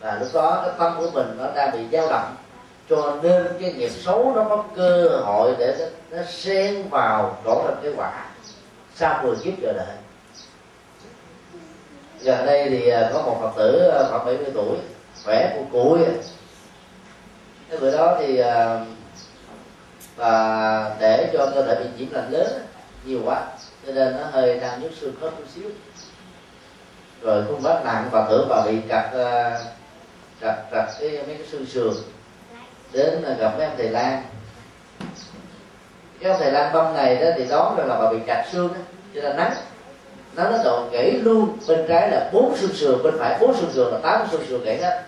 Và 0.00 0.18
lúc 0.20 0.28
đó 0.34 0.62
cái 0.64 0.74
tâm 0.78 0.94
của 0.98 1.10
mình 1.10 1.36
nó 1.38 1.46
đang 1.54 1.72
bị 1.72 1.78
dao 1.92 2.08
động 2.08 2.36
cho 2.90 3.18
nên 3.22 3.46
cái 3.60 3.72
nghiệp 3.72 3.90
xấu 3.90 4.32
nó 4.36 4.44
có 4.48 4.64
cơ 4.76 5.08
hội 5.24 5.54
để 5.58 5.90
nó, 6.10 6.18
xen 6.28 6.88
vào 6.88 7.38
đổ 7.44 7.64
thành 7.66 7.80
cái 7.82 7.92
quả 7.96 8.26
sau 8.94 9.22
10 9.22 9.36
kiếp 9.36 9.54
chờ 9.62 9.72
đợi. 9.72 9.96
Gần 12.20 12.46
đây 12.46 12.70
thì 12.70 12.88
à, 12.88 13.10
có 13.12 13.22
một 13.22 13.38
phật 13.40 13.52
tử 13.56 13.90
à, 13.94 14.02
khoảng 14.10 14.26
70 14.26 14.50
tuổi 14.54 14.76
khỏe 15.24 15.56
của 15.56 15.64
cuối. 15.72 15.98
cái 17.70 17.78
bữa 17.80 17.96
đó 17.96 18.16
thì 18.20 18.38
à, 18.38 18.80
và 20.16 20.96
để 21.00 21.30
cho 21.32 21.50
cơ 21.54 21.62
thể 21.62 21.74
bị 21.74 21.86
nhiễm 21.98 22.12
lạnh 22.12 22.30
lớn 22.30 22.66
nhiều 23.04 23.20
quá 23.24 23.46
cho 23.86 23.92
nên 23.92 24.16
nó 24.16 24.24
hơi 24.30 24.60
đang 24.60 24.82
nhức 24.82 24.92
xương 25.00 25.14
khớp 25.20 25.32
chút 25.38 25.44
xíu. 25.54 25.70
Rồi 27.22 27.44
khuôn 27.48 27.60
vết 27.60 27.82
nặng 27.84 28.08
và 28.12 28.26
tưởng 28.30 28.46
bà 28.48 28.62
bị 28.66 28.78
chặt 28.88 29.10
chặt 30.40 30.62
chặt 30.70 30.86
cái 31.00 31.10
mấy 31.10 31.36
cái 31.36 31.46
xương 31.50 31.66
sườn 31.66 31.94
đến 32.94 33.24
gặp 33.38 33.52
mấy 33.56 33.66
ông 33.66 33.74
thầy 33.76 33.88
lan. 33.88 34.22
Cái 36.20 36.32
ông 36.32 36.40
thầy 36.40 36.52
lan 36.52 36.72
bông 36.72 36.94
này 36.94 37.16
đó 37.16 37.26
thì 37.36 37.44
đón 37.50 37.76
rằng 37.76 37.88
là 37.88 37.98
bà 38.00 38.10
bị 38.10 38.18
cạch 38.26 38.46
xương 38.52 38.68
đó, 38.68 38.80
cho 39.14 39.20
nên 39.20 39.36
nắng. 39.36 39.52
Nó 40.36 40.50
nó 40.50 40.58
độ 40.64 40.88
gãy 40.92 41.12
luôn 41.12 41.58
bên 41.68 41.84
trái 41.88 42.10
là 42.10 42.30
bốn 42.32 42.56
xương 42.56 42.72
sườn 42.72 43.02
bên 43.02 43.14
phải 43.18 43.38
bốn 43.40 43.56
xương 43.56 43.72
sườn 43.72 43.92
là 43.92 43.98
tám 44.02 44.26
xương 44.30 44.46
sườn 44.48 44.64
gãy 44.64 44.78
hết. 44.82 45.02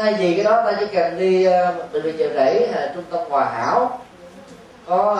Thay 0.00 0.14
vì 0.14 0.34
cái 0.34 0.44
đó 0.44 0.62
ta 0.66 0.72
chỉ 0.80 0.86
cần 0.94 1.18
đi 1.18 1.44
ờ, 1.44 1.74
bệnh 1.92 2.02
viện 2.02 2.16
chợ 2.18 2.28
rẫy 2.34 2.66
ờ, 2.74 2.90
trung 2.94 3.04
tâm 3.10 3.20
hòa 3.30 3.44
hảo 3.44 4.00
có 4.86 5.12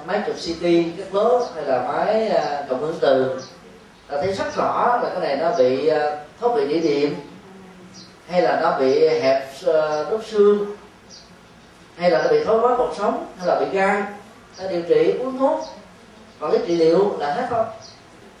uh, 0.00 0.06
máy 0.06 0.22
chụp 0.26 0.36
CT 0.36 0.62
kết 0.96 1.12
nối 1.12 1.42
hay 1.54 1.64
là 1.64 1.82
máy 1.88 2.28
ờ, 2.28 2.60
uh, 2.60 2.68
cộng 2.68 2.80
hưởng 2.80 2.96
từ 3.00 3.40
ta 4.08 4.16
thấy 4.22 4.32
rất 4.32 4.56
rõ 4.56 5.00
là 5.02 5.08
cái 5.08 5.20
này 5.20 5.36
nó 5.36 5.56
bị 5.58 5.90
uh, 5.90 5.96
thoát 6.40 6.50
vị 6.56 6.66
địa 6.66 6.80
điểm 6.80 7.14
hay 8.30 8.42
là 8.42 8.60
nó 8.62 8.78
bị 8.78 9.08
hẹp 9.08 9.48
ờ, 9.64 10.10
đốt 10.10 10.20
xương. 10.26 10.76
Hay 11.96 12.10
là 12.10 12.22
nó 12.22 12.30
bị 12.30 12.44
thoái 12.44 12.58
hóa 12.58 12.76
cột 12.76 12.96
sống. 12.96 13.26
Hay 13.38 13.46
là 13.46 13.60
bị 13.60 13.66
gan. 13.72 14.04
Ta 14.56 14.66
điều 14.66 14.82
trị 14.82 15.14
uống 15.18 15.38
thuốc. 15.38 15.60
Còn 16.40 16.52
cái 16.52 16.60
trị 16.66 16.76
liệu 16.76 17.16
là 17.18 17.34
hết 17.34 17.46
không? 17.50 17.66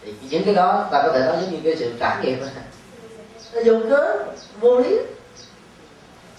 Thì 0.04 0.14
những 0.30 0.44
cái 0.44 0.54
đó 0.54 0.88
ta 0.90 1.02
có 1.02 1.12
thể 1.12 1.20
nói 1.20 1.36
giống 1.40 1.50
như 1.50 1.58
cái 1.64 1.76
sự 1.76 1.92
trải 2.00 2.16
nghiệm. 2.22 2.38
Nó 3.52 3.60
dùng 3.60 3.90
cớ 3.90 4.16
vô 4.60 4.80
lý. 4.80 4.98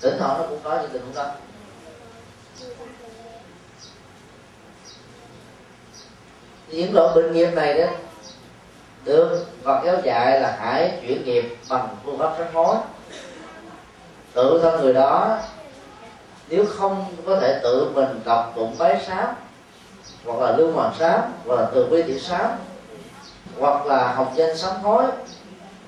Tỉnh 0.02 0.18
thọ 0.20 0.38
nó 0.38 0.46
cũng 0.50 0.60
có 0.64 0.80
những 0.82 0.90
tình 0.94 1.02
huống 1.02 1.16
đó. 1.16 1.32
Những 6.68 6.96
loại 6.96 7.16
bệnh 7.16 7.34
nghiệp 7.34 7.50
này 7.56 7.74
đó, 7.74 7.88
được 9.06 9.46
và 9.64 9.82
kéo 9.84 9.96
dài 10.04 10.40
là 10.40 10.58
hãy 10.60 10.92
chuyển 11.02 11.26
nghiệp 11.26 11.56
bằng 11.70 11.88
phương 12.04 12.18
pháp 12.18 12.36
sám 12.38 12.48
hối 12.54 12.76
tự 14.34 14.60
thân 14.62 14.82
người 14.82 14.94
đó, 14.94 15.38
nếu 16.50 16.66
không 16.78 17.06
có 17.26 17.40
thể 17.40 17.60
tự 17.64 17.92
mình 17.94 18.20
đọc 18.26 18.54
tụng 18.56 18.76
bái 18.80 19.04
sám, 19.08 19.28
hoặc 20.26 20.40
là 20.40 20.58
lưu 20.58 20.72
hoàng 20.72 20.94
sám, 21.00 21.22
hoặc 21.46 21.56
là 21.56 21.68
từ 21.74 21.88
bi 21.88 22.04
tiểu 22.04 22.20
sám, 22.20 22.52
hoặc 23.60 23.86
là 23.86 24.14
học 24.14 24.32
danh 24.36 24.58
sám 24.58 24.82
hối, 24.82 25.06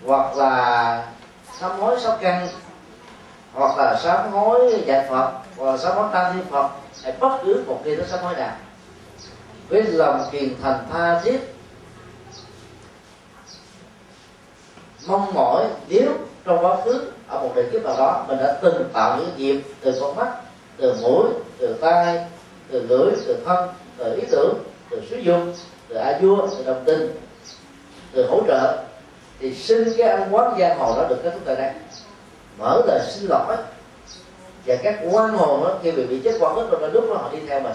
hoặc 0.06 0.38
là 0.38 1.08
sám 1.60 1.80
hối 1.80 2.00
sáu 2.00 2.18
căn, 2.22 2.48
hoặc 3.54 3.78
là 3.78 4.00
sám 4.04 4.32
hối 4.32 4.84
dạy 4.86 5.06
phật, 5.10 5.32
hoặc 5.58 5.72
là 5.72 5.78
sám 5.78 5.96
hối 5.96 6.10
tam 6.14 6.34
thiên 6.34 6.46
phật, 6.52 6.70
hay 7.04 7.14
bất 7.20 7.38
cứ 7.46 7.64
một 7.68 7.82
nghi 7.86 7.96
thức 7.96 8.08
sám 8.08 8.20
hối 8.24 8.36
nào. 8.36 8.56
Với 9.70 9.84
lòng 9.84 10.30
kiền 10.32 10.56
thành 10.62 10.88
tha 10.92 11.20
thiết, 11.20 11.56
mong 15.08 15.34
mỏi 15.34 15.66
nếu 15.88 16.12
trong 16.46 16.66
quá 16.66 16.78
khứ 16.86 17.12
ở 17.34 17.40
một 17.44 17.52
đời 17.56 17.66
kiếp 17.72 17.84
nào 17.84 17.96
đó 17.98 18.26
mình 18.28 18.38
đã 18.38 18.58
từng 18.62 18.90
tạo 18.94 19.18
những 19.18 19.38
nghiệp 19.38 19.62
từ 19.82 19.98
con 20.02 20.16
mắt 20.16 20.28
từ 20.78 20.96
mũi 21.02 21.26
từ 21.58 21.74
tai 21.74 22.26
từ 22.72 22.86
lưỡi 22.88 23.12
từ 23.28 23.38
thân 23.46 23.70
từ 23.98 24.16
ý 24.16 24.24
tưởng 24.32 24.54
từ 24.90 25.02
sử 25.10 25.18
dụng 25.18 25.54
từ 25.88 25.96
a 25.96 26.20
vua 26.22 26.48
từ 26.48 26.64
đồng 26.64 26.84
tin 26.86 27.16
từ 28.14 28.28
hỗ 28.30 28.42
trợ. 28.48 28.84
Thì 29.40 29.56
xin 29.56 29.94
cái 29.98 30.10
ăn 30.10 30.36
quán 30.36 30.56
giang 30.60 30.80
hồ 30.80 30.96
đó 30.96 31.08
được 31.10 31.18
kết 31.24 31.32
thúc 31.32 31.42
tại 31.46 31.56
đây. 31.56 31.72
Mở 32.60 32.82
lời 32.88 33.00
xin 33.12 33.30
lỗi. 33.30 33.56
Và 34.66 34.76
các 34.84 35.00
quan 35.12 35.30
hồn 35.30 35.64
đó, 35.64 35.78
khi 35.84 35.92
bị 35.92 36.06
bị 36.06 36.20
chết 36.24 36.38
quan 36.40 36.56
hết 36.56 36.68
rồi 36.72 36.92
lúc 36.94 37.06
đó 37.10 37.16
họ 37.16 37.30
đi 37.32 37.40
theo 37.48 37.60
mình. 37.60 37.74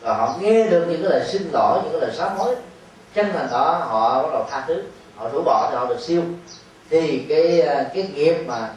Và 0.00 0.14
họ 0.14 0.34
nghe 0.40 0.66
được 0.66 0.86
những 0.88 1.02
cái 1.02 1.10
lời 1.10 1.28
xin 1.28 1.50
lỗi 1.52 1.80
những 1.82 1.92
cái 1.92 2.00
lời 2.00 2.16
sám 2.16 2.36
hối. 2.36 2.54
Chân 3.14 3.32
thành 3.32 3.48
đó 3.50 3.72
họ 3.88 4.22
bắt 4.22 4.28
đầu 4.32 4.46
tha 4.50 4.64
thứ. 4.68 4.82
Họ 5.16 5.28
rũ 5.28 5.42
bỏ 5.44 5.68
thì 5.70 5.76
họ 5.76 5.86
được 5.86 6.00
siêu 6.00 6.22
thì 6.90 7.26
cái 7.28 7.60
à, 7.60 7.90
cái 7.94 8.08
nghiệp 8.14 8.34
mà 8.46 8.70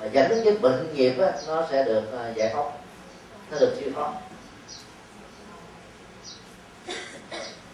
mà 0.00 0.06
dẫn 0.06 0.28
đến 0.28 0.40
cái 0.44 0.54
bệnh 0.54 0.94
nghiệp 0.94 1.14
á, 1.20 1.32
nó 1.46 1.66
sẽ 1.70 1.84
được 1.84 2.02
à, 2.18 2.32
giải 2.34 2.50
phóng. 2.54 2.72
Nó 3.50 3.58
được 3.58 3.76
siêu 3.80 3.90
thoát. 3.94 4.12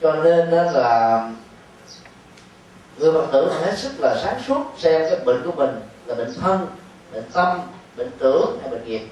Cho 0.01 0.13
nên 0.13 0.51
đó 0.51 0.63
là 0.63 1.31
người 2.99 3.13
phật 3.13 3.27
tử 3.33 3.53
hết 3.53 3.79
sức 3.79 3.93
là 3.99 4.17
sáng 4.25 4.43
suốt 4.47 4.65
xem 4.79 5.03
cái 5.11 5.19
bệnh 5.25 5.43
của 5.45 5.53
mình 5.53 5.81
là 6.07 6.15
bệnh 6.15 6.35
thân 6.41 6.67
bệnh 7.13 7.31
tâm 7.33 7.61
bệnh 7.97 8.11
tưởng 8.19 8.59
hay 8.63 8.71
bệnh 8.71 8.85
nghiệp. 8.85 9.07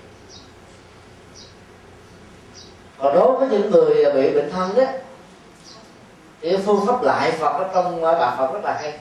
Còn 2.98 3.14
đối 3.14 3.38
với 3.38 3.48
những 3.48 3.70
người 3.70 4.04
à, 4.04 4.12
bị 4.14 4.34
bệnh 4.34 4.50
thân 4.50 4.74
đó 4.76 4.84
thì 6.40 6.56
phương 6.66 6.86
pháp 6.86 7.02
lại 7.02 7.32
phật 7.32 7.52
ở 7.52 7.70
trong 7.74 8.02
bà 8.02 8.36
phật 8.36 8.52
rất 8.52 8.64
là 8.64 8.78
hay 8.82 8.98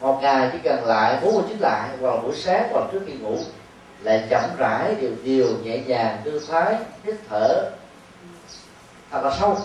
một 0.00 0.18
ngày 0.22 0.48
chỉ 0.52 0.58
cần 0.64 0.84
lại 0.84 1.18
49 1.22 1.58
lại 1.58 1.88
vào 2.00 2.16
buổi 2.16 2.34
sáng 2.34 2.68
hoặc 2.72 2.84
trước 2.92 3.00
khi 3.06 3.12
ngủ 3.12 3.38
lại 4.02 4.26
chậm 4.30 4.42
rãi 4.58 4.94
điều 5.00 5.10
điều 5.22 5.46
nhẹ 5.62 5.78
nhàng 5.78 6.18
tư 6.24 6.46
thái, 6.50 6.74
hít 7.04 7.14
thở 7.28 7.70
thật 9.10 9.20
là 9.24 9.36
sâu. 9.40 9.58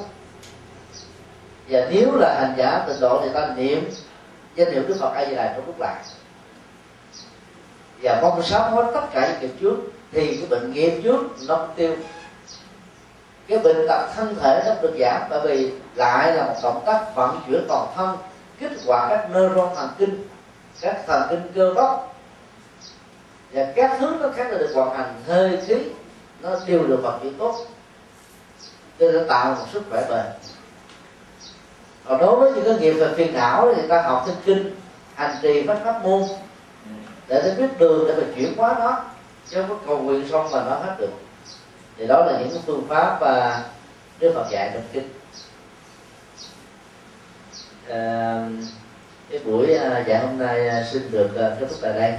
Và 1.69 1.87
nếu 1.91 2.15
là 2.15 2.39
hành 2.39 2.53
giả 2.57 2.83
tịnh 2.87 2.99
độ 2.99 3.21
thì 3.23 3.29
ta 3.33 3.49
niệm 3.55 3.89
danh 4.55 4.71
hiệu 4.71 4.83
đức 4.87 4.95
phật 4.99 5.13
a 5.13 5.25
di 5.25 5.35
đà 5.35 5.53
trong 5.53 5.65
lúc 5.65 5.79
lại 5.79 5.95
và 8.01 8.19
mong 8.21 8.43
sám 8.43 8.73
hối 8.73 8.85
tất 8.93 9.07
cả 9.13 9.27
những 9.27 9.39
việc 9.39 9.59
trước, 9.61 9.77
thì 10.11 10.37
cái 10.37 10.47
bệnh 10.49 10.73
nghiệp 10.73 11.01
trước 11.03 11.21
nó 11.47 11.67
tiêu. 11.75 11.95
Cái 13.47 13.59
bệnh 13.59 13.87
tật 13.87 14.07
thân 14.15 14.35
thể 14.41 14.63
nó 14.65 14.73
được 14.81 14.95
giảm, 14.99 15.21
bởi 15.29 15.41
vì 15.47 15.71
lại 15.95 16.33
là 16.33 16.45
một 16.45 16.55
động 16.63 16.83
tác 16.85 17.15
vận 17.15 17.41
chuyển 17.47 17.65
toàn 17.67 17.87
thân 17.95 18.17
kích 18.61 18.71
hoạt 18.85 19.09
các 19.09 19.29
neuron 19.31 19.75
thần 19.75 19.89
kinh, 19.97 20.27
các 20.81 21.03
thần 21.07 21.27
kinh 21.29 21.51
cơ 21.55 21.73
bắp. 21.73 21.99
Và 23.53 23.73
các 23.75 23.97
thứ 23.99 24.15
nó 24.21 24.29
khác 24.35 24.47
là 24.51 24.57
được 24.57 24.71
vận 24.75 24.97
hành 24.97 25.21
hơi 25.27 25.59
khí 25.67 25.75
nó 26.41 26.49
đều 26.65 26.88
được 26.88 26.99
vận 27.03 27.19
chuyển 27.23 27.38
tốt. 27.38 27.65
Cho 28.99 29.11
nên 29.11 29.27
tạo 29.27 29.55
một 29.55 29.65
sức 29.73 29.83
khỏe 29.89 30.05
bền. 30.09 30.25
Còn 32.05 32.19
đối 32.19 32.35
với 32.35 32.51
những 32.51 32.65
cái 32.65 32.75
nghiệp 32.79 32.93
về 32.93 33.13
phiền 33.15 33.33
não 33.33 33.73
thì 33.75 33.88
ta 33.88 34.01
học 34.01 34.23
thêm 34.27 34.35
kinh 34.45 34.75
hành 35.15 35.35
trì 35.41 35.67
phát 35.67 35.77
pháp 35.83 36.03
môn. 36.03 36.23
Để 37.27 37.41
ta 37.41 37.49
biết 37.57 37.79
đường 37.79 38.07
để 38.07 38.15
mình 38.15 38.33
chuyển 38.35 38.57
hóa 38.57 38.75
nó, 38.79 39.03
chứ 39.47 39.61
không 39.61 39.69
có 39.69 39.75
cầu 39.88 39.97
nguyện 39.97 40.27
xong 40.31 40.51
mà 40.51 40.63
nó 40.63 40.75
hết 40.75 40.95
được. 40.99 41.11
Thì 41.97 42.07
đó 42.07 42.25
là 42.25 42.39
những 42.39 42.61
phương 42.65 42.85
pháp 42.89 43.17
và 43.21 43.63
Đức 44.19 44.31
Phật 44.35 44.47
dạy 44.51 44.71
trong 44.73 44.83
kinh. 44.93 45.09
Ờ, 47.91 48.43
cái 49.30 49.39
buổi 49.45 49.68
giảng 49.68 50.07
dạy 50.07 50.19
hôm 50.19 50.39
nay 50.39 50.68
ờ, 50.68 50.84
xin 50.91 51.01
được 51.11 51.30
kết 51.35 51.57
thúc 51.59 51.69
tại 51.81 51.93
đây. 51.93 52.13